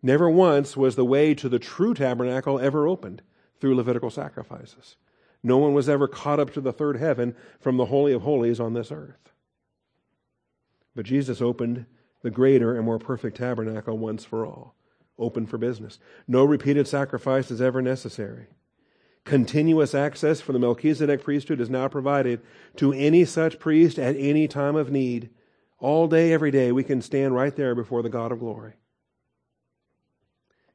Never 0.00 0.30
once 0.30 0.76
was 0.76 0.94
the 0.94 1.04
way 1.04 1.34
to 1.34 1.48
the 1.48 1.58
true 1.58 1.92
tabernacle 1.92 2.60
ever 2.60 2.86
opened 2.86 3.22
through 3.60 3.74
Levitical 3.74 4.10
sacrifices. 4.10 4.94
No 5.42 5.58
one 5.58 5.74
was 5.74 5.88
ever 5.88 6.06
caught 6.06 6.38
up 6.38 6.52
to 6.52 6.60
the 6.60 6.72
third 6.72 6.98
heaven 6.98 7.34
from 7.58 7.78
the 7.78 7.86
Holy 7.86 8.12
of 8.12 8.22
Holies 8.22 8.60
on 8.60 8.74
this 8.74 8.92
earth. 8.92 9.32
But 10.94 11.04
Jesus 11.04 11.42
opened 11.42 11.86
the 12.22 12.30
greater 12.30 12.76
and 12.76 12.84
more 12.84 13.00
perfect 13.00 13.38
tabernacle 13.38 13.98
once 13.98 14.24
for 14.24 14.46
all, 14.46 14.76
open 15.18 15.46
for 15.46 15.58
business. 15.58 15.98
No 16.26 16.44
repeated 16.44 16.88
sacrifice 16.88 17.50
is 17.50 17.60
ever 17.60 17.80
necessary. 17.80 18.46
Continuous 19.24 19.94
access 19.94 20.40
for 20.40 20.52
the 20.52 20.58
Melchizedek 20.58 21.24
priesthood 21.24 21.60
is 21.60 21.70
now 21.70 21.88
provided 21.88 22.42
to 22.76 22.92
any 22.92 23.24
such 23.24 23.58
priest 23.58 23.98
at 23.98 24.16
any 24.16 24.46
time 24.46 24.76
of 24.76 24.90
need. 24.90 25.30
All 25.78 26.08
day, 26.08 26.32
every 26.32 26.50
day, 26.50 26.72
we 26.72 26.84
can 26.84 27.00
stand 27.00 27.34
right 27.34 27.54
there 27.54 27.74
before 27.74 28.02
the 28.02 28.10
God 28.10 28.32
of 28.32 28.40
glory. 28.40 28.74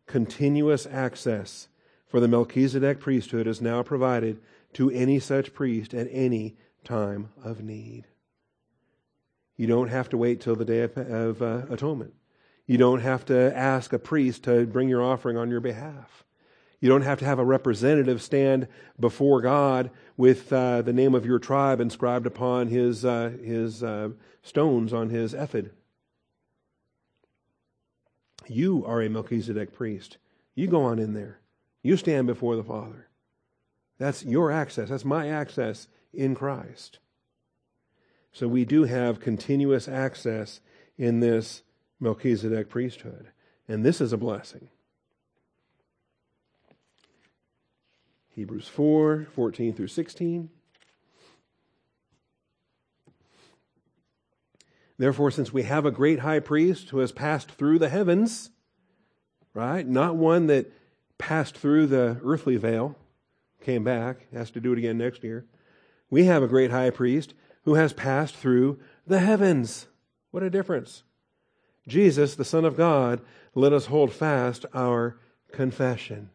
Continuous 0.08 0.88
access 0.88 1.68
for 2.08 2.20
the 2.20 2.28
Melchizedek 2.28 3.00
priesthood 3.00 3.46
is 3.46 3.62
now 3.62 3.84
provided 3.84 4.42
to 4.74 4.90
any 4.90 5.20
such 5.20 5.54
priest 5.54 5.94
at 5.94 6.08
any 6.12 6.58
time 6.84 7.30
of 7.44 7.62
need. 7.62 8.08
You 9.56 9.68
don't 9.68 9.90
have 9.90 10.10
to 10.10 10.18
wait 10.18 10.42
till 10.42 10.56
the 10.56 10.66
day 10.66 10.82
of, 10.82 10.98
of 10.98 11.42
uh, 11.42 11.62
atonement. 11.70 12.14
You 12.70 12.78
don't 12.78 13.01
have 13.01 13.26
to 13.26 13.57
ask 13.57 13.93
a 13.93 13.97
priest 13.97 14.43
to 14.43 14.67
bring 14.67 14.89
your 14.89 15.01
offering 15.01 15.38
on 15.38 15.49
your 15.49 15.59
behalf. 15.59 16.24
You 16.80 16.88
don't 16.88 17.01
have 17.01 17.17
to 17.17 17.26
have 17.26 17.39
a 17.39 17.43
representative 17.43 18.22
stand 18.22 18.67
before 18.99 19.41
God 19.41 19.89
with 20.17 20.53
uh, 20.53 20.84
the 20.84 20.93
name 20.93 21.15
of 21.15 21.26
your 21.26 21.39
tribe 21.39 21.82
inscribed 21.82 22.28
upon 22.28 22.67
his, 22.67 23.03
uh, 23.03 23.32
his 23.43 23.82
uh, 23.82 24.09
stones 24.43 24.93
on 24.93 25.09
his 25.09 25.34
ephod. 25.34 25.72
You 28.47 28.86
are 28.86 29.01
a 29.01 29.09
Melchizedek 29.09 29.74
priest. 29.74 30.20
You 30.53 30.67
go 30.67 30.84
on 30.84 30.99
in 30.99 31.15
there. 31.15 31.39
You 31.82 31.97
stand 31.97 32.28
before 32.28 32.55
the 32.55 32.63
Father. 32.63 33.07
That's 33.97 34.24
your 34.24 34.51
access. 34.51 34.89
That's 34.89 35.03
my 35.03 35.28
access 35.28 35.88
in 36.13 36.36
Christ. 36.36 36.99
So 38.32 38.47
we 38.47 38.63
do 38.63 38.84
have 38.84 39.20
continuous 39.20 39.88
access 39.88 40.61
in 40.99 41.20
this 41.20 41.63
Melchizedek 42.00 42.70
priesthood. 42.70 43.30
And 43.68 43.86
this 43.86 44.02
is 44.02 44.14
a 44.14 44.18
blessing. 44.18 44.70
Hebrews 48.30 48.68
4 48.68 49.28
14 49.36 49.74
through 49.74 49.88
16. 49.88 50.50
Therefore, 54.97 55.32
since 55.32 55.54
we 55.54 55.64
have 55.64 55.86
a 55.86 55.91
great 55.91 56.20
high 56.20 56.39
priest 56.39 56.89
who 56.89 57.00
has 57.00 57.14
passed 57.14 57.52
through 57.52 57.80
the 57.80 57.89
heavens, 57.89 58.50
right? 59.54 59.88
Not 59.88 60.18
one 60.18 60.47
that 60.47 60.72
passed 61.18 61.58
through 61.58 61.88
the 61.88 62.20
earthly 62.24 62.58
veil, 62.58 62.97
came 63.62 63.84
back, 63.84 64.32
has 64.34 64.52
to 64.52 64.60
do 64.60 64.74
it 64.74 64.78
again 64.78 64.97
next 64.97 65.24
year. 65.24 65.45
We 66.10 66.26
have 66.26 66.43
a 66.43 66.47
great 66.47 66.72
high 66.72 66.89
priest 66.89 67.34
who 67.64 67.76
has 67.76 67.93
passed 67.93 68.36
through 68.36 68.80
the 69.08 69.20
heavens. 69.20 69.88
What 70.32 70.43
a 70.43 70.50
difference. 70.50 71.04
Jesus, 71.90 72.36
the 72.36 72.46
Son 72.46 72.64
of 72.64 72.78
God, 72.78 73.20
let 73.56 73.74
us 73.74 73.88
hold 73.88 74.14
fast 74.14 74.66
our 74.74 75.18
confession. 75.52 76.30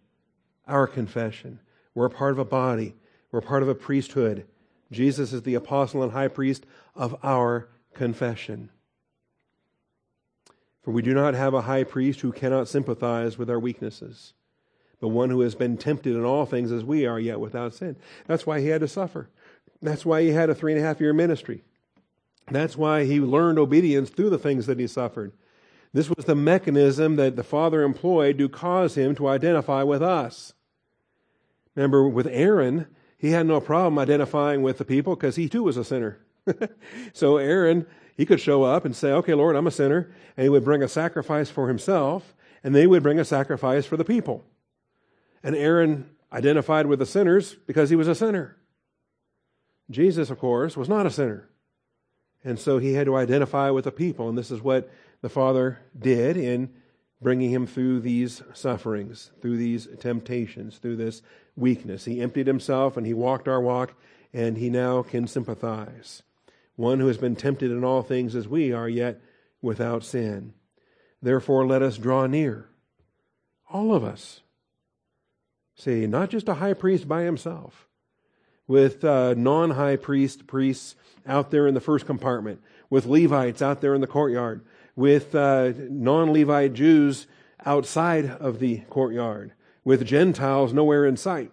Our 0.66 0.86
confession. 0.86 1.60
We're 1.94 2.08
part 2.08 2.32
of 2.32 2.38
a 2.38 2.44
body. 2.44 2.94
We're 3.32 3.40
part 3.40 3.62
of 3.62 3.68
a 3.68 3.74
priesthood. 3.74 4.46
Jesus 4.92 5.32
is 5.32 5.42
the 5.42 5.54
apostle 5.54 6.02
and 6.02 6.12
high 6.12 6.28
priest 6.28 6.66
of 6.94 7.16
our 7.22 7.68
confession. 7.94 8.70
For 10.82 10.90
we 10.90 11.00
do 11.00 11.14
not 11.14 11.34
have 11.34 11.54
a 11.54 11.62
high 11.62 11.84
priest 11.84 12.20
who 12.20 12.32
cannot 12.32 12.68
sympathize 12.68 13.38
with 13.38 13.48
our 13.48 13.58
weaknesses 13.58 14.34
but 15.04 15.08
one 15.08 15.28
who 15.28 15.42
has 15.42 15.54
been 15.54 15.76
tempted 15.76 16.16
in 16.16 16.24
all 16.24 16.46
things 16.46 16.72
as 16.72 16.82
we 16.82 17.04
are, 17.04 17.20
yet 17.20 17.38
without 17.38 17.74
sin. 17.74 17.94
That's 18.26 18.46
why 18.46 18.60
he 18.60 18.68
had 18.68 18.80
to 18.80 18.88
suffer. 18.88 19.28
That's 19.82 20.06
why 20.06 20.22
he 20.22 20.30
had 20.30 20.48
a 20.48 20.54
three 20.54 20.72
and 20.72 20.80
a 20.80 20.86
half 20.86 20.98
year 20.98 21.12
ministry. 21.12 21.62
That's 22.50 22.74
why 22.74 23.04
he 23.04 23.20
learned 23.20 23.58
obedience 23.58 24.08
through 24.08 24.30
the 24.30 24.38
things 24.38 24.64
that 24.64 24.78
he 24.78 24.86
suffered. 24.86 25.32
This 25.94 26.10
was 26.10 26.24
the 26.24 26.34
mechanism 26.34 27.14
that 27.16 27.36
the 27.36 27.44
Father 27.44 27.82
employed 27.82 28.36
to 28.38 28.48
cause 28.48 28.96
him 28.96 29.14
to 29.14 29.28
identify 29.28 29.84
with 29.84 30.02
us. 30.02 30.52
Remember, 31.76 32.08
with 32.08 32.26
Aaron, 32.26 32.88
he 33.16 33.30
had 33.30 33.46
no 33.46 33.60
problem 33.60 33.98
identifying 33.98 34.62
with 34.62 34.78
the 34.78 34.84
people 34.84 35.14
because 35.14 35.36
he 35.36 35.48
too 35.48 35.62
was 35.62 35.76
a 35.76 35.84
sinner. 35.84 36.18
so 37.12 37.36
Aaron, 37.36 37.86
he 38.16 38.26
could 38.26 38.40
show 38.40 38.64
up 38.64 38.84
and 38.84 38.94
say, 38.94 39.12
Okay, 39.12 39.34
Lord, 39.34 39.54
I'm 39.54 39.68
a 39.68 39.70
sinner. 39.70 40.10
And 40.36 40.42
he 40.42 40.48
would 40.48 40.64
bring 40.64 40.82
a 40.82 40.88
sacrifice 40.88 41.48
for 41.48 41.68
himself 41.68 42.34
and 42.64 42.74
they 42.74 42.88
would 42.88 43.04
bring 43.04 43.20
a 43.20 43.24
sacrifice 43.24 43.86
for 43.86 43.96
the 43.96 44.04
people. 44.04 44.44
And 45.44 45.54
Aaron 45.54 46.10
identified 46.32 46.86
with 46.86 46.98
the 46.98 47.06
sinners 47.06 47.54
because 47.66 47.88
he 47.88 47.96
was 47.96 48.08
a 48.08 48.16
sinner. 48.16 48.56
Jesus, 49.90 50.28
of 50.28 50.40
course, 50.40 50.76
was 50.76 50.88
not 50.88 51.06
a 51.06 51.10
sinner. 51.10 51.48
And 52.42 52.58
so 52.58 52.78
he 52.78 52.94
had 52.94 53.06
to 53.06 53.16
identify 53.16 53.70
with 53.70 53.84
the 53.84 53.92
people. 53.92 54.28
And 54.28 54.36
this 54.36 54.50
is 54.50 54.60
what 54.60 54.90
the 55.24 55.30
Father 55.30 55.78
did 55.98 56.36
in 56.36 56.68
bringing 57.22 57.48
him 57.48 57.66
through 57.66 57.98
these 57.98 58.42
sufferings, 58.52 59.30
through 59.40 59.56
these 59.56 59.88
temptations, 59.98 60.76
through 60.76 60.96
this 60.96 61.22
weakness. 61.56 62.04
He 62.04 62.20
emptied 62.20 62.46
himself 62.46 62.98
and 62.98 63.06
he 63.06 63.14
walked 63.14 63.48
our 63.48 63.62
walk, 63.62 63.94
and 64.34 64.58
he 64.58 64.68
now 64.68 65.00
can 65.02 65.26
sympathize. 65.26 66.22
One 66.76 67.00
who 67.00 67.06
has 67.06 67.16
been 67.16 67.36
tempted 67.36 67.70
in 67.70 67.84
all 67.84 68.02
things 68.02 68.36
as 68.36 68.46
we 68.46 68.70
are, 68.70 68.86
yet 68.86 69.18
without 69.62 70.04
sin. 70.04 70.52
Therefore, 71.22 71.66
let 71.66 71.80
us 71.80 71.96
draw 71.96 72.26
near. 72.26 72.68
All 73.70 73.94
of 73.94 74.04
us. 74.04 74.42
See, 75.74 76.06
not 76.06 76.28
just 76.28 76.50
a 76.50 76.54
high 76.54 76.74
priest 76.74 77.08
by 77.08 77.22
himself, 77.22 77.88
with 78.66 79.02
uh, 79.02 79.32
non 79.32 79.70
high 79.70 79.96
priest 79.96 80.46
priests 80.46 80.96
out 81.26 81.50
there 81.50 81.66
in 81.66 81.72
the 81.72 81.80
first 81.80 82.04
compartment, 82.04 82.60
with 82.90 83.06
Levites 83.06 83.62
out 83.62 83.80
there 83.80 83.94
in 83.94 84.02
the 84.02 84.06
courtyard, 84.06 84.62
with 84.96 85.34
uh, 85.34 85.72
non 85.88 86.32
Levite 86.32 86.72
Jews 86.72 87.26
outside 87.64 88.26
of 88.26 88.58
the 88.58 88.78
courtyard, 88.90 89.52
with 89.84 90.06
Gentiles 90.06 90.72
nowhere 90.72 91.06
in 91.06 91.16
sight. 91.16 91.50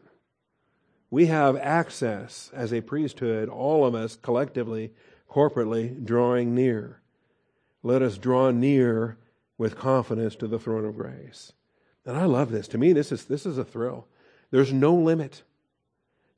We 1.09 1.25
have 1.25 1.57
access 1.57 2.49
as 2.53 2.71
a 2.71 2.81
priesthood, 2.81 3.49
all 3.49 3.85
of 3.85 3.93
us 3.93 4.15
collectively, 4.15 4.93
corporately, 5.29 6.03
drawing 6.03 6.55
near. 6.55 7.01
Let 7.83 8.01
us 8.01 8.17
draw 8.17 8.51
near 8.51 9.17
with 9.57 9.77
confidence 9.77 10.35
to 10.37 10.47
the 10.47 10.59
throne 10.59 10.85
of 10.85 10.95
grace. 10.95 11.53
And 12.05 12.17
I 12.17 12.25
love 12.25 12.51
this. 12.51 12.67
To 12.69 12.77
me, 12.77 12.93
this 12.93 13.11
is, 13.11 13.25
this 13.25 13.45
is 13.45 13.57
a 13.57 13.65
thrill. 13.65 14.07
There's 14.51 14.73
no 14.73 14.93
limit. 14.93 15.43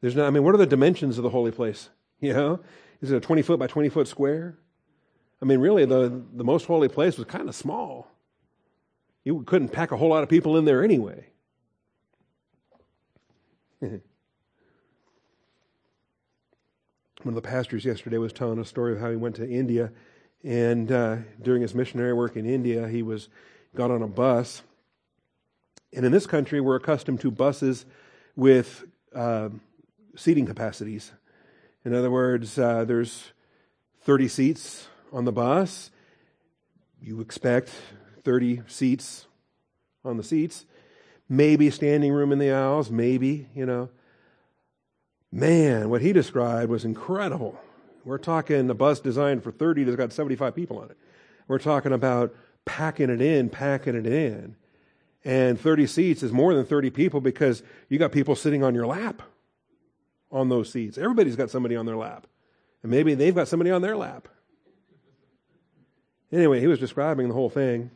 There's 0.02 0.16
no, 0.16 0.26
I 0.26 0.30
mean, 0.30 0.44
what 0.44 0.56
are 0.56 0.60
the 0.60 0.66
dimensions 0.66 1.18
of 1.18 1.24
the 1.24 1.30
holy 1.30 1.52
place? 1.52 1.90
You 2.20 2.32
know, 2.32 2.62
is 3.02 3.12
it 3.12 3.18
a 3.18 3.20
20 3.20 3.42
foot 3.42 3.60
by 3.60 3.68
20 3.68 3.90
foot 3.90 4.08
square? 4.08 4.58
I 5.44 5.46
mean, 5.46 5.60
really, 5.60 5.84
the, 5.84 6.24
the 6.36 6.46
most 6.46 6.66
holy 6.68 6.88
place 6.88 7.18
was 7.18 7.28
kind 7.28 7.50
of 7.50 7.56
small. 7.56 8.08
You 9.26 9.44
couldn't 9.44 9.74
pack 9.74 9.92
a 9.92 9.98
whole 9.98 10.08
lot 10.08 10.24
of 10.24 10.30
people 10.30 10.56
in 10.56 10.64
there 10.64 10.82
anyway. 10.82 11.26
One 13.82 14.00
of 17.26 17.36
the 17.36 17.42
pastors 17.42 17.84
yesterday 17.84 18.18
was 18.20 18.32
telling 18.32 18.58
a 18.58 18.64
story 18.64 18.94
of 18.94 19.02
how 19.02 19.10
he 19.10 19.18
went 19.18 19.36
to 19.36 19.46
India, 19.46 19.92
and 20.46 20.90
uh, 20.90 21.18
during 21.42 21.62
his 21.62 21.76
missionary 21.76 22.14
work 22.14 22.38
in 22.38 22.46
India, 22.46 22.88
he 22.88 23.04
was 23.04 23.28
got 23.76 23.92
on 23.92 24.02
a 24.02 24.08
bus. 24.08 24.62
And 25.92 26.06
in 26.06 26.14
this 26.14 26.26
country, 26.26 26.62
we're 26.62 26.78
accustomed 26.78 27.20
to 27.20 27.30
buses 27.30 27.86
with 28.38 28.86
uh, 29.14 29.50
seating 30.16 30.46
capacities. 30.46 31.12
In 31.84 31.94
other 31.94 32.10
words, 32.10 32.58
uh, 32.58 32.86
there's 32.86 33.34
30 34.06 34.30
seats 34.30 34.88
on 35.14 35.26
the 35.26 35.32
bus. 35.32 35.92
You 37.00 37.22
expect 37.22 37.70
30 38.24 38.64
seats 38.68 39.28
on 40.04 40.18
the 40.18 40.24
seats. 40.24 40.66
Maybe 41.30 41.70
standing 41.70 42.12
room 42.12 42.32
in 42.32 42.40
the 42.40 42.52
aisles, 42.52 42.90
maybe, 42.90 43.48
you 43.56 43.66
know. 43.66 43.90
Man, 45.32 45.90
what 45.90 46.02
he 46.02 46.12
described 46.12 46.70
was 46.70 46.84
incredible. 46.84 47.58
We're 48.04 48.18
talking 48.18 48.70
a 48.70 48.74
bus 48.74 49.00
designed 49.00 49.44
for 49.44 49.52
30 49.52 49.86
that's 49.86 49.96
got 49.96 50.12
75 50.12 50.54
people 50.54 50.80
on 50.80 50.90
it. 50.90 50.98
We're 51.48 51.60
talking 51.60 51.94
about 51.94 52.36
packing 52.66 53.10
it 53.10 53.22
in, 53.22 53.50
packing 53.50 53.96
it 53.96 54.06
in. 54.06 54.56
And 55.26 55.60
30 55.60 55.88
seats 55.88 56.24
is 56.24 56.32
more 56.34 56.54
than 56.54 56.66
30 56.66 56.90
people 56.90 57.22
because 57.22 57.64
you 57.88 57.98
got 57.98 58.12
people 58.12 58.36
sitting 58.36 58.64
on 58.64 58.76
your 58.76 58.86
lap 58.86 59.22
on 60.32 60.50
those 60.50 60.70
seats. 60.70 60.98
Everybody's 60.98 61.36
got 61.36 61.50
somebody 61.50 61.76
on 61.76 61.86
their 61.86 61.96
lap. 61.96 62.28
And 62.82 62.92
maybe 62.92 63.16
they've 63.16 63.36
got 63.36 63.48
somebody 63.48 63.72
on 63.72 63.82
their 63.82 63.96
lap. 63.96 64.28
Anyway, 66.34 66.60
he 66.60 66.68
was 66.68 66.80
describing 66.80 67.28
the 67.28 67.34
whole 67.36 67.50
thing. 67.50 67.92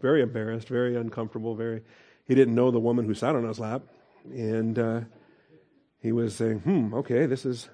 Very 0.00 0.22
embarrassed, 0.22 0.68
very 0.68 0.96
uncomfortable, 0.96 1.54
very. 1.54 1.82
He 2.24 2.34
didn't 2.34 2.54
know 2.54 2.70
the 2.70 2.80
woman 2.80 3.04
who 3.04 3.14
sat 3.14 3.36
on 3.36 3.46
his 3.46 3.60
lap. 3.60 3.82
And 4.24 4.78
uh, 4.78 5.00
he 6.00 6.12
was 6.12 6.34
saying, 6.34 6.60
hmm, 6.60 6.94
okay, 6.94 7.26
this 7.26 7.44
is. 7.44 7.68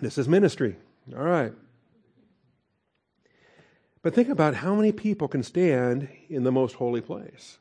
This 0.00 0.18
is 0.18 0.28
ministry. 0.28 0.76
All 1.16 1.24
right. 1.24 1.52
But 4.02 4.14
think 4.14 4.28
about 4.28 4.56
how 4.56 4.74
many 4.74 4.92
people 4.92 5.28
can 5.28 5.42
stand 5.42 6.08
in 6.28 6.42
the 6.44 6.52
most 6.52 6.74
holy 6.74 7.00
place. 7.00 7.58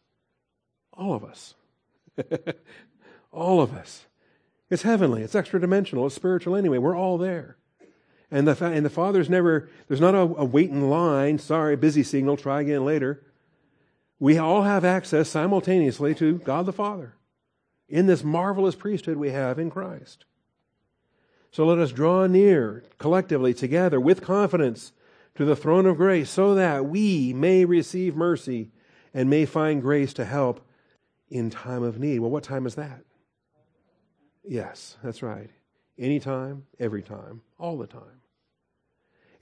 All 0.91 1.13
of 1.13 1.23
us. 1.23 1.55
All 3.31 3.61
of 3.61 3.73
us. 3.73 4.05
It's 4.69 4.81
heavenly, 4.81 5.21
it's 5.21 5.35
extra 5.35 5.59
dimensional, 5.59 6.07
it's 6.07 6.15
spiritual 6.15 6.55
anyway. 6.55 6.79
We're 6.79 6.97
all 6.97 7.19
there. 7.19 7.57
And 8.33 8.47
the, 8.47 8.65
and 8.65 8.83
the 8.83 8.89
Father's 8.89 9.29
never, 9.29 9.69
there's 9.87 10.01
not 10.01 10.15
a, 10.15 10.21
a 10.21 10.43
wait 10.43 10.71
in 10.71 10.89
line, 10.89 11.37
sorry, 11.37 11.75
busy 11.75 12.01
signal, 12.01 12.35
try 12.35 12.61
again 12.61 12.83
later. 12.83 13.21
We 14.17 14.39
all 14.39 14.63
have 14.63 14.83
access 14.83 15.29
simultaneously 15.29 16.15
to 16.15 16.39
God 16.39 16.65
the 16.65 16.73
Father 16.73 17.13
in 17.87 18.07
this 18.07 18.23
marvelous 18.23 18.73
priesthood 18.73 19.17
we 19.17 19.29
have 19.29 19.59
in 19.59 19.69
Christ. 19.69 20.25
So 21.51 21.63
let 21.63 21.77
us 21.77 21.91
draw 21.91 22.25
near 22.25 22.83
collectively 22.97 23.53
together 23.53 23.99
with 23.99 24.23
confidence 24.23 24.93
to 25.35 25.45
the 25.45 25.55
throne 25.55 25.85
of 25.85 25.97
grace 25.97 26.31
so 26.31 26.55
that 26.55 26.85
we 26.85 27.33
may 27.33 27.65
receive 27.65 28.15
mercy 28.15 28.71
and 29.13 29.29
may 29.29 29.45
find 29.45 29.79
grace 29.79 30.11
to 30.13 30.25
help 30.25 30.59
in 31.29 31.51
time 31.51 31.83
of 31.83 31.99
need. 31.99 32.17
Well, 32.17 32.31
what 32.31 32.43
time 32.43 32.65
is 32.65 32.73
that? 32.73 33.03
Yes, 34.43 34.97
that's 35.03 35.21
right. 35.21 35.51
Anytime, 35.99 36.65
every 36.79 37.03
time, 37.03 37.41
all 37.59 37.77
the 37.77 37.85
time. 37.85 38.22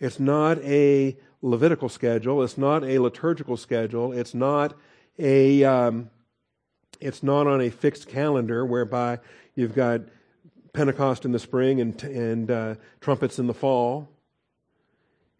It's 0.01 0.19
not 0.19 0.57
a 0.63 1.15
Levitical 1.43 1.89
schedule. 1.89 2.43
It's 2.43 2.57
not 2.57 2.83
a 2.83 2.99
liturgical 2.99 3.57
schedule. 3.57 4.11
It's 4.11 4.35
not 4.35 4.75
a. 5.17 5.63
Um, 5.63 6.11
it's 6.99 7.23
not 7.23 7.47
on 7.47 7.61
a 7.61 7.71
fixed 7.71 8.07
calendar 8.07 8.63
whereby 8.63 9.17
you've 9.55 9.73
got 9.73 10.01
Pentecost 10.71 11.25
in 11.25 11.31
the 11.31 11.39
spring 11.39 11.81
and 11.81 12.03
and 12.03 12.51
uh, 12.51 12.75
trumpets 12.99 13.39
in 13.39 13.47
the 13.47 13.55
fall. 13.55 14.07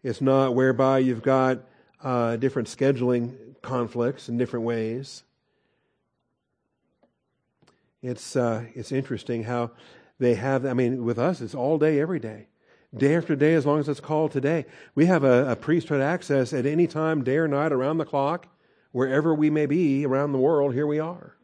It's 0.02 0.20
not 0.20 0.56
whereby 0.56 0.98
you've 0.98 1.22
got 1.22 1.60
uh, 2.02 2.34
different 2.34 2.66
scheduling 2.66 3.54
conflicts 3.62 4.28
in 4.28 4.38
different 4.38 4.66
ways. 4.66 5.22
It's, 8.02 8.34
uh, 8.34 8.64
it's 8.74 8.90
interesting 8.90 9.44
how 9.44 9.70
they 10.18 10.34
have, 10.34 10.66
I 10.66 10.72
mean, 10.72 11.04
with 11.04 11.20
us, 11.20 11.40
it's 11.40 11.54
all 11.54 11.78
day, 11.78 12.00
every 12.00 12.18
day. 12.18 12.48
Day 12.96 13.16
after 13.16 13.34
day, 13.34 13.54
as 13.54 13.64
long 13.64 13.80
as 13.80 13.88
it's 13.88 14.00
called 14.00 14.32
today. 14.32 14.66
We 14.94 15.06
have 15.06 15.24
a, 15.24 15.52
a 15.52 15.56
priesthood 15.56 16.02
access 16.02 16.52
at 16.52 16.66
any 16.66 16.86
time, 16.86 17.24
day 17.24 17.36
or 17.36 17.48
night, 17.48 17.72
around 17.72 17.98
the 17.98 18.04
clock, 18.04 18.48
wherever 18.90 19.34
we 19.34 19.48
may 19.48 19.66
be 19.66 20.04
around 20.04 20.32
the 20.32 20.38
world, 20.38 20.74
here 20.74 20.86
we 20.86 20.98
are. 20.98 21.34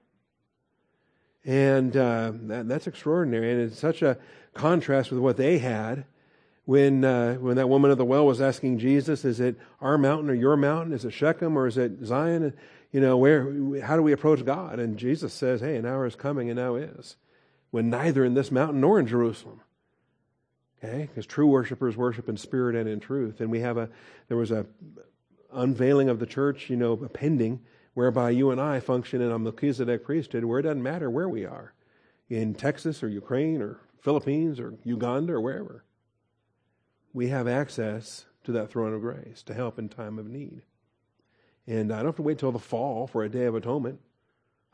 And 1.45 1.97
uh, 1.97 2.33
that, 2.43 2.69
that's 2.69 2.87
extraordinary. 2.87 3.51
And 3.51 3.63
it's 3.63 3.79
such 3.79 4.03
a 4.03 4.19
contrast 4.53 5.11
with 5.11 5.21
what 5.21 5.39
they 5.39 5.59
had 5.59 6.05
when, 6.67 7.03
uh, 7.03 7.37
when 7.37 7.57
that 7.57 7.69
woman 7.71 7.91
at 7.91 7.97
the 7.97 8.05
well 8.05 8.27
was 8.27 8.43
asking 8.43 8.79
Jesus, 8.79 9.25
is 9.25 9.41
it 9.41 9.57
our 9.81 9.97
mountain 9.97 10.29
or 10.29 10.35
your 10.35 10.57
mountain? 10.57 10.93
Is 10.93 11.07
it 11.07 11.13
Shechem 11.13 11.57
or 11.57 11.67
is 11.67 11.79
it 11.79 12.05
Zion? 12.05 12.53
you 12.93 13.01
know, 13.01 13.17
where, 13.17 13.81
how 13.83 13.97
do 13.97 14.03
we 14.03 14.13
approach 14.13 14.45
God? 14.45 14.79
And 14.79 14.97
Jesus 14.97 15.33
says, 15.35 15.61
hey, 15.61 15.77
an 15.77 15.85
hour 15.85 16.07
is 16.07 16.15
coming 16.15 16.49
and 16.49 16.59
now 16.59 16.77
is, 16.77 17.17
when 17.71 17.91
neither 17.91 18.25
in 18.25 18.35
this 18.35 18.51
mountain 18.51 18.81
nor 18.81 18.99
in 18.99 19.07
Jerusalem. 19.07 19.61
Okay? 20.83 21.03
Because 21.03 21.27
true 21.27 21.47
worshipers 21.47 21.97
worship 21.97 22.29
in 22.29 22.37
spirit 22.37 22.77
and 22.77 22.89
in 22.89 23.01
truth. 23.01 23.41
And 23.41 23.51
we 23.51 23.61
have 23.61 23.77
a, 23.77 23.89
there 24.29 24.37
was 24.37 24.51
a 24.51 24.67
unveiling 25.53 26.09
of 26.09 26.19
the 26.19 26.27
church, 26.27 26.71
you 26.71 26.77
know, 26.77 26.97
pending, 26.97 27.61
whereby 27.95 28.31
you 28.31 28.51
and 28.51 28.61
I 28.61 28.81
function 28.81 29.21
in 29.21 29.33
a 29.33 29.39
Melchizedek 29.39 30.05
priesthood 30.05 30.45
where 30.45 30.61
it 30.61 30.63
doesn't 30.63 30.83
matter 30.83 31.11
where 31.11 31.29
we 31.29 31.45
are 31.45 31.73
in 32.29 32.55
Texas 32.55 33.03
or 33.03 33.09
Ukraine 33.09 33.61
or 33.61 33.81
Philippines 34.01 34.61
or 34.61 34.75
Uganda 34.85 35.33
or 35.35 35.41
wherever. 35.41 35.85
We 37.13 37.29
have 37.29 37.49
access 37.49 38.27
to 38.45 38.53
that 38.53 38.71
throne 38.71 38.95
of 38.95 39.01
grace 39.01 39.43
to 39.43 39.55
help 39.55 39.79
in 39.79 39.89
time 39.89 40.19
of 40.19 40.29
need. 40.29 40.63
And 41.67 41.93
I 41.93 41.97
don't 41.97 42.07
have 42.07 42.17
to 42.17 42.23
wait 42.23 42.39
till 42.39 42.53
the 42.53 42.59
fall 42.59 43.07
for 43.07 43.25
a 43.25 43.29
day 43.29 43.45
of 43.45 43.55
atonement. 43.55 44.01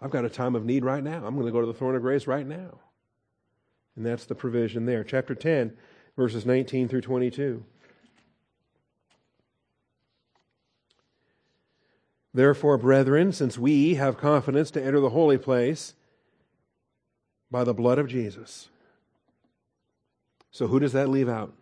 I've 0.00 0.10
got 0.10 0.24
a 0.24 0.30
time 0.30 0.54
of 0.54 0.64
need 0.64 0.84
right 0.84 1.02
now. 1.02 1.24
I'm 1.24 1.34
going 1.34 1.46
to 1.46 1.52
go 1.52 1.60
to 1.60 1.66
the 1.66 1.74
throne 1.74 1.96
of 1.96 2.02
grace 2.02 2.26
right 2.26 2.46
now. 2.46 2.78
And 3.96 4.04
that's 4.04 4.26
the 4.26 4.34
provision 4.34 4.86
there. 4.86 5.02
Chapter 5.02 5.34
10, 5.34 5.76
verses 6.16 6.46
19 6.46 6.88
through 6.88 7.00
22. 7.00 7.64
Therefore, 12.32 12.76
brethren, 12.76 13.32
since 13.32 13.56
we 13.56 13.94
have 13.94 14.18
confidence 14.18 14.70
to 14.72 14.84
enter 14.84 15.00
the 15.00 15.10
holy 15.10 15.38
place 15.38 15.94
by 17.50 17.62
the 17.62 17.74
blood 17.74 17.98
of 17.98 18.08
Jesus. 18.08 18.68
So, 20.50 20.66
who 20.66 20.80
does 20.80 20.92
that 20.92 21.08
leave 21.08 21.28
out? 21.28 21.52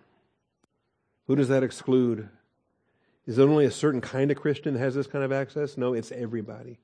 Who 1.27 1.37
does 1.37 1.49
that 1.49 1.63
exclude? 1.63 2.29
Is 3.27 3.39
it 3.39 3.43
only 3.43 3.67
a 3.67 3.71
certain 3.71 4.01
kind 4.01 4.31
of 4.31 4.39
Christian 4.39 4.75
that 4.75 4.81
has 4.81 4.95
this 4.95 5.07
kind 5.07 5.25
of 5.25 5.33
access? 5.33 5.77
No, 5.77 5.93
it's 5.93 6.11
everybody. 6.11 6.79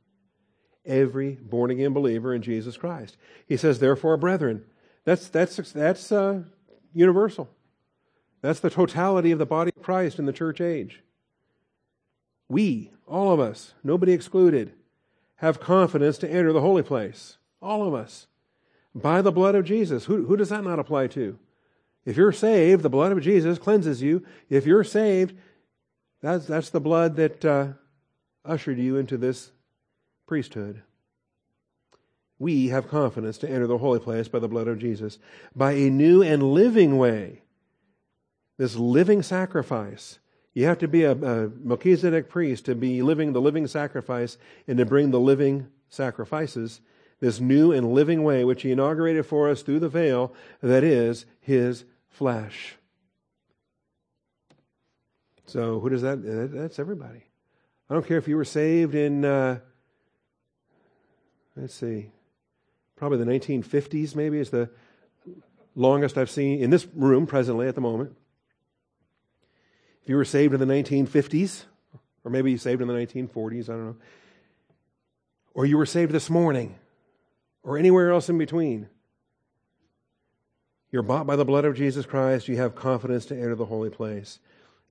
Every 0.85 1.33
born 1.33 1.71
again 1.71 1.93
believer 1.93 2.35
in 2.35 2.43
Jesus 2.43 2.77
Christ. 2.77 3.17
He 3.47 3.57
says, 3.57 3.79
therefore, 3.79 4.17
brethren. 4.17 4.65
That's, 5.05 5.29
that's, 5.29 5.57
that's 5.73 6.13
uh, 6.13 6.43
universal. 6.95 7.49
That's 8.41 8.61
the 8.61 8.71
totality 8.71 9.31
of 9.31 9.39
the 9.39 9.47
body 9.47 9.73
of 9.75 9.83
Christ 9.83 10.19
in 10.19 10.27
the 10.27 10.33
church 10.33 10.61
age. 10.61 11.03
We, 12.49 12.93
all 13.07 13.33
of 13.33 13.41
us, 13.41 13.75
nobody 13.83 14.13
excluded, 14.13 14.73
have 15.37 15.61
confidence 15.61 16.19
to 16.19 16.31
enter 16.31 16.53
the 16.53 16.61
holy 16.61 16.83
place. 16.83 17.37
All 17.61 17.87
of 17.87 17.95
us. 17.95 18.27
By 18.95 19.23
the 19.23 19.33
blood 19.33 19.55
of 19.55 19.65
Jesus. 19.65 20.07
Who, 20.07 20.27
who 20.27 20.37
does 20.37 20.49
that 20.49 20.65
not 20.65 20.79
apply 20.79 21.09
to? 21.09 21.39
If 22.05 22.17
you're 22.17 22.33
saved, 22.33 22.83
the 22.83 22.89
blood 22.89 23.13
of 23.13 23.21
Jesus 23.21 23.59
cleanses 23.59 24.01
you. 24.01 24.25
If 24.49 24.67
you're 24.67 24.85
saved, 24.85 25.35
that's, 26.23 26.47
that's 26.47 26.71
the 26.71 26.81
blood 26.81 27.17
that 27.17 27.45
uh, 27.45 27.69
ushered 28.45 28.79
you 28.79 28.97
into 28.97 29.17
this 29.17 29.53
priesthood. 30.27 30.83
We 32.39 32.69
have 32.69 32.89
confidence 32.89 33.39
to 33.39 33.51
enter 33.51 33.67
the 33.67 33.79
holy 33.79 34.01
place 34.01 34.29
by 34.29 34.39
the 34.39 34.49
blood 34.49 34.69
of 34.69 34.79
Jesus, 34.79 35.19
by 35.55 35.73
a 35.73 35.91
new 35.91 36.23
and 36.23 36.43
living 36.43 36.97
way. 36.97 37.43
This 38.59 38.77
living 38.77 39.23
sacrifice 39.23 40.19
you 40.59 40.67
have 40.67 40.79
to 40.79 40.89
be 40.89 41.05
a, 41.05 41.13
a 41.13 41.51
Melchizedek 41.63 42.29
priest 42.29 42.65
to 42.65 42.75
be 42.75 43.01
living 43.01 43.33
the 43.33 43.41
living 43.41 43.69
sacrifice 43.69 44.39
and 44.67 44.77
to 44.79 44.85
bring 44.85 45.13
the 45.13 45.21
living 45.21 45.69
sacrifices, 45.89 46.81
this 47.21 47.39
new 47.39 47.71
and 47.71 47.93
living 47.93 48.25
way 48.25 48.45
which 48.45 48.63
he 48.63 48.73
inaugurated 48.73 49.25
for 49.25 49.49
us 49.49 49.63
through 49.63 49.79
the 49.79 49.89
veil 49.89 50.35
that 50.61 50.83
is 50.83 51.27
his 51.41 51.85
flesh. 52.09 52.75
So, 55.47 55.79
who 55.79 55.91
does 55.91 56.03
that? 56.03 56.25
That's 56.53 56.81
everybody. 56.81 57.23
I 57.89 57.95
don't 57.95 58.05
care 58.05 58.19
if 58.19 58.27
you 58.27 58.37
were 58.37 58.45
saved 58.45 58.97
in, 58.97 59.25
uh, 59.25 59.61
let's 61.55 61.75
see, 61.75 62.11
probably 62.97 63.19
the 63.19 63.25
1950s, 63.27 64.17
maybe 64.17 64.41
is 64.41 64.51
the 64.51 64.69
longest 65.77 66.19
I've 66.19 66.31
seen 66.31 66.59
in 66.59 66.71
this 66.71 66.87
room 66.95 67.29
presently 67.29 67.69
at 67.69 67.77
the 67.77 67.81
moment. 67.81 68.17
If 70.09 70.11
you 70.11 70.17
were 70.17 70.25
saved 70.25 70.55
in 70.55 70.61
the 70.61 70.65
1950s, 70.65 71.65
or 72.25 72.31
maybe 72.31 72.51
you 72.51 72.57
saved 72.57 72.81
in 72.81 72.89
the 72.89 72.95
1940s, 72.95 73.65
I 73.65 73.73
don't 73.73 73.87
know, 73.89 73.97
or 75.53 75.67
you 75.67 75.77
were 75.77 75.85
saved 75.85 76.13
this 76.13 76.31
morning, 76.31 76.77
or 77.63 77.77
anywhere 77.77 78.11
else 78.11 78.31
in 78.31 78.39
between, 78.39 78.89
you're 80.91 81.03
bought 81.03 81.27
by 81.27 81.37
the 81.37 81.45
blood 81.45 81.67
of 81.67 81.77
Jesus 81.77 82.07
Christ. 82.07 82.49
You 82.49 82.57
have 82.57 82.75
confidence 82.75 83.27
to 83.27 83.37
enter 83.37 83.55
the 83.55 83.67
holy 83.67 83.91
place. 83.91 84.39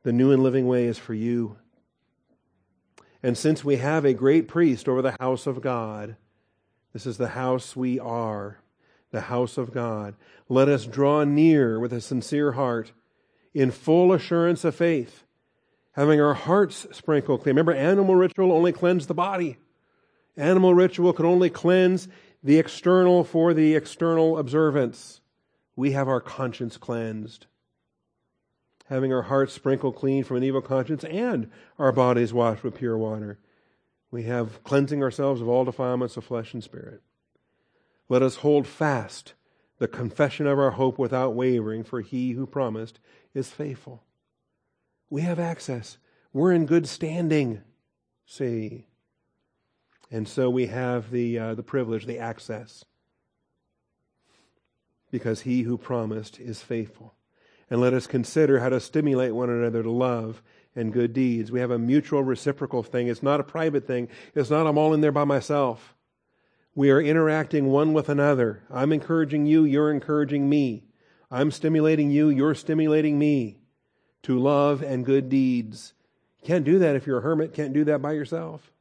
The 0.03 0.13
new 0.13 0.31
and 0.31 0.43
living 0.43 0.67
way 0.67 0.85
is 0.85 0.99
for 0.99 1.15
you. 1.15 1.57
And 3.23 3.35
since 3.35 3.65
we 3.65 3.77
have 3.77 4.05
a 4.05 4.13
great 4.13 4.47
priest 4.47 4.87
over 4.87 5.01
the 5.01 5.17
house 5.19 5.47
of 5.47 5.61
God, 5.61 6.15
this 6.93 7.07
is 7.07 7.17
the 7.17 7.29
house 7.29 7.75
we 7.75 7.99
are, 7.99 8.59
the 9.09 9.21
house 9.21 9.57
of 9.57 9.73
God. 9.73 10.13
Let 10.47 10.69
us 10.69 10.85
draw 10.85 11.23
near 11.23 11.79
with 11.79 11.91
a 11.91 12.01
sincere 12.01 12.51
heart 12.51 12.91
in 13.57 13.71
full 13.71 14.13
assurance 14.13 14.63
of 14.63 14.75
faith, 14.75 15.23
having 15.93 16.21
our 16.21 16.35
hearts 16.35 16.85
sprinkled 16.91 17.41
clean. 17.41 17.55
Remember, 17.55 17.73
animal 17.73 18.13
ritual 18.13 18.51
only 18.51 18.71
cleansed 18.71 19.07
the 19.07 19.15
body. 19.15 19.57
Animal 20.37 20.75
ritual 20.75 21.11
could 21.11 21.25
only 21.25 21.49
cleanse 21.49 22.07
the 22.43 22.59
external 22.59 23.23
for 23.23 23.55
the 23.55 23.73
external 23.73 24.37
observance. 24.37 25.21
We 25.75 25.93
have 25.93 26.07
our 26.07 26.21
conscience 26.21 26.77
cleansed, 26.77 27.47
having 28.85 29.11
our 29.11 29.23
hearts 29.23 29.53
sprinkled 29.53 29.95
clean 29.95 30.23
from 30.23 30.37
an 30.37 30.43
evil 30.43 30.61
conscience 30.61 31.03
and 31.05 31.49
our 31.79 31.91
bodies 31.91 32.31
washed 32.31 32.63
with 32.63 32.75
pure 32.75 32.97
water. 32.97 33.39
We 34.11 34.23
have 34.23 34.63
cleansing 34.63 35.01
ourselves 35.01 35.41
of 35.41 35.49
all 35.49 35.65
defilements 35.65 36.15
of 36.15 36.25
flesh 36.25 36.53
and 36.53 36.63
spirit. 36.63 37.01
Let 38.07 38.21
us 38.21 38.35
hold 38.35 38.67
fast 38.67 39.33
the 39.79 39.87
confession 39.87 40.47
of 40.47 40.59
our 40.59 40.71
hope 40.71 40.97
without 40.97 41.35
wavering, 41.35 41.83
for 41.83 42.01
he 42.01 42.31
who 42.31 42.45
promised 42.45 42.99
is 43.37 43.49
faithful. 43.49 44.03
We 45.09 45.21
have 45.21 45.39
access. 45.39 45.97
We're 46.33 46.51
in 46.51 46.65
good 46.65 46.87
standing. 46.87 47.61
See. 48.25 48.87
And 50.11 50.27
so 50.27 50.49
we 50.49 50.67
have 50.67 51.11
the, 51.11 51.39
uh, 51.39 51.55
the 51.55 51.63
privilege, 51.63 52.05
the 52.05 52.19
access. 52.19 52.83
Because 55.11 55.41
he 55.41 55.61
who 55.61 55.77
promised 55.77 56.39
is 56.39 56.61
faithful. 56.61 57.13
And 57.69 57.81
let 57.81 57.93
us 57.93 58.07
consider 58.07 58.59
how 58.59 58.69
to 58.69 58.79
stimulate 58.79 59.33
one 59.33 59.49
another 59.49 59.83
to 59.83 59.91
love 59.91 60.41
and 60.75 60.93
good 60.93 61.13
deeds. 61.13 61.51
We 61.51 61.59
have 61.59 61.71
a 61.71 61.79
mutual 61.79 62.23
reciprocal 62.23 62.83
thing. 62.83 63.07
It's 63.07 63.23
not 63.23 63.39
a 63.39 63.43
private 63.43 63.87
thing. 63.87 64.09
It's 64.35 64.49
not 64.49 64.67
I'm 64.67 64.77
all 64.77 64.93
in 64.93 65.01
there 65.01 65.11
by 65.11 65.25
myself. 65.25 65.95
We 66.75 66.91
are 66.91 67.01
interacting 67.01 67.65
one 67.67 67.93
with 67.93 68.07
another. 68.07 68.63
I'm 68.69 68.93
encouraging 68.93 69.47
you, 69.47 69.63
you're 69.63 69.91
encouraging 69.91 70.47
me. 70.47 70.86
I'm 71.29 71.51
stimulating 71.51 72.09
you, 72.09 72.29
you're 72.29 72.55
stimulating 72.55 73.19
me 73.19 73.57
to 74.23 74.39
love 74.39 74.81
and 74.81 75.05
good 75.05 75.29
deeds. 75.29 75.93
Can't 76.43 76.63
do 76.63 76.79
that 76.79 76.95
if 76.95 77.05
you're 77.05 77.19
a 77.19 77.21
hermit, 77.21 77.53
can't 77.53 77.73
do 77.73 77.83
that 77.85 78.01
by 78.01 78.13
yourself. 78.13 78.71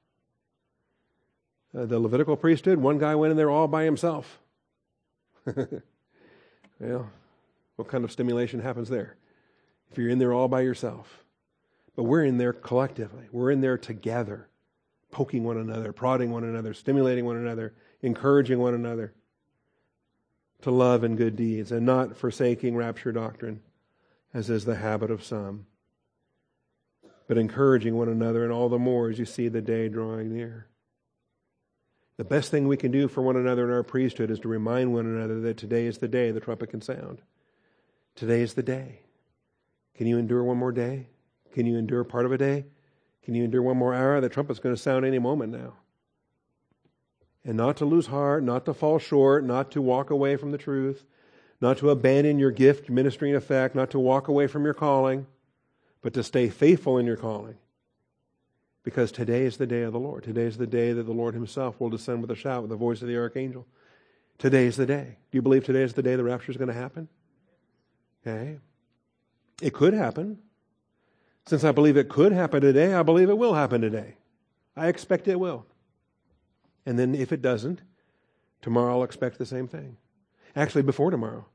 Uh, 1.77 1.87
the 1.87 1.99
Levitical 1.99 2.37
priesthood, 2.37 2.79
one 2.79 2.99
guy 2.99 3.15
went 3.15 3.33
in 3.33 3.37
there 3.37 3.51
all 3.51 3.67
by 3.67 3.85
himself. 3.85 4.39
well, 6.81 7.11
what 7.77 7.89
kind 7.89 8.05
of 8.05 8.13
stimulation 8.13 8.61
happens 8.61 8.89
there? 8.89 9.17
If 9.91 9.99
you're 9.99 10.09
in 10.09 10.19
there 10.19 10.33
all 10.33 10.49
by 10.49 10.63
yourself. 10.63 11.25
But 11.97 12.05
we're 12.05 12.25
in 12.25 12.39
there 12.39 12.53
collectively. 12.53 13.27
We're 13.33 13.51
in 13.51 13.61
there 13.61 13.79
together, 13.79 14.49
poking 15.11 15.45
one 15.45 15.57
another, 15.57 15.93
prodding 15.93 16.31
one 16.31 16.45
another, 16.45 16.75
stimulating 16.75 17.25
one 17.25 17.37
another, 17.37 17.75
encouraging 18.03 18.59
one 18.59 18.75
another 18.75 19.15
to 20.67 20.73
love 20.73 21.05
and 21.05 21.17
good 21.17 21.37
deeds, 21.37 21.71
and 21.71 21.87
not 21.87 22.17
forsaking 22.17 22.75
rapture 22.75 23.12
doctrine, 23.12 23.61
as 24.35 24.51
is 24.51 24.64
the 24.64 24.75
habit 24.75 25.12
of 25.12 25.23
some, 25.23 25.64
but 27.29 27.39
encouraging 27.39 27.95
one 27.95 28.09
another, 28.09 28.43
and 28.43 28.53
all 28.53 28.69
the 28.69 28.77
more 28.77 29.09
as 29.09 29.17
you 29.17 29.25
see 29.25 29.47
the 29.47 29.61
day 29.61 29.89
drawing 29.89 30.35
near. 30.35 30.67
The 32.17 32.25
best 32.25 32.51
thing 32.51 32.67
we 32.67 32.77
can 32.77 32.91
do 32.91 33.07
for 33.07 33.23
one 33.23 33.37
another 33.37 33.62
in 33.62 33.71
our 33.71 33.85
priesthood 33.85 34.29
is 34.29 34.41
to 34.41 34.49
remind 34.49 34.93
one 34.93 35.07
another 35.07 35.39
that 35.43 35.57
today 35.57 35.87
is 35.87 35.99
the 35.99 36.09
day 36.09 36.33
the 36.33 36.41
trumpet 36.41 36.71
can 36.71 36.83
sound. 36.83 37.23
Today 38.17 38.41
is 38.41 38.55
the 38.55 38.62
day. 38.64 39.03
Can 39.95 40.09
you 40.09 40.19
endure 40.19 40.43
one 40.43 40.57
more 40.57 40.73
day? 40.73 41.07
Can 41.53 41.67
you 41.67 41.79
endure 41.79 42.03
part 42.03 42.27
of 42.27 42.33
a 42.33 42.39
day? 42.39 42.64
Can 43.23 43.37
you 43.37 43.45
endure 43.45 43.62
one 43.62 43.77
more 43.77 43.95
hour? 43.95 44.21
The 44.21 44.29
trumpet's 44.29 44.59
going 44.59 44.75
to 44.75 44.83
sound 44.83 45.05
any 45.05 45.21
moment 45.21 45.53
now 45.53 45.75
and 47.47 47.57
not 47.57 47.77
to 47.77 47.85
lose 47.85 48.09
heart, 48.09 48.43
not 48.43 48.65
to 48.65 48.75
fall 48.75 48.99
short, 48.99 49.45
not 49.45 49.71
to 49.71 49.81
walk 49.81 50.11
away 50.11 50.35
from 50.35 50.51
the 50.51 50.59
truth, 50.59 51.05
not 51.61 51.79
to 51.79 51.91
abandon 51.91 52.41
your 52.41 52.51
gift, 52.51 52.91
ministering 52.91 53.37
effect, 53.37 53.75
not 53.75 53.89
to 53.93 54.01
walk 54.01 54.27
away 54.27 54.49
from 54.49 54.65
your 54.65 54.75
calling, 54.75 55.27
but 56.03 56.13
to 56.13 56.25
stay 56.25 56.49
faithful 56.49 56.99
in 56.99 57.07
your 57.07 57.17
calling. 57.17 57.55
Because 58.83 59.13
today 59.13 59.45
is 59.45 59.57
the 59.59 59.67
day 59.67 59.83
of 59.83 59.93
the 59.93 59.99
Lord. 59.99 60.25
Today 60.25 60.43
is 60.43 60.59
the 60.59 60.67
day 60.67 60.93
that 60.93 61.05
the 61.05 61.13
Lord 61.13 61.35
Himself 61.35 61.81
will 61.81 61.89
descend 61.89 62.21
with 62.21 62.31
a 62.33 62.37
shout, 62.37 62.63
with 62.63 62.71
the 62.71 62.77
voice 62.77 63.01
of 63.01 63.09
the 63.09 63.17
archangel. 63.17 63.65
Today 64.39 64.67
is 64.67 64.77
the 64.77 64.87
day. 64.87 65.17
Do 65.31 65.39
you 65.39 65.43
believe 65.43 65.65
today 65.65 65.83
is 65.83 65.95
the 65.95 66.03
day 66.03 66.17
the 66.17 66.25
rapture 66.25 66.51
is 66.51 66.59
going 66.59 66.69
to 66.69 66.75
happen? 66.75 67.09
Okay. 68.27 68.59
It 69.63 69.73
could 69.73 69.95
happen. 69.95 70.39
Since 71.47 71.63
I 71.63 71.71
believe 71.71 71.97
it 71.97 72.09
could 72.09 72.33
happen 72.33 72.61
today, 72.61 72.93
I 72.93 73.05
believe 73.05 73.31
it 73.31 73.39
will 73.39 73.55
happen 73.55 73.81
today. 73.81 74.17
I 74.77 74.89
expect 74.89 75.29
it 75.29 75.39
will. 75.39 75.65
And 76.87 76.99
then 76.99 77.14
if 77.14 77.32
it 77.32 77.43
doesn't, 77.43 77.82
tomorrow 78.62 78.99
I'll 78.99 79.05
expect 79.05 79.39
the 79.39 79.45
same 79.45 79.66
thing. 79.66 79.97
Actually, 80.55 80.82
before 80.82 81.11
tomorrow. 81.11 81.47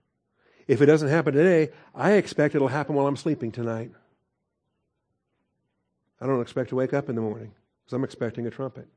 If 0.68 0.82
it 0.82 0.86
doesn't 0.86 1.10
happen 1.10 1.34
today, 1.34 1.72
I 1.96 2.14
expect 2.14 2.54
it'll 2.54 2.68
happen 2.68 2.96
while 2.96 3.08
I'm 3.08 3.18
sleeping 3.18 3.52
tonight. 3.52 3.92
I 6.20 6.28
don't 6.28 6.42
expect 6.42 6.70
to 6.70 6.76
wake 6.76 6.94
up 6.94 7.10
in 7.10 7.16
the 7.16 7.22
morning 7.22 7.54
because 7.84 7.94
I'm 7.94 8.04
expecting 8.04 8.46
a 8.46 8.52
trumpet. 8.52 8.88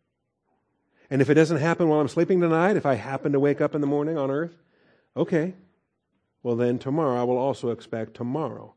And 1.09 1.22
if 1.22 1.30
it 1.30 1.35
doesn't 1.35 1.59
happen 1.59 1.89
while 1.89 2.01
I'm 2.01 2.09
sleeping 2.09 2.41
tonight, 2.41 2.76
if 2.76 2.85
I 2.85 2.95
happen 2.95 3.32
to 3.32 3.41
wake 3.41 3.61
up 3.61 3.74
in 3.74 3.80
the 3.80 3.87
morning 3.87 4.18
on 4.18 4.30
earth, 4.30 4.55
okay. 5.16 5.55
Well, 6.43 6.57
then 6.57 6.78
tomorrow 6.78 7.18
I 7.18 7.24
will 7.24 7.39
also 7.39 7.70
expect 7.70 8.14
tomorrow 8.14 8.74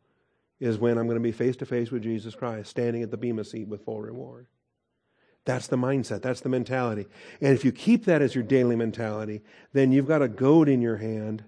is 0.60 0.78
when 0.78 0.98
I'm 0.98 1.06
going 1.06 1.18
to 1.18 1.24
be 1.24 1.32
face 1.32 1.56
to 1.58 1.66
face 1.66 1.92
with 1.92 2.04
Jesus 2.04 2.36
Christ, 2.36 2.70
standing 2.70 3.04
at 3.04 3.12
the 3.12 3.18
Bema 3.18 3.44
seat 3.44 3.68
with 3.68 3.84
full 3.84 4.02
reward. 4.02 4.48
That's 5.48 5.68
the 5.68 5.78
mindset. 5.78 6.22
That's 6.22 6.42
the 6.42 6.50
mentality. 6.50 7.08
And 7.40 7.54
if 7.54 7.64
you 7.64 7.72
keep 7.72 8.04
that 8.04 8.22
as 8.22 8.36
your 8.36 8.44
daily 8.44 8.76
mentality, 8.76 9.44
then 9.72 9.94
you've 9.94 10.06
got 10.06 10.22
a 10.22 10.28
goad 10.28 10.68
in 10.68 10.82
your 10.82 10.98
hand, 10.98 11.46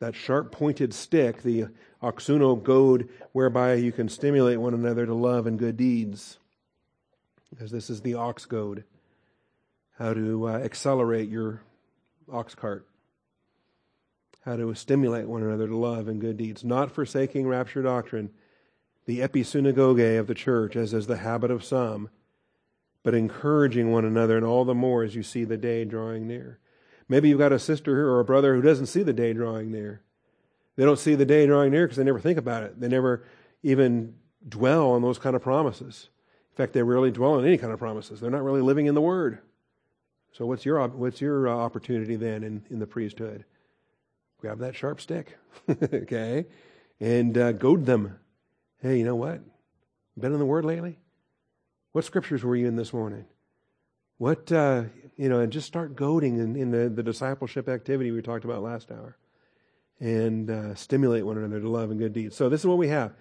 that 0.00 0.16
sharp 0.16 0.50
pointed 0.50 0.92
stick, 0.92 1.42
the 1.42 1.66
oxuno 2.02 2.60
goad, 2.60 3.08
whereby 3.30 3.74
you 3.74 3.92
can 3.92 4.08
stimulate 4.08 4.58
one 4.58 4.74
another 4.74 5.06
to 5.06 5.14
love 5.14 5.46
and 5.46 5.56
good 5.56 5.76
deeds. 5.76 6.40
Because 7.48 7.70
this 7.70 7.90
is 7.90 8.00
the 8.00 8.14
ox 8.14 8.44
goad. 8.44 8.82
How 9.96 10.12
to 10.12 10.48
uh, 10.48 10.54
accelerate 10.54 11.28
your 11.28 11.62
ox 12.28 12.56
cart. 12.56 12.88
How 14.44 14.56
to 14.56 14.74
stimulate 14.74 15.28
one 15.28 15.44
another 15.44 15.68
to 15.68 15.76
love 15.76 16.08
and 16.08 16.20
good 16.20 16.38
deeds. 16.38 16.64
Not 16.64 16.90
forsaking 16.90 17.46
rapture 17.46 17.82
doctrine 17.82 18.30
the 19.06 19.20
episynagoge 19.20 20.18
of 20.18 20.26
the 20.26 20.34
church, 20.34 20.74
as 20.74 20.92
is 20.92 21.06
the 21.06 21.18
habit 21.18 21.50
of 21.50 21.64
some, 21.64 22.10
but 23.02 23.14
encouraging 23.14 23.90
one 23.90 24.04
another, 24.04 24.36
and 24.36 24.44
all 24.44 24.64
the 24.64 24.74
more 24.74 25.02
as 25.02 25.14
you 25.14 25.22
see 25.22 25.44
the 25.44 25.56
day 25.56 25.84
drawing 25.84 26.26
near. 26.26 26.58
Maybe 27.08 27.28
you've 27.28 27.38
got 27.38 27.52
a 27.52 27.58
sister 27.58 28.08
or 28.08 28.20
a 28.20 28.24
brother 28.24 28.54
who 28.54 28.62
doesn't 28.62 28.86
see 28.86 29.02
the 29.02 29.12
day 29.12 29.32
drawing 29.32 29.70
near. 29.70 30.02
They 30.76 30.84
don't 30.84 30.98
see 30.98 31.14
the 31.14 31.26
day 31.26 31.46
drawing 31.46 31.72
near 31.72 31.86
because 31.86 31.96
they 31.96 32.04
never 32.04 32.20
think 32.20 32.38
about 32.38 32.62
it. 32.62 32.80
They 32.80 32.88
never 32.88 33.24
even 33.62 34.14
dwell 34.48 34.92
on 34.92 35.02
those 35.02 35.18
kind 35.18 35.34
of 35.34 35.42
promises. 35.42 36.08
In 36.52 36.56
fact, 36.56 36.72
they 36.72 36.82
rarely 36.82 37.10
dwell 37.10 37.34
on 37.34 37.44
any 37.44 37.58
kind 37.58 37.72
of 37.72 37.78
promises. 37.78 38.20
They're 38.20 38.30
not 38.30 38.44
really 38.44 38.62
living 38.62 38.86
in 38.86 38.94
the 38.94 39.00
Word. 39.00 39.40
So, 40.32 40.46
what's 40.46 40.64
your, 40.64 40.86
what's 40.88 41.20
your 41.20 41.48
uh, 41.48 41.52
opportunity 41.52 42.16
then 42.16 42.44
in, 42.44 42.62
in 42.70 42.78
the 42.78 42.86
priesthood? 42.86 43.44
Grab 44.38 44.58
that 44.60 44.76
sharp 44.76 45.00
stick, 45.00 45.36
okay, 45.68 46.46
and 47.00 47.36
uh, 47.36 47.52
goad 47.52 47.84
them. 47.84 48.18
Hey, 48.80 48.98
you 48.98 49.04
know 49.04 49.16
what? 49.16 49.40
Been 50.18 50.32
in 50.32 50.38
the 50.38 50.46
Word 50.46 50.64
lately? 50.64 50.98
What 51.92 52.04
scriptures 52.04 52.44
were 52.44 52.56
you 52.56 52.68
in 52.68 52.76
this 52.76 52.92
morning? 52.92 53.24
What, 54.18 54.52
uh, 54.52 54.84
you 55.16 55.28
know, 55.28 55.40
and 55.40 55.52
just 55.52 55.66
start 55.66 55.96
goading 55.96 56.38
in, 56.38 56.54
in 56.54 56.70
the, 56.70 56.88
the 56.88 57.02
discipleship 57.02 57.68
activity 57.68 58.10
we 58.10 58.22
talked 58.22 58.44
about 58.44 58.62
last 58.62 58.92
hour 58.92 59.16
and 59.98 60.50
uh, 60.50 60.74
stimulate 60.74 61.26
one 61.26 61.38
another 61.38 61.60
to 61.60 61.68
love 61.68 61.90
and 61.90 61.98
good 61.98 62.12
deeds. 62.12 62.36
So, 62.36 62.48
this 62.48 62.60
is 62.60 62.66
what 62.66 62.78
we 62.78 62.88
have. 62.88 63.12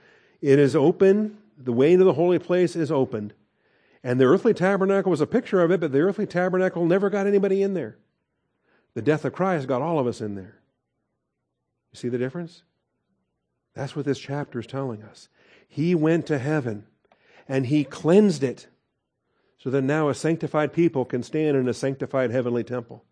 It 0.42 0.60
is 0.60 0.76
open. 0.76 1.38
The 1.58 1.74
way 1.74 1.94
into 1.94 2.06
the 2.06 2.14
holy 2.14 2.40
place 2.40 2.76
is 2.76 2.92
opened. 2.92 3.34
And 4.04 4.20
the 4.20 4.26
earthly 4.26 4.54
tabernacle 4.54 5.10
was 5.10 5.20
a 5.20 5.28
picture 5.28 5.62
of 5.62 5.72
it, 5.72 5.80
but 5.80 5.92
the 5.92 6.00
earthly 6.00 6.26
tabernacle 6.26 6.86
never 6.86 7.10
got 7.10 7.28
anybody 7.28 7.64
in 7.64 7.74
there. 7.74 7.98
The 8.94 9.02
death 9.02 9.26
of 9.26 9.34
Christ 9.34 9.68
got 9.68 9.82
all 9.82 10.00
of 10.00 10.08
us 10.08 10.22
in 10.22 10.36
there. 10.36 10.60
You 11.92 11.98
see 11.98 12.10
the 12.10 12.18
difference? 12.18 12.64
That's 13.74 13.96
what 13.96 14.06
this 14.06 14.20
chapter 14.20 14.60
is 14.60 14.68
telling 14.68 15.04
us. 15.04 15.28
He 15.68 15.96
went 15.96 16.26
to 16.28 16.40
heaven 16.40 16.86
and 17.50 17.66
he 17.66 17.84
cleansed 17.84 18.44
it 18.44 18.68
so 19.58 19.70
that 19.70 19.82
now 19.82 20.08
a 20.08 20.14
sanctified 20.14 20.72
people 20.72 21.04
can 21.04 21.24
stand 21.24 21.58
in 21.58 21.68
a 21.68 21.74
sanctified 21.74 22.32
heavenly 22.32 22.64
temple. 22.64 23.04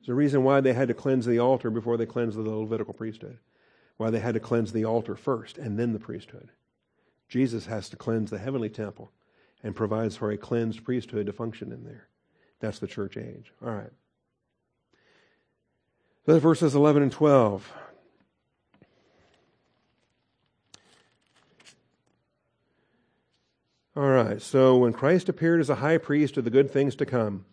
There's 0.00 0.08
a 0.08 0.14
reason 0.14 0.42
why 0.42 0.60
they 0.60 0.72
had 0.72 0.88
to 0.88 0.94
cleanse 0.94 1.26
the 1.26 1.38
altar 1.38 1.70
before 1.70 1.96
they 1.96 2.06
cleansed 2.06 2.36
the 2.36 2.42
Levitical 2.42 2.94
priesthood 2.94 3.38
why 4.02 4.10
they 4.10 4.18
had 4.18 4.34
to 4.34 4.40
cleanse 4.40 4.72
the 4.72 4.84
altar 4.84 5.14
first 5.14 5.58
and 5.58 5.78
then 5.78 5.92
the 5.92 5.98
priesthood. 5.98 6.50
Jesus 7.28 7.66
has 7.66 7.88
to 7.90 7.96
cleanse 7.96 8.30
the 8.30 8.38
heavenly 8.38 8.68
temple 8.68 9.12
and 9.62 9.76
provides 9.76 10.16
for 10.16 10.32
a 10.32 10.36
cleansed 10.36 10.84
priesthood 10.84 11.26
to 11.26 11.32
function 11.32 11.70
in 11.70 11.84
there. 11.84 12.08
That's 12.58 12.80
the 12.80 12.88
church 12.88 13.16
age. 13.16 13.52
All 13.64 13.72
right. 13.72 13.92
So 16.26 16.38
verses 16.40 16.74
11 16.74 17.04
and 17.04 17.12
12. 17.12 17.72
All 23.94 24.08
right, 24.08 24.40
so 24.40 24.78
when 24.78 24.94
Christ 24.94 25.28
appeared 25.28 25.60
as 25.60 25.68
a 25.68 25.74
high 25.74 25.98
priest 25.98 26.38
of 26.38 26.44
the 26.44 26.50
good 26.50 26.70
things 26.70 26.96
to 26.96 27.04
come, 27.04 27.44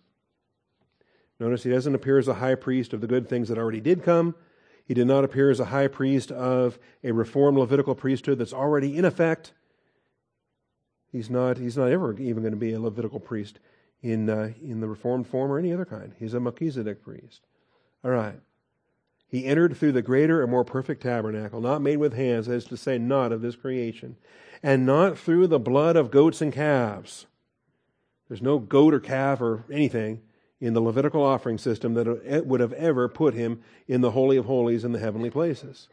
notice 1.37 1.63
he 1.63 1.69
doesn't 1.69 1.95
appear 1.95 2.17
as 2.17 2.29
a 2.29 2.35
high 2.35 2.55
priest 2.55 2.93
of 2.93 3.01
the 3.01 3.07
good 3.07 3.27
things 3.27 3.49
that 3.49 3.57
already 3.57 3.81
did 3.81 4.03
come, 4.03 4.35
he 4.85 4.93
did 4.93 5.05
not 5.05 5.25
appear 5.25 5.51
as 5.51 5.59
a 5.59 5.65
high 5.65 5.87
priest 5.87 6.31
of 6.31 6.79
a 7.03 7.11
reformed 7.11 7.57
Levitical 7.57 7.93
priesthood 7.93 8.39
that's 8.39 8.53
already 8.53 8.97
in 8.97 9.03
effect. 9.03 9.51
He's 11.11 11.29
not, 11.29 11.57
he's 11.57 11.77
not 11.77 11.89
ever 11.89 12.13
even 12.13 12.41
going 12.41 12.53
to 12.53 12.57
be 12.57 12.71
a 12.71 12.79
Levitical 12.79 13.19
priest 13.19 13.59
in, 14.01 14.29
uh, 14.29 14.53
in 14.63 14.79
the 14.79 14.87
Reformed 14.87 15.27
form 15.27 15.51
or 15.51 15.59
any 15.59 15.73
other 15.73 15.85
kind. 15.85 16.13
He's 16.17 16.33
a 16.33 16.39
Melchizedek 16.39 17.03
priest. 17.03 17.41
All 18.03 18.11
right. 18.11 18.39
He 19.29 19.45
entered 19.45 19.77
through 19.77 19.91
the 19.91 20.01
greater 20.01 20.41
and 20.41 20.49
more 20.49 20.65
perfect 20.65 21.03
tabernacle, 21.03 21.61
not 21.61 21.83
made 21.83 21.97
with 21.97 22.13
hands, 22.13 22.47
that 22.47 22.55
is 22.55 22.65
to 22.65 22.77
say, 22.77 22.97
not 22.97 23.31
of 23.31 23.41
this 23.41 23.55
creation, 23.55 24.17
and 24.63 24.85
not 24.85 25.17
through 25.17 25.47
the 25.47 25.59
blood 25.59 25.95
of 25.95 26.09
goats 26.09 26.41
and 26.41 26.51
calves. 26.51 27.27
There's 28.27 28.41
no 28.41 28.57
goat 28.57 28.93
or 28.93 28.99
calf 28.99 29.39
or 29.39 29.63
anything 29.71 30.21
in 30.59 30.73
the 30.73 30.81
Levitical 30.81 31.23
offering 31.23 31.57
system 31.57 31.93
that 31.93 32.43
would 32.45 32.59
have 32.59 32.73
ever 32.73 33.07
put 33.07 33.35
him 33.35 33.61
in 33.87 34.01
the 34.01 34.11
Holy 34.11 34.35
of 34.35 34.45
Holies 34.45 34.83
in 34.83 34.91
the 34.91 34.99
heavenly 34.99 35.29
places. 35.29 35.89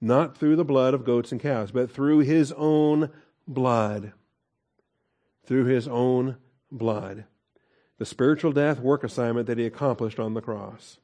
Not 0.00 0.36
through 0.36 0.56
the 0.56 0.64
blood 0.64 0.94
of 0.94 1.04
goats 1.04 1.30
and 1.30 1.40
calves, 1.40 1.70
but 1.70 1.90
through 1.90 2.20
his 2.20 2.52
own 2.52 3.10
blood. 3.46 4.12
Through 5.44 5.66
his 5.66 5.86
own 5.86 6.38
blood. 6.70 7.26
The 7.98 8.06
spiritual 8.06 8.52
death 8.52 8.80
work 8.80 9.04
assignment 9.04 9.46
that 9.46 9.58
he 9.58 9.66
accomplished 9.66 10.18
on 10.18 10.34
the 10.34 10.40
cross. 10.40 10.98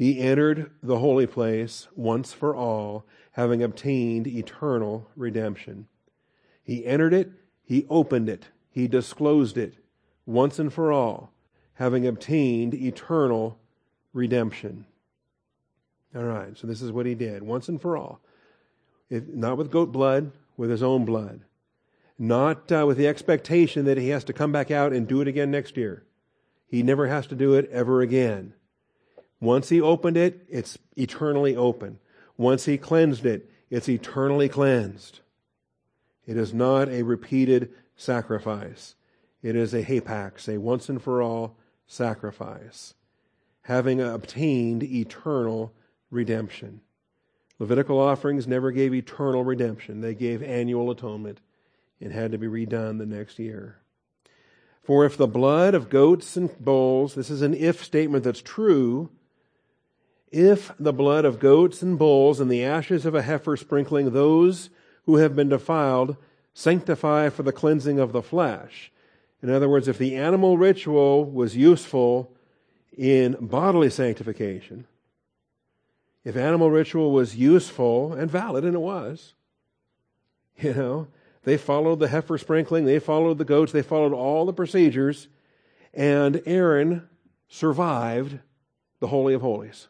He 0.00 0.18
entered 0.18 0.70
the 0.82 1.00
holy 1.00 1.26
place 1.26 1.86
once 1.94 2.32
for 2.32 2.56
all, 2.56 3.04
having 3.32 3.62
obtained 3.62 4.26
eternal 4.26 5.10
redemption. 5.14 5.88
He 6.64 6.86
entered 6.86 7.12
it, 7.12 7.30
he 7.62 7.84
opened 7.90 8.30
it, 8.30 8.46
he 8.70 8.88
disclosed 8.88 9.58
it 9.58 9.74
once 10.24 10.58
and 10.58 10.72
for 10.72 10.90
all 10.90 11.34
having 11.74 12.06
obtained 12.06 12.72
eternal 12.72 13.58
redemption. 14.14 14.86
All 16.16 16.24
right, 16.24 16.56
so 16.56 16.66
this 16.66 16.80
is 16.80 16.90
what 16.90 17.04
he 17.04 17.14
did 17.14 17.42
once 17.42 17.68
and 17.68 17.78
for 17.78 17.94
all. 17.94 18.22
If, 19.10 19.28
not 19.28 19.58
with 19.58 19.70
goat 19.70 19.92
blood, 19.92 20.32
with 20.56 20.70
his 20.70 20.82
own 20.82 21.04
blood. 21.04 21.42
Not 22.18 22.72
uh, 22.72 22.86
with 22.86 22.96
the 22.96 23.06
expectation 23.06 23.84
that 23.84 23.98
he 23.98 24.08
has 24.08 24.24
to 24.24 24.32
come 24.32 24.50
back 24.50 24.70
out 24.70 24.94
and 24.94 25.06
do 25.06 25.20
it 25.20 25.28
again 25.28 25.50
next 25.50 25.76
year. 25.76 26.04
He 26.66 26.82
never 26.82 27.06
has 27.08 27.26
to 27.26 27.34
do 27.34 27.52
it 27.52 27.68
ever 27.70 28.00
again. 28.00 28.54
Once 29.40 29.70
he 29.70 29.80
opened 29.80 30.16
it, 30.16 30.44
it's 30.48 30.78
eternally 30.96 31.56
open. 31.56 31.98
Once 32.36 32.66
he 32.66 32.76
cleansed 32.76 33.24
it, 33.24 33.50
it's 33.70 33.88
eternally 33.88 34.48
cleansed. 34.48 35.20
It 36.26 36.36
is 36.36 36.52
not 36.52 36.88
a 36.88 37.02
repeated 37.02 37.70
sacrifice. 37.96 38.94
It 39.42 39.56
is 39.56 39.72
a 39.72 39.82
hapax, 39.82 40.48
a 40.52 40.58
once 40.58 40.88
and 40.88 41.00
for 41.02 41.22
all 41.22 41.56
sacrifice, 41.86 42.94
having 43.62 44.00
obtained 44.00 44.82
eternal 44.82 45.72
redemption. 46.10 46.80
Levitical 47.58 47.98
offerings 47.98 48.46
never 48.46 48.70
gave 48.70 48.94
eternal 48.94 49.44
redemption, 49.44 50.00
they 50.00 50.14
gave 50.14 50.42
annual 50.42 50.90
atonement 50.90 51.40
and 52.00 52.12
had 52.12 52.32
to 52.32 52.38
be 52.38 52.46
redone 52.46 52.98
the 52.98 53.06
next 53.06 53.38
year. 53.38 53.78
For 54.82 55.04
if 55.04 55.16
the 55.16 55.26
blood 55.26 55.74
of 55.74 55.90
goats 55.90 56.36
and 56.36 56.56
bulls, 56.58 57.14
this 57.14 57.30
is 57.30 57.42
an 57.42 57.54
if 57.54 57.84
statement 57.84 58.24
that's 58.24 58.40
true, 58.40 59.10
if 60.30 60.72
the 60.78 60.92
blood 60.92 61.24
of 61.24 61.40
goats 61.40 61.82
and 61.82 61.98
bulls 61.98 62.40
and 62.40 62.50
the 62.50 62.64
ashes 62.64 63.04
of 63.04 63.14
a 63.14 63.22
heifer 63.22 63.56
sprinkling 63.56 64.10
those 64.10 64.70
who 65.06 65.16
have 65.16 65.34
been 65.34 65.48
defiled 65.48 66.16
sanctify 66.54 67.28
for 67.28 67.42
the 67.42 67.52
cleansing 67.52 67.98
of 67.98 68.12
the 68.12 68.22
flesh, 68.22 68.92
in 69.42 69.50
other 69.50 69.68
words, 69.68 69.88
if 69.88 69.98
the 69.98 70.16
animal 70.16 70.58
ritual 70.58 71.24
was 71.24 71.56
useful 71.56 72.32
in 72.96 73.36
bodily 73.40 73.90
sanctification, 73.90 74.86
if 76.24 76.36
animal 76.36 76.70
ritual 76.70 77.12
was 77.12 77.36
useful 77.36 78.12
and 78.12 78.30
valid, 78.30 78.64
and 78.64 78.74
it 78.74 78.80
was, 78.80 79.34
you 80.58 80.74
know, 80.74 81.08
they 81.44 81.56
followed 81.56 81.98
the 82.00 82.08
heifer 82.08 82.36
sprinkling, 82.36 82.84
they 82.84 82.98
followed 82.98 83.38
the 83.38 83.44
goats, 83.44 83.72
they 83.72 83.82
followed 83.82 84.12
all 84.12 84.44
the 84.44 84.52
procedures, 84.52 85.28
and 85.94 86.42
Aaron 86.44 87.08
survived 87.48 88.38
the 89.00 89.08
Holy 89.08 89.32
of 89.32 89.40
Holies. 89.40 89.88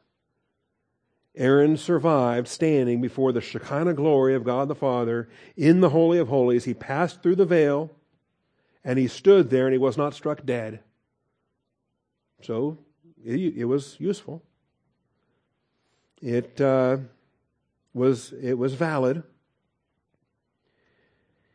Aaron 1.40 1.78
survived 1.78 2.46
standing 2.46 3.00
before 3.00 3.32
the 3.32 3.40
Shekinah 3.40 3.94
glory 3.94 4.34
of 4.34 4.44
God 4.44 4.68
the 4.68 4.74
Father 4.74 5.26
in 5.56 5.80
the 5.80 5.88
Holy 5.88 6.18
of 6.18 6.28
Holies. 6.28 6.66
He 6.66 6.74
passed 6.74 7.22
through 7.22 7.36
the 7.36 7.46
veil 7.46 7.90
and 8.84 8.98
he 8.98 9.08
stood 9.08 9.48
there 9.48 9.64
and 9.64 9.72
he 9.72 9.78
was 9.78 9.96
not 9.96 10.12
struck 10.12 10.44
dead. 10.44 10.80
So 12.42 12.76
it, 13.24 13.56
it 13.56 13.64
was 13.64 13.96
useful. 13.98 14.42
It 16.20 16.60
uh, 16.60 16.98
was 17.94 18.34
it 18.42 18.58
was 18.58 18.74
valid. 18.74 19.22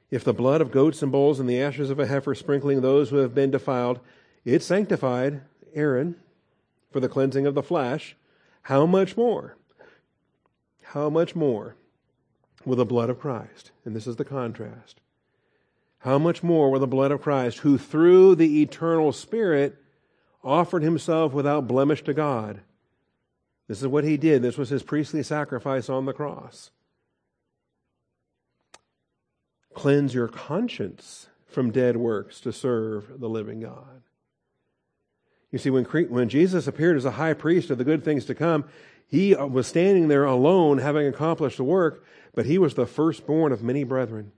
If 0.09 0.23
the 0.23 0.33
blood 0.33 0.61
of 0.61 0.71
goats 0.71 1.03
and 1.03 1.11
bulls 1.11 1.39
and 1.39 1.47
the 1.47 1.61
ashes 1.61 1.91
of 1.91 1.99
a 1.99 2.07
heifer 2.07 2.33
sprinkling 2.33 2.81
those 2.81 3.11
who 3.11 3.17
have 3.17 3.36
been 3.36 3.51
defiled, 3.51 3.99
it 4.45 4.63
sanctified 4.63 5.41
Aaron 5.75 6.15
for 6.91 6.99
the 6.99 7.09
cleansing 7.09 7.45
of 7.45 7.53
the 7.53 7.61
flesh, 7.61 8.15
how 8.63 8.88
much 8.88 9.15
more? 9.15 9.57
How 10.95 11.11
much 11.11 11.35
more 11.35 11.75
will 12.65 12.77
the 12.77 12.85
blood 12.85 13.11
of 13.11 13.19
Christ? 13.19 13.69
And 13.85 13.95
this 13.95 14.07
is 14.07 14.15
the 14.15 14.25
contrast 14.25 15.01
how 16.05 16.19
much 16.19 16.43
more 16.43 16.69
will 16.69 16.79
the 16.79 16.85
blood 16.85 17.09
of 17.09 17.23
Christ, 17.23 17.59
who 17.59 17.79
through 17.79 18.35
the 18.35 18.61
eternal 18.61 19.11
Spirit 19.11 19.75
offered 20.43 20.83
himself 20.83 21.33
without 21.33 21.67
blemish 21.67 22.03
to 22.03 22.13
God? 22.13 22.59
This 23.67 23.81
is 23.81 23.87
what 23.87 24.03
he 24.03 24.15
did. 24.15 24.43
This 24.43 24.55
was 24.55 24.69
his 24.69 24.83
priestly 24.83 25.23
sacrifice 25.23 25.89
on 25.89 26.05
the 26.05 26.13
cross. 26.13 26.69
Cleanse 29.73 30.13
your 30.13 30.27
conscience 30.27 31.27
from 31.47 31.71
dead 31.71 31.97
works 31.97 32.39
to 32.41 32.53
serve 32.53 33.19
the 33.19 33.27
living 33.27 33.61
God. 33.61 34.03
You 35.51 35.57
see, 35.57 35.71
when, 35.71 35.85
when 35.85 36.29
Jesus 36.29 36.67
appeared 36.67 36.97
as 36.97 37.05
a 37.05 37.11
high 37.11 37.33
priest 37.33 37.71
of 37.71 37.79
the 37.79 37.83
good 37.83 38.03
things 38.03 38.25
to 38.25 38.35
come, 38.35 38.65
He 39.08 39.36
uh, 39.36 39.45
was 39.45 39.68
standing 39.68 40.08
there 40.08 40.26
alone, 40.26 40.80
having 40.80 41.08
accomplished 41.08 41.58
the 41.58 41.64
work, 41.64 42.03
but 42.34 42.45
he 42.45 42.58
was 42.58 42.74
the 42.74 42.86
firstborn 42.86 43.51
of 43.51 43.64
many 43.64 43.84
brethren. 43.84 44.32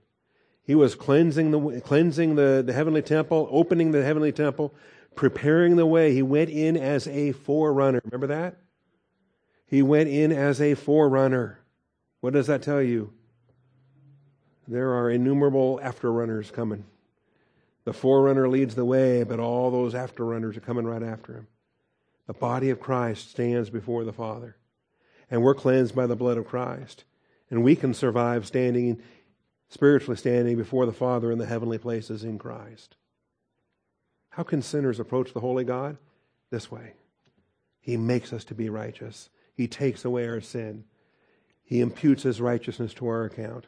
He 0.62 0.74
was 0.74 0.94
cleansing 0.94 1.50
the, 1.50 1.80
cleansing 1.80 2.34
the, 2.34 2.62
the 2.64 2.72
heavenly 2.72 3.02
temple, 3.02 3.48
opening 3.50 3.92
the 3.92 4.04
heavenly 4.04 4.32
temple, 4.32 4.74
preparing 5.14 5.76
the 5.76 5.86
way. 5.86 6.12
He 6.12 6.22
went 6.22 6.50
in 6.50 6.76
as 6.76 7.08
a 7.08 7.32
forerunner. 7.32 8.00
Remember 8.04 8.26
that? 8.26 8.58
He 9.66 9.82
went 9.82 10.08
in 10.08 10.32
as 10.32 10.60
a 10.60 10.74
forerunner. 10.74 11.60
What 12.20 12.34
does 12.34 12.46
that 12.48 12.62
tell 12.62 12.82
you? 12.82 13.12
There 14.66 14.92
are 14.92 15.10
innumerable 15.10 15.80
afterrunners 15.82 16.52
coming. 16.52 16.84
The 17.84 17.94
forerunner 17.94 18.48
leads 18.50 18.74
the 18.74 18.84
way, 18.84 19.22
but 19.24 19.40
all 19.40 19.70
those 19.70 19.94
afterrunners 19.94 20.58
are 20.58 20.60
coming 20.60 20.84
right 20.84 21.02
after 21.02 21.32
him. 21.32 21.46
The 22.28 22.34
body 22.34 22.70
of 22.70 22.78
Christ 22.78 23.30
stands 23.30 23.70
before 23.70 24.04
the 24.04 24.12
Father, 24.12 24.56
and 25.30 25.42
we're 25.42 25.54
cleansed 25.54 25.96
by 25.96 26.06
the 26.06 26.14
blood 26.14 26.36
of 26.36 26.46
Christ. 26.46 27.04
And 27.50 27.64
we 27.64 27.74
can 27.74 27.94
survive 27.94 28.46
standing, 28.46 29.02
spiritually 29.70 30.18
standing 30.18 30.58
before 30.58 30.84
the 30.84 30.92
Father 30.92 31.32
in 31.32 31.38
the 31.38 31.46
heavenly 31.46 31.78
places 31.78 32.24
in 32.24 32.38
Christ. 32.38 32.96
How 34.28 34.42
can 34.42 34.60
sinners 34.60 35.00
approach 35.00 35.32
the 35.32 35.40
holy 35.40 35.64
God? 35.64 35.96
This 36.50 36.70
way. 36.70 36.92
He 37.80 37.96
makes 37.96 38.34
us 38.34 38.44
to 38.44 38.54
be 38.54 38.68
righteous. 38.68 39.30
He 39.54 39.66
takes 39.66 40.04
away 40.04 40.28
our 40.28 40.42
sin. 40.42 40.84
He 41.64 41.80
imputes 41.80 42.24
his 42.24 42.42
righteousness 42.42 42.92
to 42.94 43.08
our 43.08 43.24
account. 43.24 43.66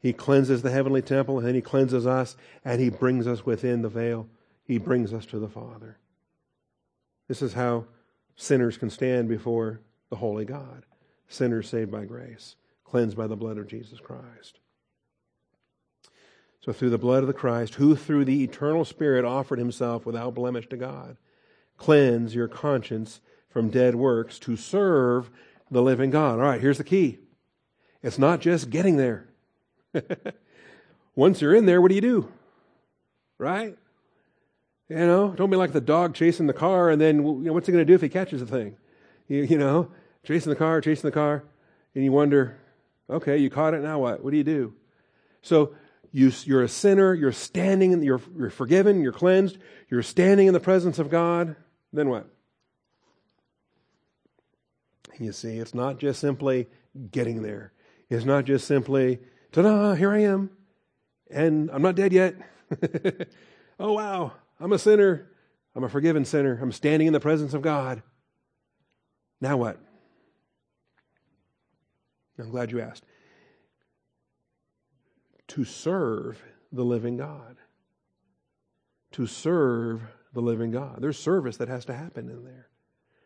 He 0.00 0.12
cleanses 0.12 0.62
the 0.62 0.72
heavenly 0.72 1.02
temple, 1.02 1.38
and 1.38 1.54
he 1.54 1.62
cleanses 1.62 2.08
us, 2.08 2.36
and 2.64 2.80
he 2.80 2.90
brings 2.90 3.28
us 3.28 3.46
within 3.46 3.82
the 3.82 3.88
veil. 3.88 4.26
He 4.64 4.78
brings 4.78 5.12
us 5.14 5.26
to 5.26 5.38
the 5.38 5.48
Father. 5.48 5.98
This 7.28 7.42
is 7.42 7.52
how 7.52 7.84
sinners 8.40 8.78
can 8.78 8.88
stand 8.88 9.28
before 9.28 9.80
the 10.08 10.16
holy 10.16 10.44
God. 10.44 10.84
Sinners 11.28 11.68
saved 11.68 11.90
by 11.90 12.04
grace, 12.04 12.56
cleansed 12.84 13.16
by 13.16 13.26
the 13.26 13.36
blood 13.36 13.58
of 13.58 13.68
Jesus 13.68 14.00
Christ. 14.00 14.58
So, 16.60 16.72
through 16.72 16.90
the 16.90 16.98
blood 16.98 17.22
of 17.22 17.26
the 17.26 17.32
Christ, 17.32 17.76
who 17.76 17.96
through 17.96 18.24
the 18.24 18.42
eternal 18.42 18.84
Spirit 18.84 19.24
offered 19.24 19.58
himself 19.58 20.04
without 20.04 20.34
blemish 20.34 20.68
to 20.70 20.76
God, 20.76 21.16
cleanse 21.76 22.34
your 22.34 22.48
conscience 22.48 23.20
from 23.48 23.70
dead 23.70 23.94
works 23.94 24.38
to 24.40 24.56
serve 24.56 25.30
the 25.70 25.82
living 25.82 26.10
God. 26.10 26.38
All 26.38 26.46
right, 26.46 26.60
here's 26.60 26.78
the 26.78 26.84
key 26.84 27.18
it's 28.02 28.18
not 28.18 28.40
just 28.40 28.70
getting 28.70 28.96
there. 28.96 29.28
Once 31.14 31.40
you're 31.40 31.54
in 31.54 31.66
there, 31.66 31.80
what 31.80 31.88
do 31.88 31.94
you 31.94 32.00
do? 32.00 32.32
Right? 33.38 33.76
You 34.90 34.96
know, 34.96 35.28
don't 35.28 35.50
be 35.50 35.56
like 35.56 35.72
the 35.72 35.80
dog 35.80 36.14
chasing 36.14 36.48
the 36.48 36.52
car, 36.52 36.90
and 36.90 37.00
then 37.00 37.18
you 37.18 37.34
know, 37.42 37.52
what's 37.52 37.68
he 37.68 37.72
going 37.72 37.80
to 37.80 37.90
do 37.90 37.94
if 37.94 38.02
he 38.02 38.08
catches 38.08 38.40
the 38.40 38.46
thing? 38.46 38.76
You, 39.28 39.44
you 39.44 39.56
know, 39.56 39.92
chasing 40.24 40.50
the 40.50 40.56
car, 40.56 40.80
chasing 40.80 41.08
the 41.08 41.14
car, 41.14 41.44
and 41.94 42.02
you 42.02 42.10
wonder, 42.10 42.58
okay, 43.08 43.36
you 43.36 43.50
caught 43.50 43.72
it, 43.72 43.82
now 43.82 44.00
what? 44.00 44.24
What 44.24 44.32
do 44.32 44.36
you 44.36 44.42
do? 44.42 44.74
So 45.42 45.76
you, 46.10 46.32
are 46.50 46.64
a 46.64 46.68
sinner, 46.68 47.14
you're 47.14 47.30
standing, 47.30 48.02
you're, 48.02 48.20
you're 48.36 48.50
forgiven, 48.50 49.00
you're 49.00 49.12
cleansed, 49.12 49.58
you're 49.88 50.02
standing 50.02 50.48
in 50.48 50.54
the 50.54 50.60
presence 50.60 50.98
of 50.98 51.08
God. 51.08 51.54
Then 51.92 52.08
what? 52.08 52.26
You 55.20 55.30
see, 55.30 55.58
it's 55.58 55.72
not 55.72 55.98
just 56.00 56.20
simply 56.20 56.66
getting 57.12 57.42
there. 57.42 57.72
It's 58.08 58.24
not 58.24 58.44
just 58.44 58.66
simply, 58.66 59.20
ta 59.52 59.62
da, 59.62 59.94
here 59.94 60.10
I 60.10 60.22
am, 60.22 60.50
and 61.30 61.70
I'm 61.70 61.82
not 61.82 61.94
dead 61.94 62.12
yet. 62.12 62.34
oh, 63.78 63.92
wow, 63.92 64.32
I'm 64.60 64.72
a 64.72 64.78
sinner. 64.78 65.30
I'm 65.74 65.84
a 65.84 65.88
forgiven 65.88 66.24
sinner. 66.24 66.58
I'm 66.60 66.72
standing 66.72 67.06
in 67.06 67.12
the 67.12 67.20
presence 67.20 67.54
of 67.54 67.62
God. 67.62 68.02
Now 69.40 69.56
what? 69.56 69.78
I'm 72.38 72.50
glad 72.50 72.70
you 72.70 72.80
asked 72.80 73.04
to 75.48 75.64
serve 75.64 76.40
the 76.72 76.84
living 76.84 77.16
God. 77.16 77.56
To 79.12 79.26
serve 79.26 80.02
the 80.32 80.40
living 80.40 80.70
God. 80.70 80.98
There's 81.00 81.18
service 81.18 81.56
that 81.56 81.68
has 81.68 81.84
to 81.86 81.94
happen 81.94 82.28
in 82.28 82.44
there. 82.44 82.68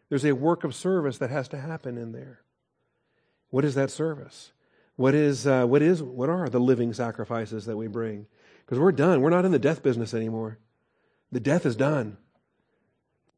There's 0.09 0.25
a 0.25 0.33
work 0.33 0.65
of 0.65 0.75
service 0.75 1.19
that 1.19 1.31
has 1.31 1.49
to 1.49 1.59
happen 1.59 1.99
in 1.99 2.13
there. 2.13 2.41
What 3.51 3.65
is 3.65 3.75
that 3.75 3.91
service? 3.91 4.53
What 4.97 5.15
is 5.15 5.47
uh, 5.47 5.67
what 5.67 5.83
is 5.83 6.03
what 6.03 6.31
are 6.31 6.49
the 6.49 6.61
living 6.61 6.93
sacrifices 6.95 7.67
that 7.67 7.77
we 7.77 7.89
bring? 7.89 8.27
Because 8.65 8.79
we're 8.79 8.93
done. 8.93 9.21
We're 9.21 9.31
not 9.31 9.45
in 9.45 9.53
the 9.53 9.59
death 9.59 9.83
business 9.83 10.15
anymore. 10.15 10.59
The 11.33 11.41
death 11.41 11.67
is 11.67 11.77
done. 11.77 12.17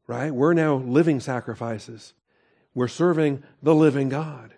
Right? 0.07 0.33
We're 0.33 0.53
now 0.53 0.75
living 0.75 1.19
sacrifices. 1.19 2.13
We're 2.73 2.87
serving 2.87 3.43
the 3.61 3.75
living 3.75 4.09
God. 4.09 4.53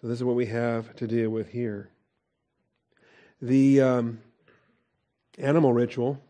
So, 0.00 0.08
this 0.08 0.18
is 0.18 0.24
what 0.24 0.36
we 0.36 0.46
have 0.46 0.94
to 0.96 1.06
deal 1.06 1.30
with 1.30 1.48
here. 1.48 1.90
The 3.40 3.80
um, 3.80 4.20
animal 5.38 5.72
ritual 5.72 6.20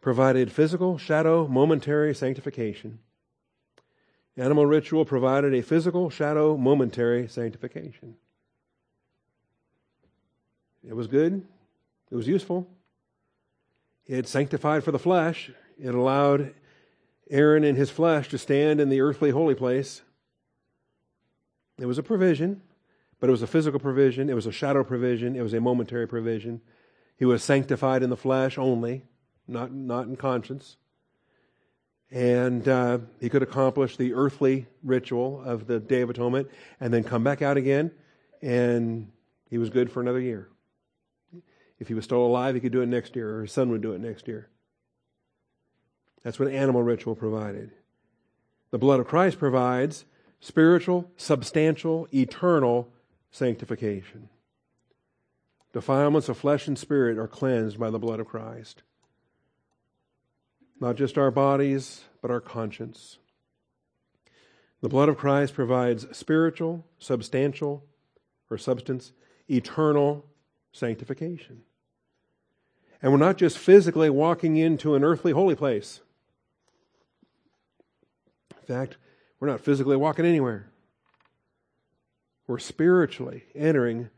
provided 0.00 0.52
physical, 0.52 0.98
shadow, 0.98 1.48
momentary 1.48 2.14
sanctification. 2.14 2.98
Animal 4.36 4.66
ritual 4.66 5.04
provided 5.04 5.54
a 5.54 5.62
physical, 5.62 6.10
shadow, 6.10 6.56
momentary 6.56 7.26
sanctification. 7.28 8.16
It 10.86 10.94
was 10.94 11.06
good. 11.06 11.44
It 12.10 12.14
was 12.14 12.28
useful. 12.28 12.68
It 14.06 14.28
sanctified 14.28 14.84
for 14.84 14.92
the 14.92 14.98
flesh. 14.98 15.50
It 15.78 15.94
allowed 15.94 16.54
Aaron 17.30 17.64
and 17.64 17.76
his 17.76 17.90
flesh 17.90 18.28
to 18.28 18.38
stand 18.38 18.80
in 18.80 18.88
the 18.88 19.00
earthly 19.00 19.30
holy 19.30 19.54
place 19.54 20.02
it 21.78 21.86
was 21.86 21.98
a 21.98 22.02
provision, 22.02 22.62
but 23.20 23.28
it 23.28 23.32
was 23.32 23.42
a 23.42 23.46
physical 23.46 23.80
provision. 23.80 24.30
It 24.30 24.34
was 24.34 24.46
a 24.46 24.52
shadow 24.52 24.82
provision. 24.82 25.36
It 25.36 25.42
was 25.42 25.52
a 25.52 25.60
momentary 25.60 26.08
provision. 26.08 26.60
He 27.18 27.24
was 27.24 27.42
sanctified 27.42 28.02
in 28.02 28.10
the 28.10 28.16
flesh 28.16 28.58
only, 28.58 29.04
not, 29.46 29.72
not 29.72 30.06
in 30.06 30.16
conscience. 30.16 30.76
And 32.10 32.66
uh, 32.68 32.98
he 33.20 33.28
could 33.28 33.42
accomplish 33.42 33.96
the 33.96 34.14
earthly 34.14 34.66
ritual 34.82 35.42
of 35.42 35.66
the 35.66 35.80
Day 35.80 36.02
of 36.02 36.10
Atonement 36.10 36.48
and 36.80 36.94
then 36.94 37.02
come 37.02 37.24
back 37.24 37.42
out 37.42 37.56
again, 37.56 37.90
and 38.40 39.10
he 39.50 39.58
was 39.58 39.70
good 39.70 39.90
for 39.90 40.00
another 40.00 40.20
year. 40.20 40.48
If 41.78 41.88
he 41.88 41.94
was 41.94 42.04
still 42.04 42.24
alive, 42.24 42.54
he 42.54 42.60
could 42.60 42.72
do 42.72 42.80
it 42.80 42.86
next 42.86 43.16
year, 43.16 43.36
or 43.38 43.42
his 43.42 43.52
son 43.52 43.70
would 43.70 43.82
do 43.82 43.92
it 43.92 44.00
next 44.00 44.26
year. 44.26 44.48
That's 46.22 46.38
what 46.38 46.48
animal 46.48 46.82
ritual 46.82 47.14
provided. 47.14 47.70
The 48.70 48.78
blood 48.78 49.00
of 49.00 49.06
Christ 49.06 49.38
provides 49.38 50.04
spiritual, 50.40 51.10
substantial, 51.16 52.08
eternal 52.12 52.88
sanctification. 53.30 54.28
Defilements 55.72 56.28
of 56.28 56.38
flesh 56.38 56.66
and 56.66 56.78
spirit 56.78 57.18
are 57.18 57.28
cleansed 57.28 57.78
by 57.78 57.90
the 57.90 57.98
blood 57.98 58.18
of 58.18 58.26
Christ. 58.26 58.82
Not 60.80 60.96
just 60.96 61.18
our 61.18 61.30
bodies, 61.30 62.04
but 62.22 62.30
our 62.30 62.40
conscience. 62.40 63.18
The 64.80 64.88
blood 64.88 65.08
of 65.08 65.16
Christ 65.16 65.54
provides 65.54 66.06
spiritual, 66.16 66.86
substantial, 66.98 67.84
or 68.50 68.58
substance, 68.58 69.12
eternal 69.48 70.24
sanctification. 70.76 71.62
And 73.02 73.12
we're 73.12 73.18
not 73.18 73.36
just 73.36 73.58
physically 73.58 74.10
walking 74.10 74.56
into 74.56 74.94
an 74.94 75.04
earthly 75.04 75.32
holy 75.32 75.54
place. 75.54 76.00
In 78.50 78.66
fact, 78.66 78.96
we're 79.38 79.48
not 79.48 79.60
physically 79.60 79.96
walking 79.96 80.24
anywhere. 80.24 80.70
We're 82.46 82.58
spiritually 82.58 83.44
entering 83.54 84.10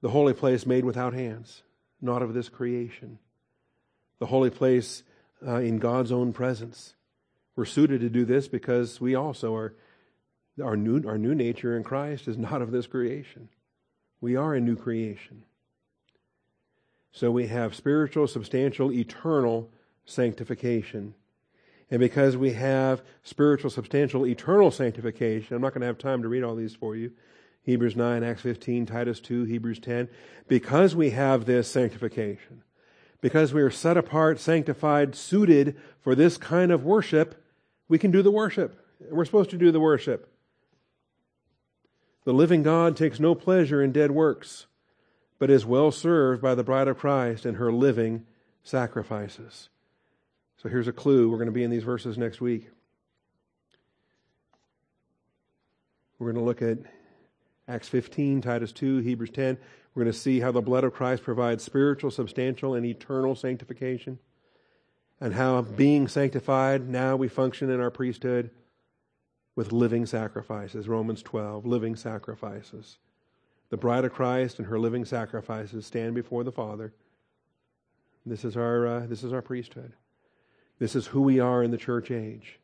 the 0.00 0.10
holy 0.10 0.34
place 0.34 0.66
made 0.66 0.84
without 0.84 1.14
hands, 1.14 1.62
not 2.00 2.22
of 2.22 2.34
this 2.34 2.48
creation. 2.48 3.18
The 4.18 4.26
holy 4.26 4.50
place 4.50 5.02
uh, 5.46 5.56
in 5.56 5.78
God's 5.78 6.12
own 6.12 6.32
presence. 6.32 6.94
We're 7.56 7.64
suited 7.64 8.00
to 8.00 8.10
do 8.10 8.24
this 8.24 8.48
because 8.48 9.00
we 9.00 9.14
also 9.14 9.54
are, 9.54 9.74
our 10.62 10.76
new, 10.76 11.02
our 11.08 11.18
new 11.18 11.34
nature 11.34 11.76
in 11.76 11.84
Christ 11.84 12.28
is 12.28 12.36
not 12.36 12.60
of 12.60 12.70
this 12.70 12.86
creation. 12.86 13.48
We 14.20 14.36
are 14.36 14.54
a 14.54 14.60
new 14.60 14.76
creation. 14.76 15.44
So 17.14 17.30
we 17.30 17.46
have 17.46 17.76
spiritual, 17.76 18.26
substantial, 18.26 18.92
eternal 18.92 19.70
sanctification. 20.04 21.14
And 21.88 22.00
because 22.00 22.36
we 22.36 22.54
have 22.54 23.02
spiritual, 23.22 23.70
substantial, 23.70 24.26
eternal 24.26 24.72
sanctification, 24.72 25.54
I'm 25.54 25.62
not 25.62 25.72
going 25.72 25.82
to 25.82 25.86
have 25.86 25.96
time 25.96 26.22
to 26.22 26.28
read 26.28 26.42
all 26.42 26.56
these 26.56 26.74
for 26.74 26.96
you. 26.96 27.12
Hebrews 27.62 27.94
9, 27.94 28.24
Acts 28.24 28.42
15, 28.42 28.86
Titus 28.86 29.20
2, 29.20 29.44
Hebrews 29.44 29.78
10. 29.78 30.08
Because 30.48 30.96
we 30.96 31.10
have 31.10 31.44
this 31.44 31.70
sanctification, 31.70 32.64
because 33.20 33.54
we 33.54 33.62
are 33.62 33.70
set 33.70 33.96
apart, 33.96 34.40
sanctified, 34.40 35.14
suited 35.14 35.76
for 36.00 36.16
this 36.16 36.36
kind 36.36 36.72
of 36.72 36.84
worship, 36.84 37.40
we 37.86 37.96
can 37.96 38.10
do 38.10 38.22
the 38.22 38.32
worship. 38.32 38.84
We're 39.08 39.24
supposed 39.24 39.50
to 39.50 39.56
do 39.56 39.70
the 39.70 39.78
worship. 39.78 40.28
The 42.24 42.34
living 42.34 42.64
God 42.64 42.96
takes 42.96 43.20
no 43.20 43.36
pleasure 43.36 43.80
in 43.80 43.92
dead 43.92 44.10
works, 44.10 44.66
but 45.44 45.50
is 45.50 45.66
well 45.66 45.90
served 45.90 46.40
by 46.40 46.54
the 46.54 46.64
bride 46.64 46.88
of 46.88 46.96
Christ 46.96 47.44
and 47.44 47.58
her 47.58 47.70
living 47.70 48.24
sacrifices. 48.62 49.68
So 50.56 50.70
here's 50.70 50.88
a 50.88 50.92
clue. 50.92 51.28
We're 51.28 51.36
going 51.36 51.48
to 51.48 51.52
be 51.52 51.62
in 51.62 51.70
these 51.70 51.82
verses 51.82 52.16
next 52.16 52.40
week. 52.40 52.70
We're 56.18 56.32
going 56.32 56.42
to 56.42 56.48
look 56.48 56.62
at 56.62 56.78
Acts 57.68 57.88
15, 57.88 58.40
Titus 58.40 58.72
2, 58.72 59.00
Hebrews 59.00 59.32
10. 59.32 59.58
We're 59.94 60.04
going 60.04 60.12
to 60.14 60.18
see 60.18 60.40
how 60.40 60.50
the 60.50 60.62
blood 60.62 60.82
of 60.82 60.94
Christ 60.94 61.22
provides 61.22 61.62
spiritual, 61.62 62.10
substantial, 62.10 62.72
and 62.72 62.86
eternal 62.86 63.34
sanctification. 63.34 64.20
And 65.20 65.34
how, 65.34 65.60
being 65.60 66.08
sanctified, 66.08 66.88
now 66.88 67.16
we 67.16 67.28
function 67.28 67.68
in 67.68 67.80
our 67.80 67.90
priesthood 67.90 68.50
with 69.54 69.72
living 69.72 70.06
sacrifices. 70.06 70.88
Romans 70.88 71.22
12, 71.22 71.66
living 71.66 71.96
sacrifices. 71.96 72.96
The 73.70 73.76
bride 73.76 74.04
of 74.04 74.12
Christ 74.12 74.58
and 74.58 74.68
her 74.68 74.78
living 74.78 75.04
sacrifices 75.04 75.86
stand 75.86 76.14
before 76.14 76.44
the 76.44 76.52
Father. 76.52 76.92
This 78.26 78.44
is 78.44 78.56
our, 78.56 78.86
uh, 78.86 79.06
this 79.06 79.22
is 79.22 79.32
our 79.32 79.42
priesthood. 79.42 79.92
This 80.78 80.96
is 80.96 81.06
who 81.06 81.22
we 81.22 81.40
are 81.40 81.62
in 81.62 81.70
the 81.70 81.76
church 81.76 82.10
age. 82.10 82.58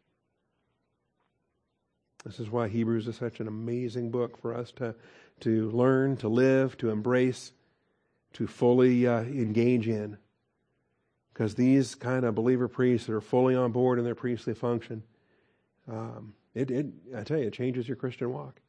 This 2.25 2.39
is 2.39 2.51
why 2.51 2.69
Hebrews 2.69 3.09
is 3.09 3.17
such 3.17 3.41
an 3.41 3.49
amazing 3.49 4.11
book 4.11 4.37
for 4.37 4.55
us 4.55 4.73
to, 4.73 4.95
to 5.41 5.71
learn, 5.71 6.17
to 6.19 6.29
live, 6.29 6.77
to 6.79 6.91
embrace, 6.91 7.53
to 8.35 8.47
fully 8.47 9.07
uh, 9.07 9.23
engage 9.23 9.89
in. 9.89 10.19
Because 11.33 11.55
these 11.55 11.95
kind 11.95 12.25
of 12.25 12.35
believer 12.35 12.69
priests 12.69 13.07
that 13.07 13.15
are 13.15 13.21
fully 13.21 13.55
on 13.55 13.73
board 13.73 13.99
in 13.99 14.05
their 14.05 14.15
priestly 14.15 14.53
function, 14.53 15.03
um, 15.89 16.35
it, 16.55 16.71
it, 16.71 16.87
I 17.17 17.23
tell 17.23 17.39
you, 17.39 17.47
it 17.47 17.55
changes 17.55 17.89
your 17.89 17.97
Christian 17.97 18.33
walk. 18.33 18.61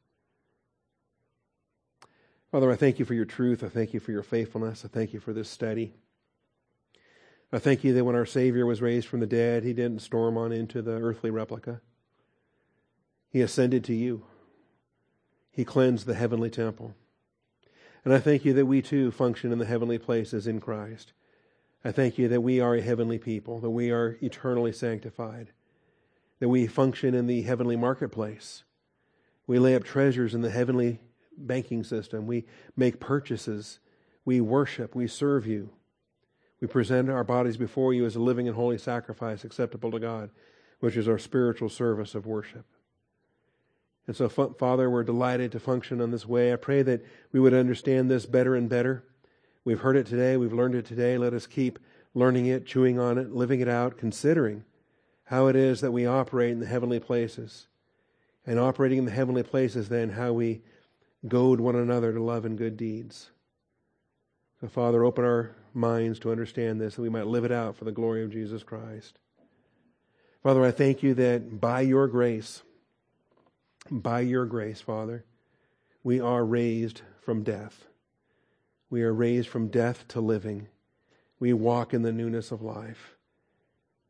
Father, 2.52 2.70
I 2.70 2.76
thank 2.76 2.98
you 2.98 3.06
for 3.06 3.14
your 3.14 3.24
truth. 3.24 3.64
I 3.64 3.68
thank 3.68 3.94
you 3.94 3.98
for 3.98 4.12
your 4.12 4.22
faithfulness. 4.22 4.84
I 4.84 4.88
thank 4.88 5.14
you 5.14 5.20
for 5.20 5.32
this 5.32 5.48
study. 5.48 5.94
I 7.50 7.58
thank 7.58 7.82
you 7.82 7.94
that 7.94 8.04
when 8.04 8.14
our 8.14 8.26
Savior 8.26 8.66
was 8.66 8.82
raised 8.82 9.08
from 9.08 9.20
the 9.20 9.26
dead, 9.26 9.64
he 9.64 9.72
didn't 9.72 10.02
storm 10.02 10.36
on 10.36 10.52
into 10.52 10.82
the 10.82 10.92
earthly 10.92 11.30
replica. 11.30 11.80
He 13.30 13.40
ascended 13.40 13.84
to 13.84 13.94
you. 13.94 14.26
He 15.50 15.64
cleansed 15.64 16.04
the 16.04 16.14
heavenly 16.14 16.50
temple. 16.50 16.94
And 18.04 18.12
I 18.12 18.18
thank 18.18 18.44
you 18.44 18.52
that 18.52 18.66
we 18.66 18.82
too 18.82 19.10
function 19.10 19.50
in 19.50 19.58
the 19.58 19.64
heavenly 19.64 19.98
places 19.98 20.46
in 20.46 20.60
Christ. 20.60 21.14
I 21.82 21.90
thank 21.90 22.18
you 22.18 22.28
that 22.28 22.42
we 22.42 22.60
are 22.60 22.74
a 22.74 22.82
heavenly 22.82 23.18
people, 23.18 23.60
that 23.60 23.70
we 23.70 23.90
are 23.90 24.18
eternally 24.20 24.72
sanctified, 24.72 25.52
that 26.38 26.50
we 26.50 26.66
function 26.66 27.14
in 27.14 27.26
the 27.26 27.42
heavenly 27.42 27.76
marketplace. 27.76 28.64
We 29.46 29.58
lay 29.58 29.74
up 29.74 29.84
treasures 29.84 30.34
in 30.34 30.42
the 30.42 30.50
heavenly 30.50 31.00
banking 31.36 31.84
system. 31.84 32.26
We 32.26 32.44
make 32.76 33.00
purchases. 33.00 33.78
We 34.24 34.40
worship. 34.40 34.94
We 34.94 35.06
serve 35.06 35.46
you. 35.46 35.70
We 36.60 36.68
present 36.68 37.10
our 37.10 37.24
bodies 37.24 37.56
before 37.56 37.92
you 37.92 38.06
as 38.06 38.14
a 38.14 38.20
living 38.20 38.46
and 38.46 38.56
holy 38.56 38.78
sacrifice 38.78 39.44
acceptable 39.44 39.90
to 39.90 39.98
God, 39.98 40.30
which 40.78 40.96
is 40.96 41.08
our 41.08 41.18
spiritual 41.18 41.68
service 41.68 42.14
of 42.14 42.24
worship. 42.24 42.64
And 44.06 44.16
so, 44.16 44.28
Father, 44.28 44.90
we're 44.90 45.04
delighted 45.04 45.52
to 45.52 45.60
function 45.60 46.00
in 46.00 46.10
this 46.10 46.26
way. 46.26 46.52
I 46.52 46.56
pray 46.56 46.82
that 46.82 47.04
we 47.32 47.40
would 47.40 47.54
understand 47.54 48.10
this 48.10 48.26
better 48.26 48.54
and 48.54 48.68
better. 48.68 49.04
We've 49.64 49.80
heard 49.80 49.96
it 49.96 50.06
today, 50.06 50.36
we've 50.36 50.52
learned 50.52 50.74
it 50.74 50.86
today. 50.86 51.18
Let 51.18 51.34
us 51.34 51.46
keep 51.46 51.78
learning 52.14 52.46
it, 52.46 52.66
chewing 52.66 52.98
on 52.98 53.16
it, 53.16 53.32
living 53.32 53.60
it 53.60 53.68
out, 53.68 53.96
considering 53.96 54.64
how 55.24 55.46
it 55.46 55.56
is 55.56 55.80
that 55.80 55.92
we 55.92 56.04
operate 56.04 56.50
in 56.50 56.60
the 56.60 56.66
heavenly 56.66 57.00
places. 57.00 57.68
And 58.44 58.58
operating 58.58 58.98
in 58.98 59.04
the 59.04 59.12
heavenly 59.12 59.44
places, 59.44 59.88
then, 59.88 60.10
how 60.10 60.32
we 60.32 60.62
goad 61.26 61.60
one 61.60 61.76
another 61.76 62.12
to 62.12 62.22
love 62.22 62.44
and 62.44 62.58
good 62.58 62.76
deeds. 62.76 63.30
So, 64.60 64.68
Father, 64.68 65.04
open 65.04 65.24
our 65.24 65.56
minds 65.74 66.18
to 66.20 66.30
understand 66.30 66.80
this, 66.80 66.96
that 66.96 67.02
we 67.02 67.08
might 67.08 67.26
live 67.26 67.44
it 67.44 67.52
out 67.52 67.76
for 67.76 67.84
the 67.84 67.92
glory 67.92 68.22
of 68.22 68.30
Jesus 68.30 68.62
Christ. 68.62 69.18
Father, 70.42 70.64
I 70.64 70.70
thank 70.70 71.02
you 71.02 71.14
that 71.14 71.60
by 71.60 71.82
your 71.82 72.08
grace, 72.08 72.62
by 73.90 74.20
your 74.20 74.46
grace, 74.46 74.80
Father, 74.80 75.24
we 76.02 76.20
are 76.20 76.44
raised 76.44 77.02
from 77.20 77.42
death. 77.42 77.84
We 78.90 79.02
are 79.02 79.14
raised 79.14 79.48
from 79.48 79.68
death 79.68 80.06
to 80.08 80.20
living. 80.20 80.68
We 81.38 81.52
walk 81.52 81.94
in 81.94 82.02
the 82.02 82.12
newness 82.12 82.50
of 82.50 82.62
life. 82.62 83.16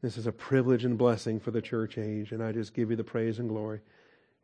This 0.03 0.17
is 0.17 0.27
a 0.27 0.33
privilege 0.33 0.85
and 0.85 0.99
blessing 0.99 1.39
for 1.39 1.51
the 1.51 1.63
church 1.63 1.97
age, 1.97 2.33
and 2.33 2.43
I 2.43 2.53
just 2.53 2.75
give 2.75 2.91
you 2.91 2.97
the 2.97 3.05
praise 3.05 3.39
and 3.39 3.49
glory. 3.49 3.81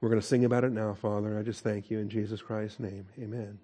We're 0.00 0.10
going 0.10 0.20
to 0.20 0.26
sing 0.26 0.44
about 0.44 0.64
it 0.64 0.72
now, 0.72 0.94
Father. 0.94 1.38
I 1.38 1.42
just 1.42 1.64
thank 1.64 1.90
you 1.90 1.98
in 1.98 2.08
Jesus 2.08 2.40
Christ's 2.40 2.78
name. 2.78 3.06
Amen. 3.18 3.58